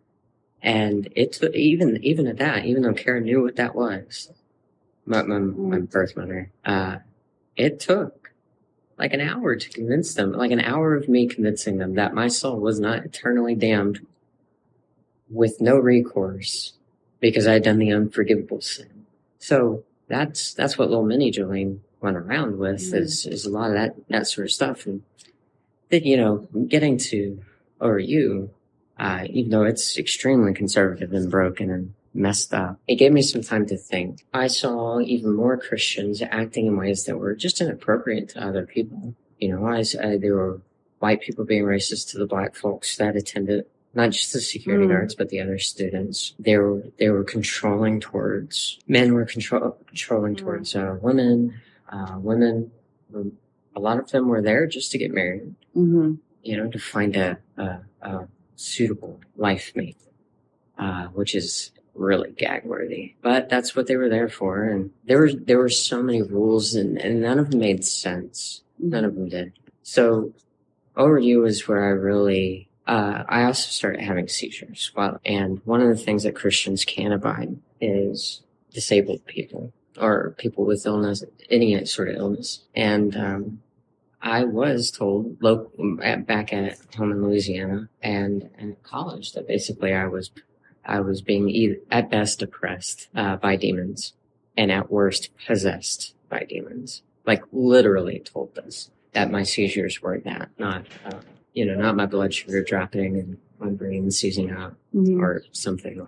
And 0.61 1.09
it 1.15 1.35
took 1.35 1.55
even 1.55 2.03
even 2.03 2.27
at 2.27 2.39
that, 2.39 2.65
even 2.65 2.83
though 2.83 2.93
Karen 2.95 3.25
knew 3.25 3.43
what 3.43 3.57
that 3.57 3.75
was, 3.77 4.33
my 5.07 5.23
my, 5.23 5.39
my 5.39 5.79
birth 5.79 6.17
mother, 6.17 6.51
uh, 6.65 6.97
it 7.57 7.79
took 7.79 8.33
like 8.99 9.13
an 9.13 9.21
hour 9.21 9.55
to 9.55 9.69
convince 9.71 10.15
them, 10.15 10.33
like 10.33 10.51
an 10.51 10.61
hour 10.61 10.97
of 10.97 11.09
me 11.09 11.29
convincing 11.29 11.79
them 11.79 11.95
that 11.95 12.13
my 12.13 12.27
soul 12.27 12.59
was 12.59 12.81
not 12.81 13.05
eternally 13.05 13.55
damned 13.55 14.05
with 15.31 15.61
no 15.61 15.77
recourse 15.77 16.73
because 17.21 17.47
I 17.47 17.53
had 17.55 17.63
done 17.63 17.79
the 17.79 17.93
unforgivable 17.93 18.61
sin. 18.61 19.07
So 19.39 19.85
that's 20.09 20.55
that's 20.55 20.77
what 20.79 20.89
little 20.91 21.05
mini 21.05 21.31
Jolene 21.31 21.79
went 22.01 22.17
around 22.17 22.59
with 22.59 22.81
Mm. 22.81 23.01
is 23.01 23.27
is 23.27 23.45
a 23.47 23.51
lot 23.51 23.69
of 23.71 23.75
that 23.75 23.95
that 24.09 24.27
sort 24.27 24.47
of 24.47 24.53
stuff 24.53 24.87
and 24.87 25.03
that 25.91 26.05
you 26.05 26.17
know 26.17 26.49
getting 26.69 26.99
to 26.99 27.41
ORU, 27.81 28.51
uh, 28.99 29.25
even 29.31 29.51
though 29.51 29.63
it's 29.65 29.97
extremely 29.99 30.53
conservative 30.53 31.13
and 31.13 31.31
broken 31.31 31.71
and 31.71 31.95
messed 32.15 32.53
up, 32.53 32.79
it 32.89 32.97
gave 32.97 33.13
me 33.13 33.23
some 33.23 33.43
time 33.43 33.67
to 33.67 33.77
think. 33.77 34.25
I 34.35 34.49
saw 34.49 34.99
even 35.01 35.35
more 35.35 35.57
Christians 35.57 36.21
acting 36.23 36.67
in 36.67 36.77
ways 36.77 37.05
that 37.05 37.17
were 37.19 37.35
just 37.37 37.61
inappropriate 37.61 38.31
to 38.31 38.45
other 38.45 38.67
people. 38.67 39.15
You 39.39 39.51
know, 39.53 39.67
I, 39.67 39.81
uh, 39.81 40.19
there 40.19 40.35
were 40.35 40.61
white 40.99 41.21
people 41.21 41.45
being 41.45 41.63
racist 41.65 42.11
to 42.11 42.19
the 42.19 42.27
black 42.27 42.57
folks 42.57 42.97
that 42.97 43.15
attended 43.15 43.67
not 43.99 44.11
just 44.11 44.33
the 44.33 44.41
security 44.41 44.87
Mm. 44.87 44.91
guards, 44.95 45.15
but 45.15 45.29
the 45.29 45.41
other 45.45 45.59
students. 45.59 46.35
They 46.39 46.57
were, 46.57 46.83
they 46.99 47.09
were 47.11 47.25
controlling 47.25 47.99
towards, 48.01 48.79
men 48.87 49.13
were 49.13 49.25
control, 49.35 49.77
controlling 49.87 50.35
Mm. 50.35 50.39
towards, 50.43 50.69
uh, 50.77 50.97
women, 51.03 51.55
uh, 51.95 52.17
women, 52.31 52.71
were, 53.11 53.27
a 53.75 53.81
lot 53.81 53.99
of 53.99 54.07
them 54.13 54.29
were 54.29 54.41
there 54.51 54.67
just 54.67 54.93
to 54.93 54.99
get 54.99 55.13
married 55.13 55.55
Mm-hmm. 55.77 56.15
you 56.43 56.57
know, 56.57 56.69
to 56.71 56.79
find 56.79 57.13
a, 57.17 57.39
a, 57.57 57.67
a 58.03 58.29
suitable 58.57 59.21
life 59.37 59.73
mate, 59.75 59.97
uh, 60.79 61.07
which 61.19 61.35
is 61.35 61.73
really 61.95 62.31
gag 62.31 62.65
worthy. 62.65 63.15
But 63.23 63.49
that's 63.49 63.75
what 63.75 63.87
they 63.89 63.97
were 63.97 64.09
there 64.09 64.29
for. 64.29 64.63
And 64.65 64.91
there 65.09 65.19
were, 65.19 65.33
there 65.33 65.59
were 65.59 65.69
so 65.69 66.03
many 66.03 66.23
rules 66.23 66.75
and, 66.75 66.97
and 66.99 67.21
none 67.21 67.39
of 67.41 67.51
them 67.51 67.61
made 67.61 67.85
sense. 67.85 68.63
None 68.79 69.05
of 69.05 69.15
them 69.17 69.29
did. 69.29 69.53
So 69.83 70.33
ORU 70.97 71.47
is 71.47 71.67
where 71.69 71.85
I 71.85 71.89
really, 71.91 72.68
uh, 72.89 73.23
I 73.29 73.45
also 73.45 73.71
started 73.71 74.01
having 74.01 74.29
seizures. 74.29 74.91
Well, 74.97 75.21
and 75.25 75.61
one 75.65 75.83
of 75.83 75.89
the 75.89 76.03
things 76.03 76.23
that 76.25 76.35
Christians 76.35 76.85
can't 76.85 77.15
abide 77.15 77.59
is 77.81 78.43
disabled 78.73 79.25
people 79.27 79.73
or 80.01 80.35
people 80.39 80.65
with 80.65 80.87
illness, 80.87 81.23
any 81.51 81.85
sort 81.85 82.09
of 82.09 82.17
illness. 82.17 82.65
And, 82.75 83.17
um, 83.17 83.63
I 84.21 84.45
was 84.45 84.91
told 84.91 85.37
at, 86.03 86.27
back 86.27 86.53
at 86.53 86.79
home 86.97 87.13
in 87.13 87.23
Louisiana 87.23 87.89
and, 88.03 88.51
and 88.59 88.73
at 88.73 88.83
college 88.83 89.33
that 89.33 89.47
basically 89.47 89.93
I 89.95 90.07
was, 90.07 90.33
I 90.85 91.01
was 91.01 91.23
being 91.23 91.49
either, 91.49 91.77
at 91.91 92.11
best 92.11 92.43
oppressed, 92.43 93.09
uh, 93.15 93.37
by 93.37 93.55
demons 93.55 94.15
and 94.57 94.73
at 94.73 94.91
worst 94.91 95.31
possessed 95.47 96.15
by 96.29 96.45
demons. 96.49 97.03
Like 97.27 97.43
literally 97.53 98.21
told 98.21 98.59
us 98.59 98.91
that 99.13 99.31
my 99.31 99.45
seizures 99.45 100.03
were 100.03 100.19
that, 100.19 100.51
not, 100.59 100.87
uh, 101.05 101.21
you 101.59 101.67
know, 101.67 101.75
not 101.75 101.97
my 101.97 102.07
blood 102.07 102.33
sugar 102.33 102.63
dropping 102.63 103.17
and 103.17 103.39
my 103.59 103.71
brain 103.71 104.11
seizing 104.11 104.51
up 104.53 104.75
Mm-hmm. 104.95 105.21
or 105.23 105.43
something. 105.53 106.07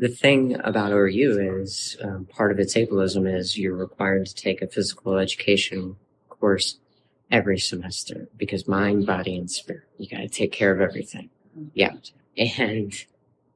The 0.00 0.08
thing 0.08 0.56
about 0.64 0.90
ORU 0.90 1.60
is 1.62 1.96
um, 2.02 2.24
part 2.26 2.50
of 2.50 2.58
its 2.58 2.74
ableism 2.74 3.32
is 3.32 3.56
you're 3.56 3.76
required 3.76 4.26
to 4.26 4.34
take 4.34 4.60
a 4.60 4.66
physical 4.66 5.16
education 5.18 5.96
course 6.28 6.78
every 7.30 7.58
semester 7.58 8.28
because 8.36 8.66
mind, 8.66 9.06
body, 9.06 9.36
and 9.36 9.50
spirit. 9.50 9.84
You 9.98 10.08
got 10.08 10.22
to 10.22 10.28
take 10.28 10.52
care 10.52 10.72
of 10.72 10.80
everything. 10.80 11.30
Yeah, 11.74 11.92
and 12.36 12.92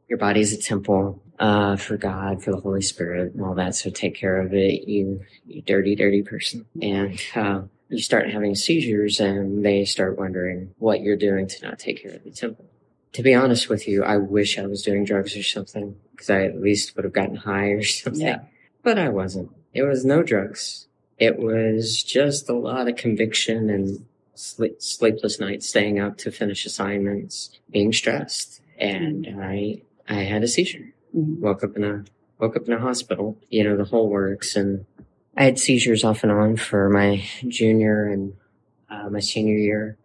your 0.09 0.19
body 0.19 0.41
is 0.41 0.53
a 0.53 0.61
temple 0.61 1.23
uh, 1.39 1.77
for 1.77 1.97
God, 1.97 2.43
for 2.43 2.51
the 2.53 2.61
Holy 2.61 2.83
Spirit 2.83 3.35
and 3.35 3.43
all 3.45 3.55
that. 3.55 3.75
So 3.75 3.91
take 3.91 4.15
care 4.15 4.41
of 4.41 4.53
it, 4.55 4.89
you, 4.89 5.23
you 5.47 5.63
dirty, 5.63 5.95
dirty 5.97 6.23
person. 6.23 6.67
And, 6.81 7.21
uh, 7.35 7.63
you 7.93 8.03
start 8.03 8.31
having 8.31 8.55
seizures 8.55 9.21
and 9.21 9.65
they 9.65 9.85
start 9.85 10.19
wondering 10.19 10.75
what 10.79 11.03
you're 11.03 11.17
doing 11.17 11.47
to 11.47 11.67
not 11.67 11.79
take 11.79 12.03
care 12.03 12.13
of 12.13 12.25
the 12.25 12.31
temple. 12.31 12.65
To 13.13 13.23
be 13.23 13.35
honest 13.35 13.69
with 13.69 13.87
you, 13.87 14.03
I 14.03 14.17
wish 14.17 14.59
I 14.59 14.67
was 14.67 14.83
doing 14.83 15.05
drugs 15.05 15.37
or 15.37 15.43
something 15.43 15.97
because 16.13 16.31
I 16.31 16.45
at 16.45 16.59
least 16.61 16.97
would 16.97 17.05
have 17.05 17.13
gotten 17.13 17.37
high 17.37 17.69
or 17.69 17.83
something. 18.03 18.27
Yeah. 18.27 18.41
But 18.83 18.99
I 18.99 19.11
wasn't. 19.11 19.51
It 19.75 19.83
was 19.83 20.05
no 20.05 20.23
drugs. 20.23 20.87
It 21.19 21.39
was 21.39 22.03
just 22.03 22.49
a 22.49 22.55
lot 22.57 22.89
of 22.89 22.97
conviction 22.97 23.69
and 23.69 24.07
sleep, 24.35 24.81
sleepless 24.81 25.39
nights, 25.39 25.69
staying 25.69 26.01
up 26.01 26.17
to 26.19 26.33
finish 26.33 26.65
assignments, 26.65 27.61
being 27.71 27.93
stressed. 27.93 28.63
And 28.79 29.29
I, 29.39 29.83
I 30.09 30.23
had 30.23 30.43
a 30.43 30.49
seizure. 30.49 30.95
Mhm. 31.15 31.41
Woke 31.41 31.63
up 31.63 31.77
in 31.77 31.85
a, 31.85 32.05
woke 32.39 32.57
up 32.57 32.67
in 32.67 32.73
a 32.73 32.81
hospital, 32.81 33.37
you 33.51 33.63
know, 33.63 33.77
the 33.77 33.85
whole 33.85 34.09
works. 34.09 34.57
And 34.57 34.87
I 35.37 35.45
had 35.45 35.59
seizures 35.59 36.05
off 36.05 36.23
and 36.23 36.33
on 36.33 36.57
for 36.57 36.89
my 36.91 37.25
junior 37.49 38.05
and 38.07 38.35
uh, 38.91 39.09
my 39.09 39.21
senior 39.21 39.57
year. 39.57 39.97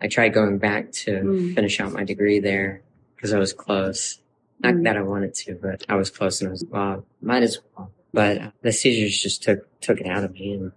I 0.00 0.08
tried 0.08 0.30
going 0.34 0.58
back 0.58 0.92
to 0.92 1.10
Mm. 1.22 1.54
finish 1.54 1.80
out 1.80 1.92
my 1.92 2.04
degree 2.04 2.40
there 2.40 2.82
because 3.14 3.32
I 3.32 3.38
was 3.38 3.52
close. 3.52 4.20
Not 4.60 4.74
Mm. 4.74 4.84
that 4.84 4.96
I 4.96 5.02
wanted 5.02 5.34
to, 5.34 5.54
but 5.54 5.84
I 5.88 5.94
was 5.94 6.10
close 6.10 6.40
and 6.40 6.48
I 6.48 6.50
was, 6.52 6.64
well, 6.68 7.06
might 7.20 7.42
as 7.42 7.58
well. 7.76 7.92
But 8.12 8.52
the 8.62 8.72
seizures 8.72 9.20
just 9.22 9.42
took, 9.42 9.68
took 9.80 10.00
it 10.00 10.06
out 10.06 10.24
of 10.24 10.32
me 10.32 10.54
and, 10.54 10.72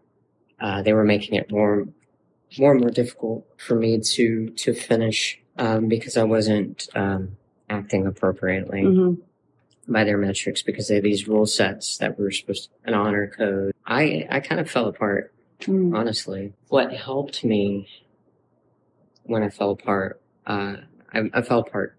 uh, 0.59 0.81
they 0.83 0.93
were 0.93 1.05
making 1.05 1.35
it 1.35 1.49
more, 1.51 1.87
more 2.57 2.71
and 2.73 2.81
more 2.81 2.89
difficult 2.91 3.45
for 3.57 3.75
me 3.75 3.99
to, 3.99 4.49
to 4.49 4.73
finish, 4.73 5.39
um, 5.57 5.87
because 5.87 6.15
I 6.17 6.23
wasn't, 6.23 6.87
um, 6.95 7.37
acting 7.69 8.05
appropriately 8.05 8.81
Mhm. 8.83 9.19
by 9.87 10.03
their 10.03 10.17
metrics 10.17 10.61
because 10.61 10.87
they 10.87 10.95
have 10.95 11.03
these 11.03 11.27
rule 11.27 11.45
sets 11.45 11.97
that 11.99 12.19
were 12.19 12.31
supposed 12.31 12.65
to, 12.65 12.69
an 12.89 12.93
honor 12.93 13.27
code. 13.27 13.73
I, 13.89 14.27
I 14.29 14.39
kind 14.39 14.61
of 14.61 14.69
fell 14.69 14.85
apart 14.87 15.33
Mm. 15.61 15.93
honestly. 15.93 16.53
What 16.69 16.93
helped 16.93 17.43
me 17.43 17.89
when 19.23 19.43
I 19.43 19.49
fell 19.49 19.71
apart, 19.71 20.21
uh, 20.47 20.77
I, 21.13 21.29
I 21.33 21.41
fell 21.41 21.59
apart 21.59 21.97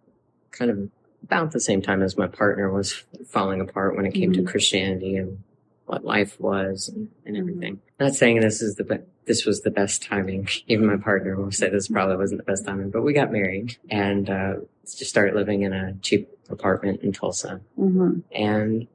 kind 0.51 0.71
of 0.71 0.89
about 1.25 1.53
the 1.53 1.61
same 1.61 1.83
time 1.83 2.03
as 2.03 2.17
my 2.17 2.27
partner 2.27 2.73
was 2.73 3.05
falling 3.27 3.61
apart 3.61 3.97
when 3.97 4.07
it 4.07 4.13
came 4.15 4.33
Mhm. 4.33 4.37
to 4.37 4.43
Christianity 4.45 5.17
and 5.17 5.43
what 5.85 6.05
life 6.07 6.41
was 6.41 6.89
and, 6.89 7.11
and 7.27 7.37
everything. 7.37 7.81
Not 8.01 8.15
saying 8.15 8.41
this 8.41 8.63
is 8.63 8.77
the 8.77 8.85
be- 8.85 9.05
this 9.27 9.45
was 9.45 9.61
the 9.61 9.71
best 9.71 10.03
timing. 10.03 10.49
Even 10.67 10.87
my 10.87 10.97
partner 10.97 11.37
will 11.37 11.53
say 11.53 11.69
this 11.69 11.89
probably 11.89 12.17
wasn't 12.17 12.39
the 12.39 12.45
best 12.51 12.65
timing, 12.65 12.89
but 12.91 13.03
we 13.03 13.13
got 13.13 13.31
married 13.31 13.77
and 13.91 14.31
uh, 14.31 14.55
just 14.85 15.11
started 15.11 15.35
living 15.35 15.63
in 15.63 15.75
a 15.75 15.93
cheap 16.01 16.31
apartment 16.49 17.03
in 17.03 17.13
Tulsa. 17.13 17.61
Mhm. 17.79 18.23
And 18.33 18.89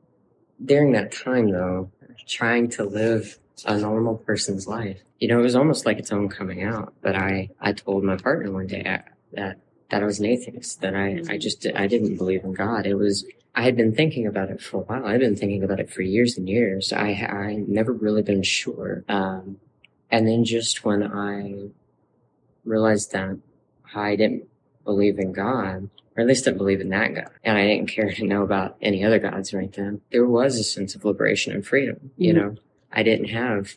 during 0.63 0.93
that 0.93 1.11
time, 1.11 1.51
though, 1.51 1.91
trying 2.27 2.69
to 2.71 2.83
live 2.83 3.37
a 3.65 3.77
normal 3.77 4.17
person's 4.17 4.67
life, 4.67 4.99
you 5.19 5.27
know, 5.27 5.39
it 5.39 5.43
was 5.43 5.55
almost 5.55 5.85
like 5.85 5.97
its 5.97 6.11
own 6.11 6.29
coming 6.29 6.63
out. 6.63 6.93
But 7.01 7.15
I, 7.15 7.49
I 7.59 7.73
told 7.73 8.03
my 8.03 8.17
partner 8.17 8.51
one 8.51 8.67
day 8.67 8.83
uh, 8.83 9.09
that 9.33 9.59
that 9.89 10.01
I 10.01 10.05
was 10.05 10.19
an 10.19 10.25
atheist. 10.25 10.81
That 10.81 10.95
I, 10.95 11.21
I 11.29 11.37
just, 11.37 11.65
I 11.75 11.87
didn't 11.87 12.17
believe 12.17 12.43
in 12.43 12.53
God. 12.53 12.85
It 12.85 12.95
was. 12.95 13.25
I 13.57 13.61
had 13.61 13.77
been 13.77 13.95
thinking 13.95 14.27
about 14.27 14.49
it 14.49 14.61
for 14.61 14.77
a 14.77 14.79
while. 14.81 15.05
I'd 15.05 15.21
been 15.21 15.37
thinking 15.37 15.63
about 15.63 15.79
it 15.79 15.89
for 15.89 16.01
years 16.01 16.37
and 16.37 16.49
years. 16.49 16.91
I, 16.91 17.11
I 17.11 17.63
never 17.67 17.93
really 17.93 18.21
been 18.21 18.43
sure. 18.43 19.05
Um, 19.07 19.59
and 20.11 20.27
then 20.27 20.43
just 20.43 20.83
when 20.83 21.01
I 21.01 21.69
realized 22.65 23.13
that 23.13 23.37
I 23.93 24.17
didn't 24.17 24.49
believe 24.83 25.19
in 25.19 25.31
God, 25.31 25.89
or 26.15 26.21
at 26.21 26.27
least 26.27 26.45
didn't 26.45 26.57
believe 26.57 26.81
in 26.81 26.89
that 26.89 27.13
God. 27.13 27.29
And 27.43 27.57
I 27.57 27.65
didn't 27.67 27.89
care 27.89 28.11
to 28.11 28.25
know 28.25 28.43
about 28.43 28.77
any 28.81 29.03
other 29.03 29.19
gods 29.19 29.53
right 29.53 29.71
then. 29.73 30.01
There 30.11 30.25
was 30.25 30.57
a 30.59 30.63
sense 30.63 30.95
of 30.95 31.03
liberation 31.05 31.53
and 31.53 31.65
freedom. 31.65 32.11
You 32.17 32.33
Mhm. 32.33 32.35
know, 32.37 32.55
I 32.91 33.03
didn't 33.03 33.29
have 33.29 33.75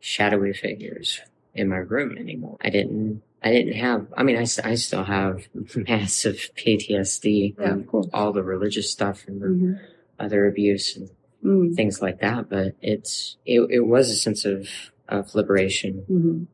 shadowy 0.00 0.52
figures 0.52 1.20
in 1.54 1.68
my 1.68 1.76
room 1.78 2.18
anymore. 2.18 2.58
I 2.60 2.70
didn't, 2.70 3.22
I 3.42 3.50
didn't 3.52 3.74
have, 3.74 4.06
I 4.16 4.22
mean, 4.22 4.36
I, 4.36 4.46
I 4.64 4.74
still 4.74 5.04
have 5.04 5.48
massive 5.88 6.50
PTSD 6.56 7.54
Yeah, 7.58 7.70
and 7.72 7.80
of 7.82 7.86
course. 7.86 8.08
all 8.12 8.32
the 8.32 8.42
religious 8.42 8.90
stuff 8.90 9.24
and 9.26 9.40
the 9.40 9.46
Mhm. 9.46 9.78
other 10.18 10.46
abuse 10.46 10.96
and 10.96 11.10
Mm. 11.42 11.74
things 11.76 12.00
like 12.00 12.20
that. 12.20 12.48
But 12.48 12.74
it's, 12.80 13.36
it, 13.44 13.60
it 13.70 13.80
was 13.86 14.10
a 14.10 14.14
sense 14.16 14.44
of, 14.46 14.66
of 15.08 15.34
liberation 15.34 16.04
Mhm. 16.10 16.46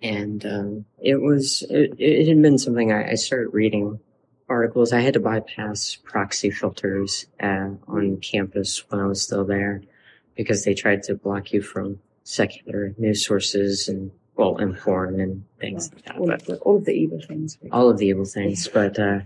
and 0.00 0.46
um, 0.46 0.84
it 1.02 1.20
was 1.20 1.62
it, 1.68 1.94
it 1.98 2.28
had 2.28 2.40
been 2.40 2.56
something 2.56 2.92
I, 2.92 3.10
I 3.10 3.14
started 3.16 3.48
reading 3.52 3.98
articles. 4.48 4.92
I 4.92 5.00
had 5.00 5.14
to 5.14 5.20
bypass 5.20 5.96
proxy 6.02 6.50
filters 6.50 7.26
uh, 7.42 7.70
on 7.86 8.18
campus 8.18 8.82
when 8.90 9.00
I 9.00 9.06
was 9.06 9.22
still 9.22 9.44
there 9.44 9.82
because 10.36 10.64
they 10.64 10.74
tried 10.74 11.02
to 11.04 11.14
block 11.14 11.52
you 11.52 11.62
from 11.62 12.00
secular 12.24 12.94
news 12.98 13.24
sources 13.26 13.88
and 13.88 14.10
well, 14.36 14.56
and 14.58 14.78
porn 14.78 15.20
and 15.20 15.44
things 15.60 15.90
like 15.92 16.04
that. 16.04 16.16
All 16.18 16.26
But 16.26 16.40
of 16.42 16.46
the, 16.46 16.56
all 16.58 16.76
of 16.76 16.84
the 16.84 16.92
evil 16.92 17.20
things. 17.20 17.58
all 17.72 17.90
of 17.90 17.98
the 17.98 18.06
evil 18.06 18.24
things. 18.24 18.68
But 18.68 18.96
uh, 18.98 19.20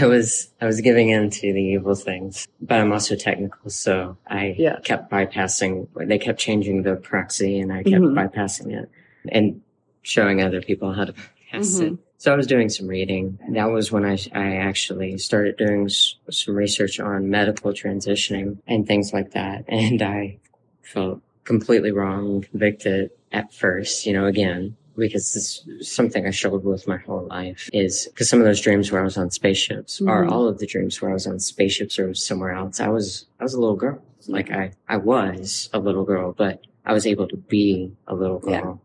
I 0.00 0.06
was 0.06 0.48
I 0.60 0.66
was 0.66 0.80
giving 0.80 1.08
in 1.10 1.28
to 1.30 1.52
the 1.52 1.60
evil 1.60 1.96
things. 1.96 2.46
But 2.60 2.78
I'm 2.78 2.92
also 2.92 3.16
technical, 3.16 3.68
so 3.70 4.16
I 4.28 4.54
Yeah. 4.56 4.78
kept 4.84 5.10
bypassing. 5.10 5.88
They 5.96 6.18
kept 6.18 6.38
changing 6.38 6.84
the 6.84 6.94
proxy, 6.94 7.58
and 7.58 7.72
I 7.72 7.82
kept 7.82 7.96
Mhm. 8.04 8.14
bypassing 8.14 8.72
it 8.80 8.88
and 9.28 9.60
showing 10.02 10.40
other 10.40 10.62
people 10.62 10.92
how 10.92 11.06
to 11.06 11.14
bypass 11.52 11.80
it. 11.80 11.94
So 12.22 12.32
I 12.32 12.36
was 12.36 12.46
doing 12.46 12.68
some 12.68 12.86
reading. 12.86 13.36
That 13.48 13.72
was 13.72 13.90
when 13.90 14.04
I 14.04 14.16
I 14.32 14.54
actually 14.58 15.18
started 15.18 15.56
doing 15.56 15.86
s- 15.86 16.14
some 16.30 16.54
research 16.54 17.00
on 17.00 17.30
medical 17.30 17.72
transitioning 17.72 18.58
and 18.68 18.86
things 18.86 19.12
like 19.12 19.32
that. 19.32 19.64
And 19.68 20.00
I 20.00 20.38
felt 20.82 21.20
completely 21.42 21.90
wrong 21.90 22.26
and 22.34 22.48
convicted 22.48 23.10
at 23.32 23.52
first, 23.52 24.06
you 24.06 24.12
know, 24.12 24.26
again, 24.26 24.76
because 24.96 25.34
this 25.34 25.64
is 25.66 25.90
something 25.90 26.24
I 26.24 26.30
struggled 26.30 26.64
with 26.64 26.86
my 26.86 26.98
whole 26.98 27.26
life 27.26 27.68
is 27.72 28.06
because 28.06 28.30
some 28.30 28.38
of 28.38 28.44
those 28.44 28.60
dreams 28.60 28.92
where 28.92 29.00
I 29.00 29.04
was 29.04 29.16
on 29.18 29.32
spaceships 29.32 30.00
or 30.00 30.22
Mhm. 30.22 30.30
all 30.30 30.46
of 30.46 30.60
the 30.60 30.66
dreams 30.74 31.02
where 31.02 31.10
I 31.10 31.14
was 31.14 31.26
on 31.26 31.40
spaceships 31.40 31.98
or 31.98 32.14
somewhere 32.14 32.52
else, 32.52 32.78
I 32.78 32.86
was, 32.86 33.26
I 33.40 33.42
was 33.42 33.54
a 33.54 33.60
little 33.60 33.74
girl. 33.84 34.00
Like 34.28 34.52
I, 34.52 34.70
I 34.88 34.98
was 34.98 35.70
a 35.72 35.80
little 35.80 36.04
girl, 36.04 36.34
but 36.38 36.60
I 36.86 36.92
was 36.92 37.04
able 37.04 37.26
to 37.26 37.36
be 37.36 37.90
a 38.06 38.14
little 38.14 38.38
girl 38.38 38.80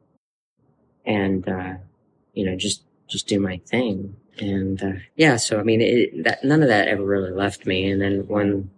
and, 1.06 1.48
uh, 1.48 1.74
you 2.34 2.44
know, 2.44 2.56
just, 2.56 2.82
just 3.08 3.28
do 3.28 3.40
my 3.40 3.62
thing. 3.66 4.16
And, 4.40 4.82
uh, 4.84 4.92
yeah, 5.16 5.38
so 5.38 5.60
I 5.60 5.64
mean, 5.64 5.82
it, 5.82 6.24
that, 6.24 6.44
none 6.44 6.62
of 6.62 6.70
that 6.70 6.88
ever 6.88 7.04
really 7.04 7.32
left 7.32 7.66
me. 7.66 7.90
And 7.90 8.02
then 8.02 8.28
when 8.28 8.70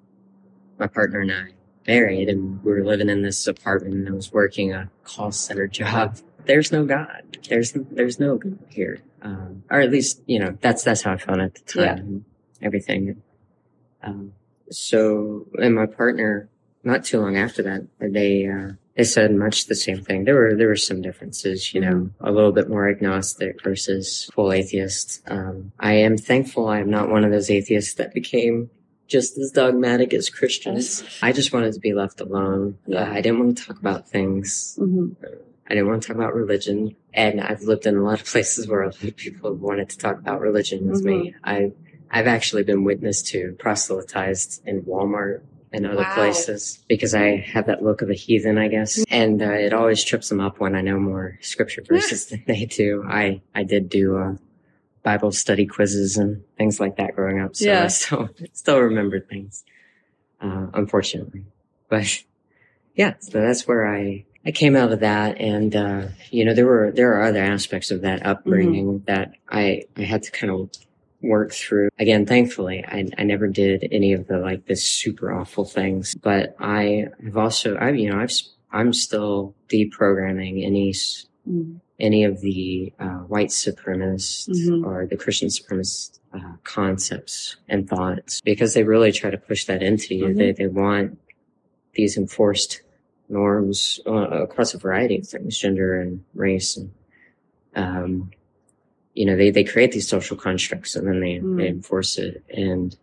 my 0.77 0.87
partner 0.87 1.19
and 1.19 1.31
I 1.31 1.49
married 1.89 2.29
and 2.29 2.63
we 2.63 2.71
were 2.71 2.83
living 2.83 3.09
in 3.09 3.23
this 3.23 3.47
apartment 3.47 3.95
and 3.95 4.07
I 4.07 4.11
was 4.11 4.31
working 4.31 4.73
a 4.73 4.89
call 5.03 5.31
center 5.31 5.67
job. 5.79 6.17
There's 6.45 6.71
no 6.71 6.85
God. 6.85 7.37
There's 7.49 7.73
there's 7.73 8.19
no 8.19 8.37
God 8.37 8.57
here. 8.69 9.01
Um, 9.21 9.63
or 9.69 9.81
at 9.81 9.91
least 9.91 10.21
you 10.25 10.39
know 10.39 10.57
that's 10.61 10.83
that's 10.83 11.01
how 11.01 11.13
I 11.13 11.17
felt 11.17 11.39
at 11.39 11.55
the 11.55 11.61
time. 11.61 12.25
Yeah. 12.61 12.67
Everything. 12.67 13.21
Um, 14.01 14.33
so 14.71 15.47
and 15.61 15.75
my 15.75 15.85
partner, 15.85 16.49
not 16.83 17.03
too 17.03 17.19
long 17.19 17.37
after 17.37 17.61
that, 17.63 17.87
they 17.99 18.47
uh, 18.47 18.73
they 18.99 19.05
said 19.05 19.33
much 19.33 19.67
the 19.67 19.75
same 19.75 20.03
thing. 20.03 20.25
There 20.25 20.35
were 20.35 20.55
there 20.55 20.67
were 20.67 20.75
some 20.75 21.01
differences. 21.01 21.73
You 21.73 21.79
know, 21.79 22.09
a 22.19 22.33
little 22.33 22.51
bit 22.51 22.67
more 22.67 22.89
agnostic 22.89 23.63
versus 23.63 24.29
full 24.33 24.51
atheist. 24.51 25.21
Um, 25.31 25.71
I 25.79 25.93
am 25.93 26.17
thankful 26.17 26.67
I 26.67 26.79
am 26.79 26.89
not 26.89 27.09
one 27.09 27.23
of 27.23 27.31
those 27.31 27.49
atheists 27.49 27.93
that 27.93 28.13
became 28.13 28.69
just 29.07 29.37
as 29.37 29.51
dogmatic 29.51 30.13
as 30.13 30.29
Christians. 30.29 31.05
I 31.21 31.31
just 31.31 31.53
wanted 31.53 31.73
to 31.75 31.79
be 31.79 31.93
left 31.93 32.19
alone. 32.19 32.77
Uh, 32.93 32.97
I 32.97 33.21
didn't 33.21 33.39
want 33.39 33.57
to 33.57 33.63
talk 33.63 33.79
about 33.79 34.09
things. 34.09 34.77
Mhm. 34.77 35.15
I 35.65 35.75
didn't 35.75 35.87
want 35.87 36.01
to 36.01 36.07
talk 36.09 36.17
about 36.17 36.35
religion. 36.35 36.97
And 37.13 37.39
I've 37.39 37.61
lived 37.61 37.85
in 37.85 37.95
a 37.95 38.03
lot 38.03 38.19
of 38.19 38.27
places 38.27 38.67
where 38.67 38.81
a 38.81 38.87
lot 38.87 39.01
of 39.01 39.15
people 39.15 39.53
wanted 39.53 39.87
to 39.91 39.97
talk 39.97 40.19
about 40.19 40.41
religion 40.41 40.89
with 40.89 41.05
me. 41.05 41.35
I, 41.41 41.71
I've 42.11 42.27
actually 42.27 42.63
been 42.63 42.83
witness 42.83 43.21
to 43.31 43.55
proselytized 43.59 44.61
in 44.65 44.81
Walmart 44.81 45.43
and 45.71 45.85
other 45.85 45.97
Wow. 45.97 46.15
places 46.15 46.79
because 46.87 47.13
I 47.13 47.37
have 47.37 47.67
that 47.67 47.83
look 47.83 48.01
of 48.01 48.09
a 48.09 48.13
heathen, 48.13 48.57
I 48.57 48.67
guess. 48.69 49.03
And 49.09 49.41
uh, 49.41 49.51
it 49.51 49.73
always 49.73 50.03
trips 50.03 50.29
them 50.29 50.39
up 50.39 50.59
when 50.59 50.75
I 50.75 50.81
know 50.81 50.99
more 50.99 51.37
scripture 51.41 51.83
verses 51.87 52.25
than 52.29 52.43
they 52.47 52.65
do. 52.65 53.03
I, 53.07 53.41
I 53.53 53.63
did 53.63 53.89
do 53.89 54.17
uh, 54.17 54.35
Bible 55.03 55.31
study 55.31 55.65
quizzes 55.67 56.17
and 56.17 56.43
things 56.57 56.79
like 56.79 56.97
that 56.97 57.15
growing 57.15 57.39
up. 57.39 57.55
So 57.55 57.65
Yeah. 57.65 57.83
I 57.83 57.87
still, 57.87 58.29
still 58.53 58.79
remember 58.79 59.19
things, 59.19 59.63
uh, 60.41 60.67
unfortunately. 60.73 61.45
But 61.87 62.23
yeah, 62.95 63.13
so 63.19 63.39
that's 63.41 63.67
where 63.67 63.87
I, 63.87 64.25
I 64.45 64.51
came 64.51 64.75
out 64.75 64.91
of 64.91 65.01
that. 65.01 65.39
And, 65.39 65.75
uh, 65.75 66.07
you 66.31 66.45
know, 66.45 66.53
there 66.53 66.65
were, 66.65 66.91
there 66.91 67.13
are 67.13 67.23
other 67.27 67.43
aspects 67.43 67.91
of 67.91 68.01
that 68.01 68.25
upbringing 68.25 69.03
that 69.05 69.33
I, 69.49 69.83
I 69.95 70.01
had 70.01 70.23
to 70.23 70.31
kind 70.31 70.51
of 70.51 70.69
work 71.21 71.51
through. 71.51 71.89
Again, 71.99 72.25
thankfully, 72.25 72.83
I, 72.87 73.07
I 73.17 73.23
never 73.23 73.47
did 73.47 73.87
any 73.91 74.13
of 74.13 74.27
the 74.27 74.37
like 74.39 74.65
the 74.67 74.75
super 74.75 75.33
awful 75.33 75.65
things, 75.65 76.15
but 76.15 76.55
I 76.59 77.07
have 77.23 77.37
also, 77.37 77.75
I, 77.75 77.89
you 77.91 78.09
know, 78.09 78.19
I've, 78.19 78.31
I'm 78.71 78.93
still 78.93 79.55
deprogramming 79.67 80.65
any, 80.65 80.89
s- 80.91 81.25
Mm. 81.47 81.79
any 81.99 82.25
of 82.25 82.41
the 82.41 82.93
uh, 82.99 83.19
white 83.33 83.47
supremacists 83.49 84.49
Mhm. 84.67 84.85
or 84.85 85.07
the 85.07 85.15
Christian 85.15 85.47
supremacist 85.47 86.19
uh, 86.33 86.53
concepts 86.63 87.55
and 87.69 87.89
thoughts 87.89 88.41
because 88.41 88.73
they 88.73 88.83
really 88.83 89.11
try 89.11 89.31
to 89.31 89.37
push 89.37 89.63
that 89.65 89.81
into 89.81 90.13
you. 90.15 90.25
Mhm. 90.25 90.37
They, 90.37 90.51
they 90.51 90.67
want 90.67 91.17
these 91.95 92.17
enforced 92.17 92.81
norms 93.29 93.99
uh, 94.05 94.11
across 94.43 94.73
a 94.73 94.77
variety 94.77 95.17
of 95.19 95.27
things, 95.27 95.57
gender 95.57 95.99
and 95.99 96.23
race. 96.35 96.77
And, 96.77 96.91
um, 97.75 98.31
you 99.19 99.25
know, 99.25 99.35
they, 99.35 99.49
they 99.51 99.65
create 99.65 99.91
these 99.91 100.07
social 100.07 100.37
constructs 100.37 100.95
and 100.95 101.05
then 101.05 101.19
they, 101.19 101.35
Mm. 101.39 101.57
they 101.57 101.67
enforce 101.67 102.17
it. 102.17 102.41
And, 102.55 102.95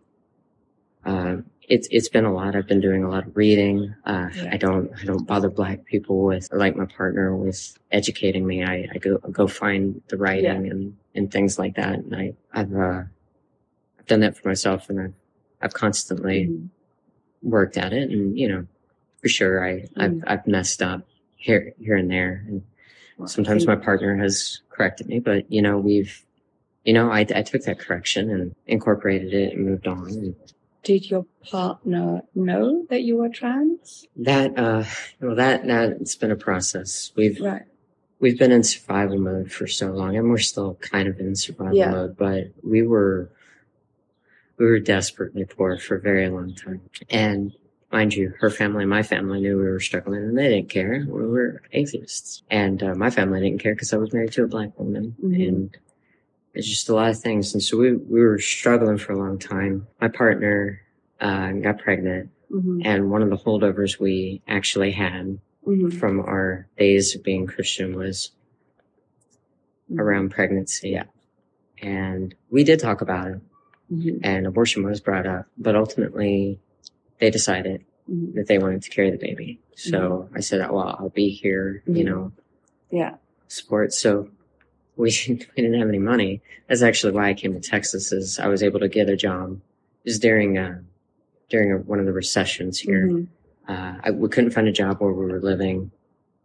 uh, 1.05 1.37
it's, 1.69 1.87
it's 1.91 2.09
been 2.09 2.25
a 2.25 2.33
lot. 2.33 2.55
I've 2.55 2.65
been 2.67 2.81
doing 2.81 3.03
a 3.03 3.09
lot 3.09 3.27
of 3.27 3.37
reading. 3.37 3.93
Uh, 4.03 4.29
Yeah. 4.33 4.49
I 4.53 4.57
don't, 4.57 4.89
I 4.99 5.03
don't 5.05 5.27
bother 5.27 5.49
black 5.51 5.85
people 5.85 6.23
with, 6.23 6.49
like 6.51 6.75
my 6.75 6.85
partner 6.85 7.35
with 7.35 7.77
educating 7.91 8.47
me. 8.47 8.63
I, 8.63 8.87
I 8.93 8.97
go, 8.97 9.17
go 9.39 9.45
find 9.47 10.01
the 10.07 10.17
writing 10.17 10.71
and, 10.71 10.97
and 11.13 11.31
things 11.31 11.59
like 11.59 11.75
that. 11.75 11.95
And 11.99 12.15
I, 12.15 12.33
I've, 12.51 12.73
uh, 12.73 13.03
I've 13.99 14.05
done 14.07 14.21
that 14.21 14.35
for 14.37 14.47
myself 14.47 14.89
and 14.89 14.99
I've, 14.99 15.13
I've 15.61 15.73
constantly 15.75 16.45
Mhm. 16.47 16.69
worked 17.43 17.77
at 17.77 17.93
it 17.93 18.09
and, 18.09 18.35
you 18.39 18.47
know, 18.47 18.65
for 19.21 19.29
sure 19.29 19.63
I, 19.63 19.85
I've, 19.95 20.11
Mm. 20.11 20.23
I've 20.25 20.47
messed 20.47 20.81
up 20.81 21.01
here, 21.35 21.73
here 21.79 21.95
and 21.95 22.09
there. 22.09 22.43
And 22.47 22.63
I 22.63 22.76
sometimes 23.25 23.65
my 23.65 23.75
partner 23.75 24.15
has 24.17 24.61
corrected 24.69 25.07
me, 25.07 25.19
but 25.19 25.51
you 25.51 25.61
know, 25.61 25.77
we've, 25.77 26.23
you 26.83 26.93
know, 26.93 27.11
I, 27.11 27.19
I 27.21 27.41
took 27.41 27.63
that 27.63 27.79
correction 27.79 28.29
and 28.29 28.55
incorporated 28.67 29.33
it 29.33 29.53
and 29.53 29.65
moved 29.65 29.87
on. 29.87 30.07
And 30.07 30.35
Did 30.83 31.09
your 31.09 31.25
partner 31.49 32.21
know 32.35 32.85
that 32.89 33.01
you 33.01 33.17
were 33.17 33.29
trans? 33.29 34.05
that, 34.17 34.57
uh, 34.57 34.83
well, 35.19 35.35
that, 35.35 35.65
that, 35.67 35.91
it's 35.99 36.15
been 36.15 36.31
a 36.31 36.35
process. 36.35 37.11
We've, 37.15 37.39
Right. 37.41 37.63
we've 38.19 38.37
been 38.37 38.51
in 38.51 38.63
survival 38.63 39.17
mode 39.17 39.51
for 39.51 39.67
so 39.67 39.91
long 39.91 40.15
and 40.15 40.29
we're 40.29 40.37
still 40.37 40.75
kind 40.75 41.07
of 41.07 41.19
in 41.19 41.35
survival 41.35 41.75
Yeah. 41.75 41.91
mode, 41.91 42.17
but 42.17 42.45
we 42.63 42.83
were, 42.83 43.31
we 44.57 44.65
were 44.65 44.79
desperately 44.79 45.45
poor 45.45 45.77
for 45.77 45.95
a 45.95 46.01
very 46.01 46.29
long 46.29 46.53
time. 46.55 46.81
And 47.09 47.53
mind 47.91 48.13
you, 48.13 48.33
her 48.39 48.49
family 48.49 48.83
and 48.83 48.89
my 48.89 49.03
family 49.03 49.39
knew 49.41 49.57
we 49.57 49.63
were 49.63 49.79
struggling 49.79 50.21
and 50.21 50.37
they 50.37 50.49
didn't 50.49 50.69
care. 50.69 51.05
We 51.07 51.27
were 51.27 51.61
atheists. 51.71 52.43
And 52.49 52.83
uh, 52.83 52.95
my 52.95 53.09
family 53.09 53.39
didn't 53.41 53.61
care 53.61 53.73
because 53.73 53.93
I 53.93 53.97
was 53.97 54.13
married 54.13 54.33
to 54.33 54.43
a 54.43 54.47
black 54.47 54.77
woman. 54.77 55.15
Mhm. 55.23 55.47
And 55.47 55.77
it's 56.53 56.67
just 56.67 56.89
a 56.89 56.95
lot 56.95 57.09
of 57.09 57.19
things. 57.19 57.53
And 57.53 57.63
so 57.63 57.77
we, 57.77 57.93
we 57.93 58.19
were 58.19 58.39
struggling 58.39 58.97
for 58.97 59.13
a 59.13 59.17
long 59.17 59.39
time. 59.39 59.87
My 60.01 60.07
partner 60.07 60.81
uh, 61.19 61.51
got 61.53 61.79
pregnant 61.79 62.29
hmm 62.49 62.81
and 62.85 63.11
one 63.11 63.21
of 63.21 63.29
the 63.29 63.35
holdovers 63.35 63.99
we 63.99 64.41
actually 64.47 64.91
had 64.91 65.39
hmm 65.65 65.89
from 65.89 66.21
our 66.21 66.67
days 66.77 67.13
of 67.15 67.23
being 67.23 67.45
Christian 67.45 67.95
was 67.95 68.31
around 69.97 70.29
pregnancy. 70.31 70.91
Yeah. 70.91 71.03
And 71.81 72.33
we 72.49 72.63
did 72.63 72.79
talk 72.79 73.01
about 73.01 73.27
it 73.27 73.41
hmm 73.89 74.17
and 74.23 74.45
abortion 74.47 74.83
was 74.83 74.99
brought 75.01 75.25
up, 75.25 75.45
but 75.57 75.75
ultimately 75.75 76.59
they 77.19 77.29
decided 77.29 77.83
hmm 78.07 78.33
that 78.35 78.47
they 78.47 78.57
wanted 78.57 78.81
to 78.83 78.89
carry 78.89 79.11
the 79.11 79.17
baby. 79.17 79.59
So 79.75 80.29
I 80.33 80.39
said, 80.39 80.59
well, 80.71 80.95
I'll 80.99 81.09
be 81.09 81.29
here, 81.29 81.83
you 81.85 82.03
Mhm. 82.03 82.05
know, 82.05 82.31
Yeah. 82.89 83.15
support. 83.49 83.93
So 83.93 84.29
we 84.95 85.11
didn't, 85.11 85.47
we 85.55 85.63
didn't 85.63 85.79
have 85.79 85.89
any 85.89 85.99
money. 85.99 86.41
That's 86.67 86.81
actually 86.81 87.13
why 87.13 87.29
I 87.29 87.33
came 87.33 87.53
to 87.53 87.59
Texas 87.59 88.11
is 88.11 88.39
I 88.39 88.47
was 88.47 88.63
able 88.63 88.79
to 88.79 88.87
get 88.87 89.09
a 89.09 89.17
job. 89.17 89.59
Was 90.05 90.19
during, 90.19 90.57
uh, 90.57 90.79
during 91.49 91.71
a, 91.73 91.77
one 91.79 91.99
of 91.99 92.05
the 92.05 92.13
recessions 92.13 92.79
here. 92.79 93.07
Mhm. 93.07 93.27
Uh, 93.67 93.95
I, 94.05 94.11
we 94.11 94.29
couldn't 94.29 94.51
find 94.51 94.67
a 94.69 94.71
job 94.71 95.01
where 95.01 95.11
we 95.11 95.25
were 95.25 95.41
living. 95.41 95.91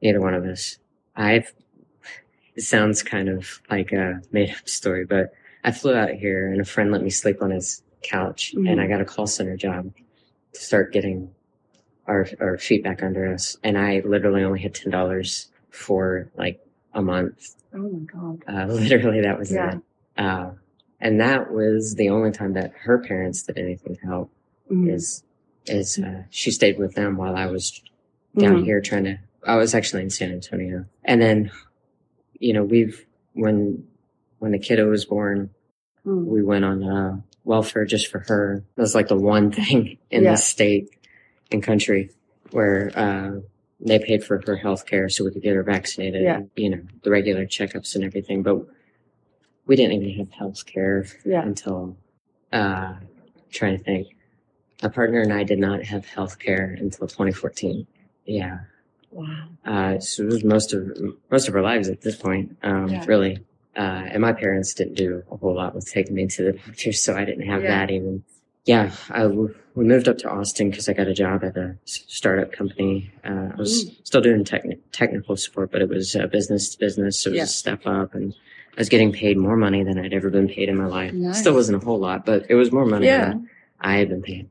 Neither 0.02 0.20
one 0.20 0.34
of 0.34 0.44
us. 0.44 0.78
I've, 1.14 1.52
it 2.56 2.62
sounds 2.62 3.04
kind 3.04 3.28
of 3.28 3.60
like 3.70 3.92
a 3.92 4.20
made 4.32 4.50
up 4.50 4.68
story, 4.68 5.04
but 5.04 5.32
I 5.62 5.70
flew 5.70 5.94
out 5.94 6.10
here 6.10 6.48
and 6.50 6.60
a 6.60 6.64
friend 6.64 6.90
let 6.90 7.02
me 7.02 7.10
sleep 7.10 7.40
on 7.40 7.50
his 7.52 7.82
couch 8.02 8.52
Mhm. 8.56 8.68
and 8.68 8.80
I 8.80 8.88
got 8.88 9.00
a 9.00 9.04
call 9.04 9.28
center 9.28 9.56
job 9.56 9.92
start 10.53 10.92
getting 10.92 11.30
our, 12.07 12.26
our 12.40 12.59
feet 12.59 12.84
back 12.84 13.03
under 13.03 13.32
us. 13.32 13.57
And 13.62 13.78
I 13.78 14.03
literally 14.05 14.42
only 14.42 14.61
had 14.61 14.74
$10 14.74 15.46
for 15.70 16.30
like 16.36 16.61
a 16.94 17.03
month. 17.03 17.55
Oh 17.74 17.78
my 17.78 18.00
god. 18.00 18.42
Uh, 18.48 18.66
literally 18.72 19.20
that 19.22 19.38
was 19.38 19.53
Yeah. 19.53 19.76
it. 19.76 19.82
Uh, 20.18 20.50
and 21.00 21.20
that 21.20 21.53
was 21.53 21.94
the 21.96 22.11
only 22.11 22.30
time 22.30 22.53
that 22.55 22.72
her 22.82 22.98
parents 22.98 23.42
did 23.42 23.59
anything 23.59 23.96
to 23.96 24.07
help 24.07 24.30
Mhm. 24.70 24.90
is 24.94 25.24
is 25.66 25.98
uh, 25.98 26.24
she 26.30 26.50
stayed 26.50 26.76
with 26.78 26.94
them 26.94 27.16
while 27.16 27.36
I 27.36 27.46
was 27.46 27.80
down 28.36 28.57
Mhm. 28.62 28.64
here 28.64 28.80
trying 28.80 29.05
to. 29.05 29.18
I 29.44 29.57
was 29.57 29.74
actually 29.74 30.03
in 30.03 30.11
San 30.11 30.32
Antonio, 30.32 30.84
and 31.05 31.20
then 31.22 31.50
you 32.38 32.53
know 32.53 32.64
we've 32.64 33.05
when 33.34 33.84
when 34.38 34.50
the 34.53 34.59
kiddo 34.59 34.88
was 34.90 35.05
born, 35.05 35.50
Mhm. 36.07 36.24
we 36.26 36.42
went 36.42 36.64
on 36.64 36.82
uh, 36.84 37.20
welfare 37.45 37.84
just 37.84 38.07
for 38.09 38.20
her. 38.20 38.64
That 38.76 38.82
was 38.82 38.95
like 38.95 39.09
the 39.09 39.16
one 39.16 39.51
thing 39.53 39.99
in 40.11 40.24
Yeah. 40.24 40.32
the 40.32 40.36
state 40.36 40.88
and 41.51 41.62
country 41.62 42.11
where 42.51 42.90
uh, 42.95 43.40
they 43.80 43.99
paid 43.99 44.22
for 44.24 44.40
her 44.47 44.57
health 44.57 44.86
care 44.86 45.09
so 45.09 45.24
we 45.24 45.30
could 45.32 45.43
get 45.43 45.55
her 45.57 45.62
vaccinated. 45.62 46.22
Yeah. 46.22 46.36
and, 46.36 46.51
you 46.57 46.70
know 46.70 46.82
the 47.03 47.11
regular 47.11 47.47
checkups 47.47 47.95
and 47.95 48.05
everything, 48.05 48.43
but 48.43 48.59
we 49.66 49.76
didn't 49.76 50.03
even 50.03 50.18
have 50.18 50.30
health 50.32 50.64
care 50.66 51.07
Yeah. 51.24 51.43
until 51.43 51.97
uh 52.53 52.95
trying 53.51 53.78
to 53.78 53.84
think. 53.84 54.09
My 54.82 54.88
partner 54.88 55.20
and 55.20 55.32
I 55.32 55.45
did 55.45 55.59
not 55.59 55.84
have 55.84 56.05
health 56.07 56.38
care 56.38 56.76
until 56.78 57.07
2014. 57.07 57.86
Yeah. 58.26 58.61
Wow. 59.11 59.49
Uh 59.64 59.99
so 60.01 60.22
it 60.24 60.26
was 60.26 60.45
most 60.45 60.72
of 60.74 60.90
most 61.30 61.49
of 61.49 61.55
our 61.55 61.62
lives 61.62 61.88
at 61.88 62.01
this 62.03 62.16
point, 62.16 62.57
um, 62.62 62.88
Yeah. 62.88 63.05
really. 63.07 63.38
Uh 63.76 64.04
and 64.12 64.20
my 64.20 64.32
parents 64.32 64.74
didn't 64.74 64.94
do 64.94 65.22
a 65.30 65.36
whole 65.36 65.54
lot 65.54 65.74
with 65.74 65.90
taking 65.90 66.14
me 66.14 66.26
to 66.26 66.42
the 66.44 66.52
doctor, 66.52 66.92
so 66.92 67.14
I 67.16 67.24
didn't 67.24 67.46
have 67.46 67.62
Yeah. 67.62 67.68
that 67.86 67.90
even. 67.90 68.24
Yeah, 68.64 68.92
I 69.10 69.26
we 69.26 69.84
moved 69.84 70.06
up 70.08 70.18
to 70.18 70.30
Austin 70.30 70.70
because 70.70 70.88
I 70.88 70.92
got 70.92 71.08
a 71.08 71.14
job 71.14 71.42
at 71.42 71.56
a 71.56 71.76
startup 71.84 72.52
company. 72.52 73.10
Uh, 73.24 73.48
I 73.52 73.56
was 73.56 73.86
Mm. 73.86 74.06
still 74.06 74.20
doing 74.20 74.44
techni- 74.44 74.78
technical 74.92 75.36
support, 75.36 75.72
but 75.72 75.80
it 75.82 75.88
was 75.88 76.14
uh, 76.14 76.26
business 76.26 76.68
to 76.70 76.78
business, 76.78 77.18
so 77.20 77.28
it 77.30 77.32
was 77.32 77.36
Yeah. 77.38 77.42
a 77.44 77.46
step 77.46 77.86
up, 77.86 78.14
and 78.14 78.34
I 78.76 78.80
was 78.80 78.88
getting 78.90 79.10
paid 79.12 79.36
more 79.38 79.56
money 79.56 79.82
than 79.82 79.98
I'd 79.98 80.12
ever 80.12 80.28
been 80.30 80.48
paid 80.48 80.68
in 80.68 80.76
my 80.76 80.86
life. 80.86 81.12
Nice. 81.14 81.40
Still 81.40 81.54
wasn't 81.54 81.82
a 81.82 81.84
whole 81.84 81.98
lot, 81.98 82.24
but 82.26 82.44
it 82.50 82.54
was 82.54 82.70
more 82.70 82.84
money 82.86 83.06
Yeah. 83.06 83.30
than 83.30 83.48
I 83.80 83.96
had 83.96 84.08
been 84.10 84.22
paid. 84.22 84.48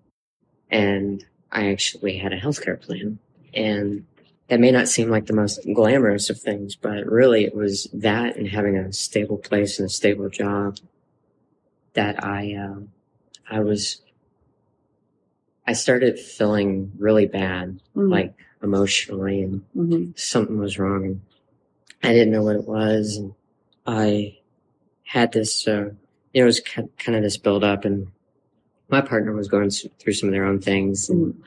And 0.71 1.23
I 1.51 1.69
actually 1.71 2.17
had 2.17 2.33
a 2.33 2.39
healthcare 2.39 2.79
plan, 2.81 3.19
and 3.53 4.05
that 4.51 4.59
may 4.59 4.69
not 4.69 4.89
seem 4.89 5.09
like 5.09 5.27
the 5.27 5.33
most 5.33 5.65
glamorous 5.73 6.29
of 6.29 6.37
things, 6.37 6.75
but 6.75 7.05
really 7.05 7.45
it 7.45 7.55
was 7.55 7.87
that 7.93 8.35
and 8.35 8.49
having 8.49 8.75
a 8.75 8.91
stable 8.91 9.37
place 9.37 9.79
and 9.79 9.85
a 9.85 9.89
stable 9.89 10.27
job 10.27 10.77
that 11.93 12.21
I, 12.21 12.55
um, 12.55 12.89
I 13.49 13.61
was, 13.61 14.01
I 15.65 15.71
started 15.71 16.19
feeling 16.19 16.91
really 16.99 17.27
bad, 17.27 17.79
Mhm. 17.95 18.11
like 18.11 18.33
emotionally 18.61 19.41
and 19.41 19.61
Mhm. 19.73 20.19
something 20.19 20.57
was 20.57 20.77
wrong 20.77 21.05
and 21.05 21.21
I 22.03 22.11
didn't 22.11 22.33
know 22.33 22.43
what 22.43 22.57
it 22.57 22.67
was. 22.67 23.15
And 23.15 23.33
I 23.87 24.37
had 25.03 25.31
this, 25.31 25.65
uh, 25.65 25.71
you 26.33 26.41
know, 26.41 26.41
it 26.41 26.43
was 26.43 26.59
kind 26.59 26.89
of 27.15 27.23
this 27.23 27.37
build 27.37 27.63
up 27.63 27.85
and 27.85 28.07
my 28.89 28.99
partner 28.99 29.31
was 29.31 29.47
going 29.47 29.69
through 29.69 30.11
some 30.11 30.27
of 30.27 30.33
their 30.33 30.43
own 30.43 30.59
things 30.59 31.09
and, 31.09 31.41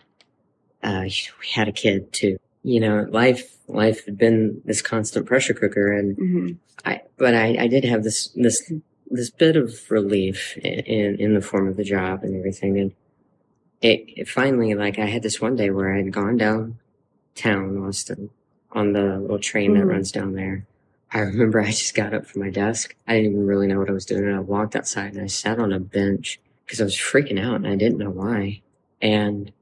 uh, 0.83 1.03
you 1.07 1.29
know, 1.29 1.35
we 1.39 1.49
had 1.53 1.69
a 1.69 1.73
kid 1.73 2.11
too. 2.11 2.39
You 2.67 2.81
know, 2.81 3.07
life, 3.11 3.57
life 3.69 4.05
had 4.07 4.17
been 4.19 4.63
this 4.65 4.81
constant 4.83 5.27
pressure 5.27 5.53
cooker 5.55 5.93
and 5.93 6.17
Mhm. 6.17 6.57
I, 6.85 7.03
but 7.19 7.35
I, 7.35 7.57
I 7.61 7.67
did 7.69 7.85
have 7.85 8.03
this, 8.03 8.29
this, 8.35 8.73
this 9.11 9.31
bit 9.31 9.55
of 9.57 9.91
relief 9.91 10.57
in, 10.59 10.81
in, 10.81 11.17
in 11.21 11.35
the 11.35 11.41
form 11.43 11.69
of 11.69 11.77
the 11.77 11.85
job 11.85 12.25
and 12.25 12.35
everything. 12.37 12.79
And 12.79 12.93
it, 13.83 14.05
it 14.17 14.29
finally, 14.29 14.75
like 14.75 14.99
I 14.99 15.05
had 15.07 15.23
this 15.23 15.41
one 15.41 15.57
day 15.57 15.69
where 15.71 15.93
I 15.95 15.99
had 15.99 16.11
gone 16.13 16.37
downtown 16.39 17.79
Austin 17.87 18.31
on 18.73 18.93
the 18.93 19.19
little 19.21 19.39
train 19.39 19.75
that 19.75 19.85
Mhm. 19.85 19.89
runs 19.91 20.11
down 20.11 20.33
there. 20.35 20.67
I 21.13 21.21
remember 21.21 21.61
I 21.61 21.67
just 21.71 21.95
got 21.95 22.13
up 22.15 22.27
from 22.27 22.43
my 22.43 22.51
desk. 22.51 22.97
I 23.07 23.15
didn't 23.17 23.33
even 23.33 23.47
really 23.47 23.67
know 23.67 23.79
what 23.79 23.91
I 23.91 23.93
was 23.93 24.07
doing. 24.07 24.25
And 24.25 24.35
I 24.35 24.41
walked 24.41 24.75
outside 24.75 25.13
and 25.13 25.23
I 25.23 25.27
sat 25.27 25.59
on 25.59 25.73
a 25.73 25.79
bench 25.79 26.41
because 26.65 26.81
I 26.81 26.85
was 26.85 26.97
freaking 26.97 27.39
out 27.39 27.57
and 27.57 27.67
I 27.67 27.77
didn't 27.77 27.99
know 27.99 28.11
why. 28.11 28.63
And 29.01 29.53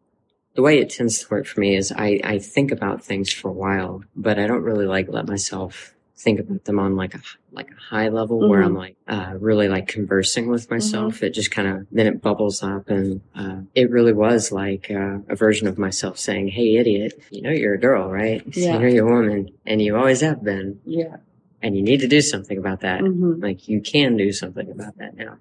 the 0.54 0.62
way 0.62 0.78
it 0.78 0.90
tends 0.90 1.20
to 1.20 1.26
work 1.30 1.46
for 1.46 1.60
me 1.60 1.76
is 1.76 1.92
I, 1.92 2.20
I 2.24 2.38
think 2.38 2.70
about 2.72 3.02
things 3.02 3.32
for 3.32 3.48
a 3.48 3.52
while, 3.52 4.02
but 4.14 4.38
I 4.38 4.46
don't 4.46 4.62
really 4.62 4.86
like 4.86 5.08
let 5.08 5.26
myself 5.26 5.94
think 6.16 6.38
about 6.38 6.64
them 6.66 6.78
on 6.78 6.94
like 6.94 7.14
a 7.16 7.20
like 7.50 7.68
a 7.70 7.80
high 7.94 8.08
level 8.08 8.48
where 8.48 8.60
Mhm. 8.62 8.66
I'm 8.66 8.74
like 8.76 8.96
uh, 9.08 9.34
really 9.40 9.68
like 9.68 9.88
conversing 9.88 10.48
with 10.48 10.70
myself. 10.70 11.22
It 11.22 11.30
just 11.30 11.50
kind 11.50 11.66
of 11.68 11.86
then 11.90 12.06
it 12.06 12.22
bubbles 12.22 12.62
up, 12.62 12.88
and 12.88 13.20
uh, 13.34 13.62
it 13.74 13.90
really 13.90 14.12
was 14.12 14.52
like 14.52 14.90
uh, 14.90 15.18
a 15.28 15.34
version 15.34 15.66
of 15.66 15.78
myself 15.78 16.18
saying, 16.18 16.48
"Hey, 16.48 16.76
idiot, 16.76 17.20
you 17.30 17.42
know 17.42 17.50
you're 17.50 17.74
a 17.74 17.78
girl, 17.80 18.08
right? 18.10 18.42
Yeah. 18.54 18.74
You 18.74 18.78
know 18.78 18.86
you're 18.86 19.08
a 19.08 19.12
woman, 19.12 19.48
and 19.66 19.82
you 19.82 19.96
always 19.96 20.20
have 20.20 20.44
been, 20.44 20.80
Yeah. 20.84 21.16
and 21.60 21.74
you 21.76 21.82
need 21.82 22.00
to 22.00 22.08
do 22.08 22.20
something 22.20 22.56
about 22.58 22.80
that. 22.80 23.00
Mhm. 23.00 23.42
Like 23.42 23.66
you 23.68 23.80
can 23.80 24.16
do 24.16 24.30
something 24.32 24.70
about 24.70 24.98
that 24.98 25.16
now." 25.16 25.38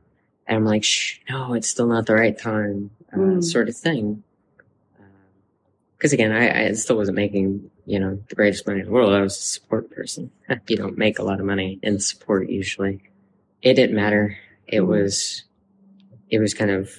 And 0.47 0.57
I'm 0.57 0.65
like, 0.65 0.83
"Shh, 0.83 1.19
no, 1.29 1.53
it's 1.53 1.69
still 1.69 1.87
not 1.87 2.07
the 2.07 2.15
right 2.15 2.37
time," 2.37 2.89
uh, 3.13 3.17
Mm. 3.17 3.43
sort 3.43 3.69
of 3.69 3.77
thing. 3.77 4.23
Because 6.01 6.13
again, 6.13 6.31
I, 6.31 6.69
I 6.69 6.71
still 6.71 6.97
wasn't 6.97 7.15
making, 7.17 7.69
you 7.85 7.99
know, 7.99 8.19
the 8.27 8.33
greatest 8.33 8.65
money 8.65 8.79
in 8.79 8.87
the 8.87 8.91
world. 8.91 9.13
I 9.13 9.21
was 9.21 9.37
a 9.37 9.41
support 9.41 9.91
person. 9.91 10.31
you 10.67 10.75
don't 10.75 10.97
make 10.97 11.19
a 11.19 11.23
lot 11.23 11.39
of 11.39 11.45
money 11.45 11.77
in 11.83 11.99
support 11.99 12.49
usually. 12.49 13.03
It 13.61 13.75
didn't 13.75 13.95
matter. 13.95 14.35
It 14.67 14.79
Mhm. 14.79 14.87
was, 14.87 15.43
it 16.31 16.39
was 16.39 16.55
kind 16.55 16.71
of 16.71 16.89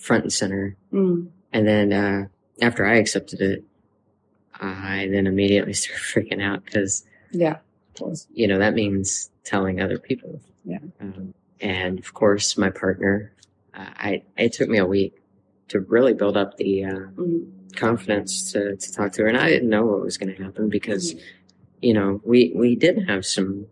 front 0.00 0.22
and 0.24 0.32
center. 0.32 0.74
Mm. 0.90 1.28
And 1.52 1.68
then 1.68 1.92
uh, 1.92 2.28
after 2.62 2.86
I 2.86 2.94
accepted 2.96 3.42
it, 3.42 3.62
I 4.58 5.08
then 5.12 5.26
immediately 5.26 5.72
started 5.74 6.00
freaking 6.02 6.42
out 6.42 6.64
because 6.64 7.04
Yeah. 7.30 7.58
You 8.32 8.46
know 8.48 8.58
that 8.58 8.72
means 8.74 9.28
telling 9.44 9.82
other 9.82 9.98
people. 9.98 10.40
Yeah. 10.64 10.78
Um, 11.00 11.34
and 11.60 11.98
of 11.98 12.14
course, 12.14 12.56
my 12.56 12.70
partner. 12.70 13.32
Uh, 13.74 13.86
I 13.96 14.22
it 14.38 14.52
took 14.54 14.68
me 14.70 14.78
a 14.78 14.86
week 14.86 15.20
to 15.68 15.80
really 15.80 16.14
build 16.14 16.36
up 16.38 16.56
the 16.56 16.84
uh, 16.84 16.90
Mm. 17.16 17.50
Confidence 17.76 18.52
to, 18.52 18.76
to 18.76 18.92
talk 18.92 19.12
to 19.12 19.22
her, 19.22 19.28
and 19.28 19.36
I 19.36 19.48
didn't 19.48 19.68
know 19.68 19.84
what 19.86 20.00
was 20.02 20.16
going 20.18 20.34
to 20.34 20.42
happen 20.42 20.68
because 20.68 21.14
you 21.80 21.94
know 21.94 22.20
we 22.24 22.52
we 22.54 22.74
did 22.76 23.08
have 23.08 23.24
some. 23.26 23.66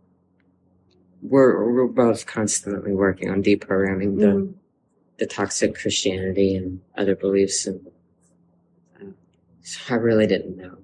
We're 1.23 1.73
we're 1.73 1.87
both 1.89 2.27
constantly 2.27 2.93
working 2.93 3.31
on 3.31 3.43
deprogramming 3.43 4.19
the 4.19 4.27
Mm. 4.27 4.55
the 5.19 5.27
toxic 5.27 5.75
Christianity 5.75 6.55
and 6.55 6.81
other 6.97 7.17
beliefs, 7.17 7.67
and 7.67 7.87
uh, 9.01 9.07
so 9.63 9.95
I 9.95 9.97
really 9.99 10.27
didn't 10.27 10.57
know 10.59 10.79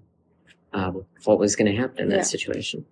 um, 0.72 1.04
what 1.24 1.38
was 1.38 1.54
going 1.54 1.70
to 1.70 1.78
happen 1.78 2.00
in 2.04 2.08
that 2.08 2.16
Yeah. 2.16 2.22
situation. 2.22 2.86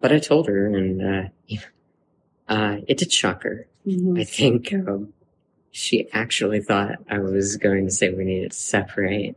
But 0.00 0.12
I 0.12 0.18
told 0.20 0.46
her, 0.46 0.66
and 0.66 1.02
uh, 1.02 1.28
uh, 2.48 2.76
it 2.86 2.96
did 2.98 3.12
shock 3.12 3.42
her. 3.42 3.66
Mhm. 3.86 4.18
I 4.20 4.24
think 4.24 4.72
um, 4.72 5.12
she 5.76 6.08
actually 6.12 6.60
thought 6.60 6.94
I 7.10 7.18
was 7.18 7.58
going 7.58 7.84
to 7.84 7.92
say 7.92 8.08
we 8.10 8.24
needed 8.24 8.52
to 8.52 8.56
separate 8.56 9.36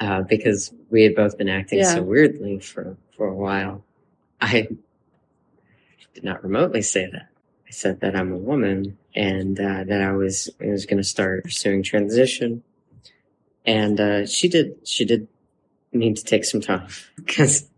uh, 0.00 0.22
because 0.22 0.72
we 0.88 1.02
had 1.02 1.14
both 1.14 1.36
been 1.36 1.50
acting 1.50 1.80
Yeah. 1.80 1.94
so 1.94 2.02
weirdly 2.02 2.58
for 2.58 2.96
for 3.14 3.26
a 3.28 3.34
while. 3.34 3.84
I 4.40 4.66
did 6.14 6.24
not 6.24 6.42
remotely 6.42 6.80
say 6.80 7.06
that. 7.12 7.28
I 7.68 7.70
said 7.70 8.00
that 8.00 8.16
I'm 8.16 8.32
a 8.32 8.36
woman 8.38 8.96
and 9.14 9.60
uh, 9.60 9.84
that 9.84 10.00
I 10.00 10.12
was 10.12 10.48
I 10.58 10.68
was 10.68 10.86
going 10.86 10.96
to 11.02 11.04
start 11.04 11.44
pursuing 11.44 11.82
transition. 11.82 12.62
And 13.66 14.00
uh, 14.00 14.24
she 14.26 14.48
did 14.48 14.76
she 14.88 15.04
did 15.04 15.28
need 15.92 16.16
to 16.16 16.24
take 16.24 16.46
some 16.46 16.62
time 16.62 16.88
because 17.16 17.68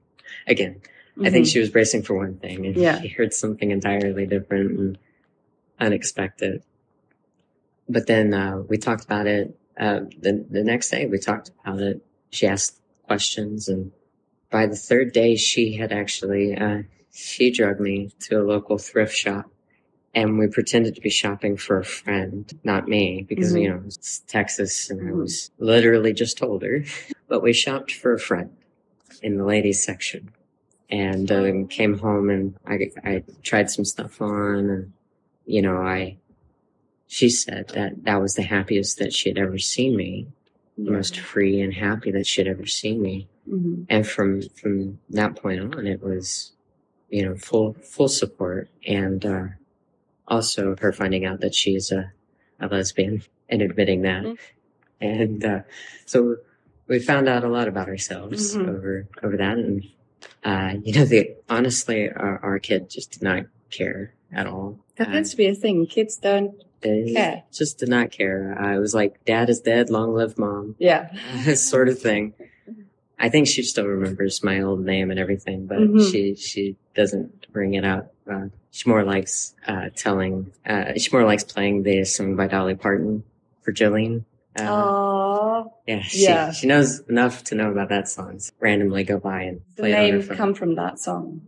again 0.47 0.81
I 1.25 1.31
think 1.31 1.47
Mhm. 1.47 1.53
she 1.53 1.59
was 1.59 1.71
bracing 1.71 2.05
for 2.05 2.15
one 2.15 2.37
thing 2.39 2.67
and 2.67 2.77
Yeah. 2.77 3.01
she 3.01 3.09
heard 3.09 3.35
something 3.35 3.73
entirely 3.73 4.27
different 4.27 4.79
and 4.79 4.99
unexpected. 5.81 6.63
But 7.89 8.07
then 8.07 8.33
uh, 8.35 8.59
we 8.69 8.79
talked 8.79 9.05
about 9.05 9.27
it. 9.27 9.59
Uh, 9.79 10.01
the 10.21 10.47
the 10.51 10.63
next 10.65 10.91
day 10.91 11.07
we 11.07 11.19
talked 11.19 11.51
about 11.63 11.81
it. 11.81 12.05
She 12.31 12.47
asked 12.47 12.81
questions, 13.07 13.69
and 13.69 13.93
by 14.51 14.67
the 14.67 14.77
third 14.77 15.13
day, 15.13 15.37
she 15.37 15.77
had 15.77 15.93
actually 15.93 16.57
uh, 16.57 16.83
she 17.13 17.51
drugged 17.51 17.81
me 17.81 18.11
to 18.21 18.41
a 18.41 18.45
local 18.45 18.79
thrift 18.79 19.15
shop, 19.15 19.47
and 20.15 20.39
we 20.39 20.47
pretended 20.49 20.95
to 20.95 21.01
be 21.01 21.11
shopping 21.11 21.57
for 21.57 21.79
a 21.79 21.85
friend, 21.85 22.53
not 22.65 22.89
me, 22.89 23.27
because 23.29 23.53
Mhm. 23.55 23.63
you 23.63 23.69
know 23.71 23.83
it's 23.87 24.21
Texas, 24.21 24.91
and 24.91 25.01
I 25.01 25.13
Mhm. 25.13 25.19
was 25.23 25.51
literally 25.59 26.13
just 26.13 26.39
told 26.39 26.63
her. 26.63 26.85
But 27.29 27.43
we 27.43 27.53
shopped 27.55 27.93
for 27.93 28.13
a 28.15 28.19
friend 28.21 28.51
in 29.23 29.39
the 29.39 29.45
ladies 29.45 29.83
section 29.85 30.31
and 30.91 31.31
um, 31.33 31.67
came 31.69 31.99
home 31.99 32.31
and 32.31 32.55
I, 32.67 32.91
I 33.05 33.25
tried 33.43 33.71
some 33.71 33.85
stuff 33.85 34.21
on 34.21 34.71
and 34.71 34.93
you 35.47 35.63
know 35.63 35.77
i 35.79 36.17
she 37.17 37.29
said 37.31 37.65
that 37.77 37.93
that 38.07 38.21
was 38.25 38.35
the 38.35 38.43
happiest 38.57 38.99
that 38.99 39.13
she 39.13 39.29
had 39.31 39.39
ever 39.39 39.59
seen 39.75 39.93
me 39.97 40.27
the 40.77 40.91
most 40.99 41.15
free 41.31 41.61
and 41.65 41.73
happy 41.73 42.11
that 42.11 42.27
she 42.27 42.41
had 42.41 42.49
ever 42.55 42.67
seen 42.67 42.99
me 43.09 43.17
Mhm. 43.49 43.87
and 43.95 44.03
from 44.15 44.29
from 44.61 44.99
that 45.11 45.33
point 45.43 45.61
on 45.61 45.87
it 45.95 46.01
was 46.03 46.53
you 47.17 47.23
know 47.25 47.35
full 47.49 47.69
full 47.95 48.09
support 48.09 48.65
and 49.01 49.21
uh 49.37 49.47
also 50.27 50.75
her 50.81 50.93
finding 50.93 51.25
out 51.25 51.41
that 51.41 51.55
she's 51.55 51.93
a, 51.93 52.11
a 52.61 52.67
lesbian 52.69 53.23
and 53.49 53.61
admitting 53.63 54.03
that 54.03 54.25
Mm. 54.25 54.39
and 55.01 55.45
uh 55.45 55.61
so 56.07 56.37
we 56.89 56.99
found 56.99 57.29
out 57.29 57.45
a 57.45 57.49
lot 57.49 57.69
about 57.69 57.89
ourselves 57.89 58.57
Mhm. 58.57 58.69
over 58.75 58.93
over 59.23 59.37
that 59.37 59.57
and 59.59 59.85
uh 60.51 60.73
you 60.83 60.93
know 60.95 61.05
the 61.05 61.21
honestly 61.49 62.09
our, 62.11 62.39
our 62.43 62.59
kid 62.59 62.91
just 62.91 63.13
did 63.13 63.23
not 63.23 63.45
care 63.71 64.15
at 64.33 64.47
all 64.47 64.69
That 64.97 65.09
tends 65.13 65.31
to 65.33 65.37
be 65.37 65.47
a 65.47 65.55
thing. 65.55 65.87
Kids 65.87 66.17
don't 66.17 66.55
care. 66.85 67.43
just 67.53 67.79
did 67.79 67.89
not 67.89 68.11
care 68.11 68.57
I 68.59 68.79
was 68.79 68.95
like 68.95 69.25
dad 69.25 69.49
is 69.51 69.61
dead 69.61 69.91
long 69.91 70.15
live 70.15 70.39
mom 70.39 70.77
Yeah. 70.79 71.11
sort 71.55 71.89
of 71.89 71.99
thing. 71.99 72.35
I 73.19 73.29
think 73.29 73.47
she 73.47 73.63
still 73.63 73.87
remembers 73.87 74.43
my 74.43 74.61
old 74.61 74.81
name 74.85 75.11
and 75.11 75.19
everything, 75.21 75.67
but 75.67 75.79
Mhm. 75.79 76.11
she 76.11 76.35
she 76.35 76.77
doesn't 76.95 77.51
bring 77.53 77.75
it 77.75 77.85
up. 77.85 78.13
Uh, 78.31 78.47
she 78.71 78.89
more 78.91 79.05
likes 79.05 79.55
uh, 79.67 79.91
telling. 79.95 80.53
Uh, 80.67 80.95
she 80.97 81.11
more 81.13 81.25
likes 81.25 81.45
playing 81.45 81.85
the 81.85 82.05
song 82.05 82.35
by 82.37 82.47
Dolly 82.49 82.75
Parton 82.75 83.23
for 83.63 83.73
Jolene. 83.73 84.25
Uh, 84.59 84.63
Oh, 84.69 85.73
yeah, 85.87 86.01
she, 86.03 86.25
yeah. 86.25 86.51
she 86.53 86.67
knows 86.67 87.01
enough 87.09 87.45
to 87.45 87.55
know 87.55 87.71
about 87.71 87.89
that 87.91 88.09
song. 88.09 88.39
So 88.41 88.53
randomly 88.61 89.05
go 89.05 89.19
by 89.19 89.43
and 89.43 89.61
the 89.77 89.83
play 89.83 89.93
it 89.93 90.15
on 90.15 90.19
name 90.29 90.37
come 90.37 90.55
from 90.55 90.75
that 90.77 90.99
song. 90.99 91.43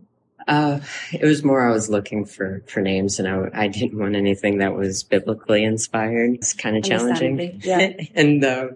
Uh, 0.47 0.79
it 1.11 1.25
was 1.25 1.43
more 1.43 1.67
I 1.67 1.71
was 1.71 1.89
looking 1.89 2.25
for 2.25 2.63
for 2.67 2.81
names, 2.81 3.19
and 3.19 3.27
I 3.27 3.49
I 3.53 3.67
didn't 3.67 3.99
want 3.99 4.15
anything 4.15 4.59
that 4.59 4.75
was 4.75 5.03
biblically 5.03 5.63
inspired. 5.63 6.35
It's 6.35 6.53
kind 6.53 6.77
of 6.77 6.83
challenging. 6.83 7.59
Yeah. 7.63 7.93
and 8.15 8.43
uh, 8.43 8.67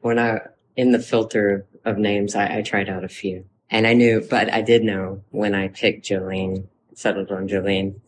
when 0.00 0.18
I 0.18 0.40
in 0.76 0.92
the 0.92 0.98
filter 0.98 1.66
of 1.84 1.98
names, 1.98 2.34
I, 2.34 2.58
I 2.58 2.62
tried 2.62 2.88
out 2.88 3.04
a 3.04 3.08
few, 3.08 3.46
and 3.70 3.86
I 3.86 3.94
knew, 3.94 4.26
but 4.28 4.52
I 4.52 4.60
did 4.62 4.82
know 4.82 5.22
when 5.30 5.54
I 5.54 5.68
picked 5.68 6.06
Jolene, 6.06 6.66
settled 6.94 7.30
on 7.30 7.48
Jolene, 7.48 8.00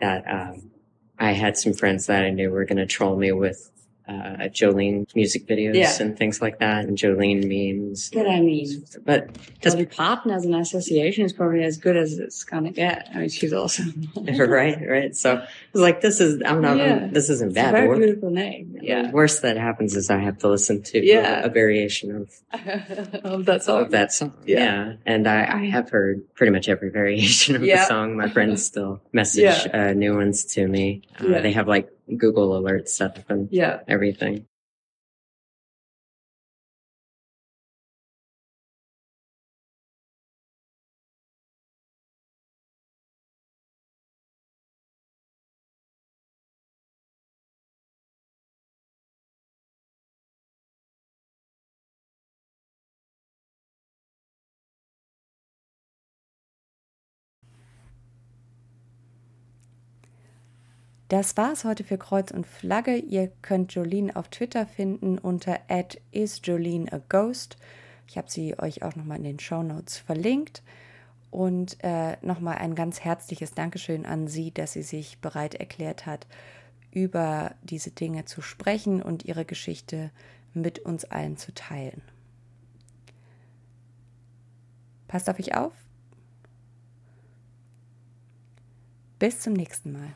that 0.00 0.24
um, 0.26 0.70
I 1.18 1.32
had 1.32 1.56
some 1.56 1.74
friends 1.74 2.06
that 2.06 2.24
I 2.24 2.30
knew 2.30 2.50
were 2.50 2.64
going 2.64 2.78
to 2.78 2.86
troll 2.86 3.16
me 3.16 3.32
with 3.32 3.70
uh, 4.08 4.48
Jolene 4.50 5.06
music 5.14 5.46
videos 5.46 5.74
Yeah. 5.74 5.96
and 6.00 6.16
things 6.18 6.40
like 6.42 6.58
that, 6.58 6.84
and 6.84 6.96
Jolene 6.98 7.44
memes. 7.46 8.10
But 8.12 8.28
I 8.28 8.40
mean, 8.40 8.84
But 9.04 9.30
just 9.60 9.76
Dolly 9.76 9.86
Parton 9.86 10.30
as 10.32 10.44
an 10.44 10.54
association 10.54 11.24
is 11.24 11.32
probably 11.32 11.62
as 11.64 11.76
good 11.76 11.96
as 11.96 12.18
it's 12.18 12.44
gonna 12.44 12.72
get. 12.72 13.08
I 13.14 13.18
mean, 13.20 13.28
she's 13.28 13.52
awesome. 13.52 14.08
right, 14.16 14.78
right. 14.88 15.14
So 15.16 15.36
it's 15.72 15.80
like, 15.80 16.00
this 16.00 16.20
is 16.20 16.42
I'm 16.44 16.60
not 16.60 16.76
Yeah. 16.78 17.08
this 17.10 17.30
isn't 17.30 17.54
bad. 17.54 17.72
Very 17.72 17.96
beautiful 17.98 18.30
name. 18.30 18.76
yeah. 18.82 19.02
The 19.02 19.10
worst 19.12 19.42
that 19.42 19.56
happens 19.56 19.94
is 19.96 20.10
I 20.10 20.18
have 20.18 20.38
to 20.38 20.48
listen 20.48 20.82
to 20.82 21.04
Yeah. 21.04 21.42
a, 21.42 21.46
a 21.46 21.48
variation 21.48 22.10
of 22.16 22.30
of 23.24 23.44
that 23.46 23.62
song. 23.62 23.82
of 23.82 23.90
that 23.92 24.12
song. 24.12 24.32
Yeah. 24.44 24.58
Yeah. 24.58 24.92
And 25.06 25.26
I, 25.28 25.44
I 25.60 25.64
have 25.66 25.90
heard 25.90 26.22
pretty 26.34 26.50
much 26.52 26.68
every 26.68 26.90
variation 27.02 27.56
of 27.56 27.62
the 27.62 27.76
song. 27.86 28.16
My 28.16 28.28
friends 28.28 28.64
still 28.64 29.00
message 29.12 29.68
uh, 29.72 29.92
new 29.92 30.16
ones 30.16 30.44
to 30.54 30.66
me. 30.66 31.02
Uh. 31.20 31.40
They 31.40 31.52
have 31.52 31.68
like 31.68 31.88
Google 32.16 32.60
alerts 32.60 32.88
stuff 32.88 33.24
and 33.28 33.48
Yeah. 33.50 33.80
everything. 33.88 34.46
Das 61.12 61.36
war's 61.36 61.64
heute 61.64 61.84
für 61.84 61.98
Kreuz 61.98 62.30
und 62.30 62.46
Flagge. 62.46 62.96
Ihr 62.96 63.30
könnt 63.42 63.74
Jolene 63.74 64.16
auf 64.16 64.28
Twitter 64.28 64.66
finden 64.66 65.18
unter 65.18 65.60
@isjoleneaghost. 66.10 67.58
Ich 68.08 68.16
habe 68.16 68.30
sie 68.30 68.58
euch 68.58 68.82
auch 68.82 68.96
nochmal 68.96 69.18
in 69.18 69.24
den 69.24 69.38
Show 69.38 69.62
Notes 69.62 69.98
verlinkt. 69.98 70.62
Und 71.30 71.76
äh, 71.84 72.16
nochmal 72.22 72.56
ein 72.56 72.74
ganz 72.74 73.00
herzliches 73.00 73.52
Dankeschön 73.52 74.06
an 74.06 74.26
sie, 74.26 74.52
dass 74.52 74.72
sie 74.72 74.82
sich 74.82 75.18
bereit 75.18 75.54
erklärt 75.54 76.06
hat, 76.06 76.26
über 76.90 77.56
diese 77.62 77.90
Dinge 77.90 78.24
zu 78.24 78.40
sprechen 78.40 79.02
und 79.02 79.26
ihre 79.26 79.44
Geschichte 79.44 80.10
mit 80.54 80.78
uns 80.78 81.04
allen 81.04 81.36
zu 81.36 81.52
teilen. 81.52 82.00
Passt 85.08 85.28
auf 85.28 85.38
euch 85.38 85.54
auf. 85.54 85.74
Bis 89.18 89.40
zum 89.40 89.52
nächsten 89.52 89.92
Mal. 89.92 90.14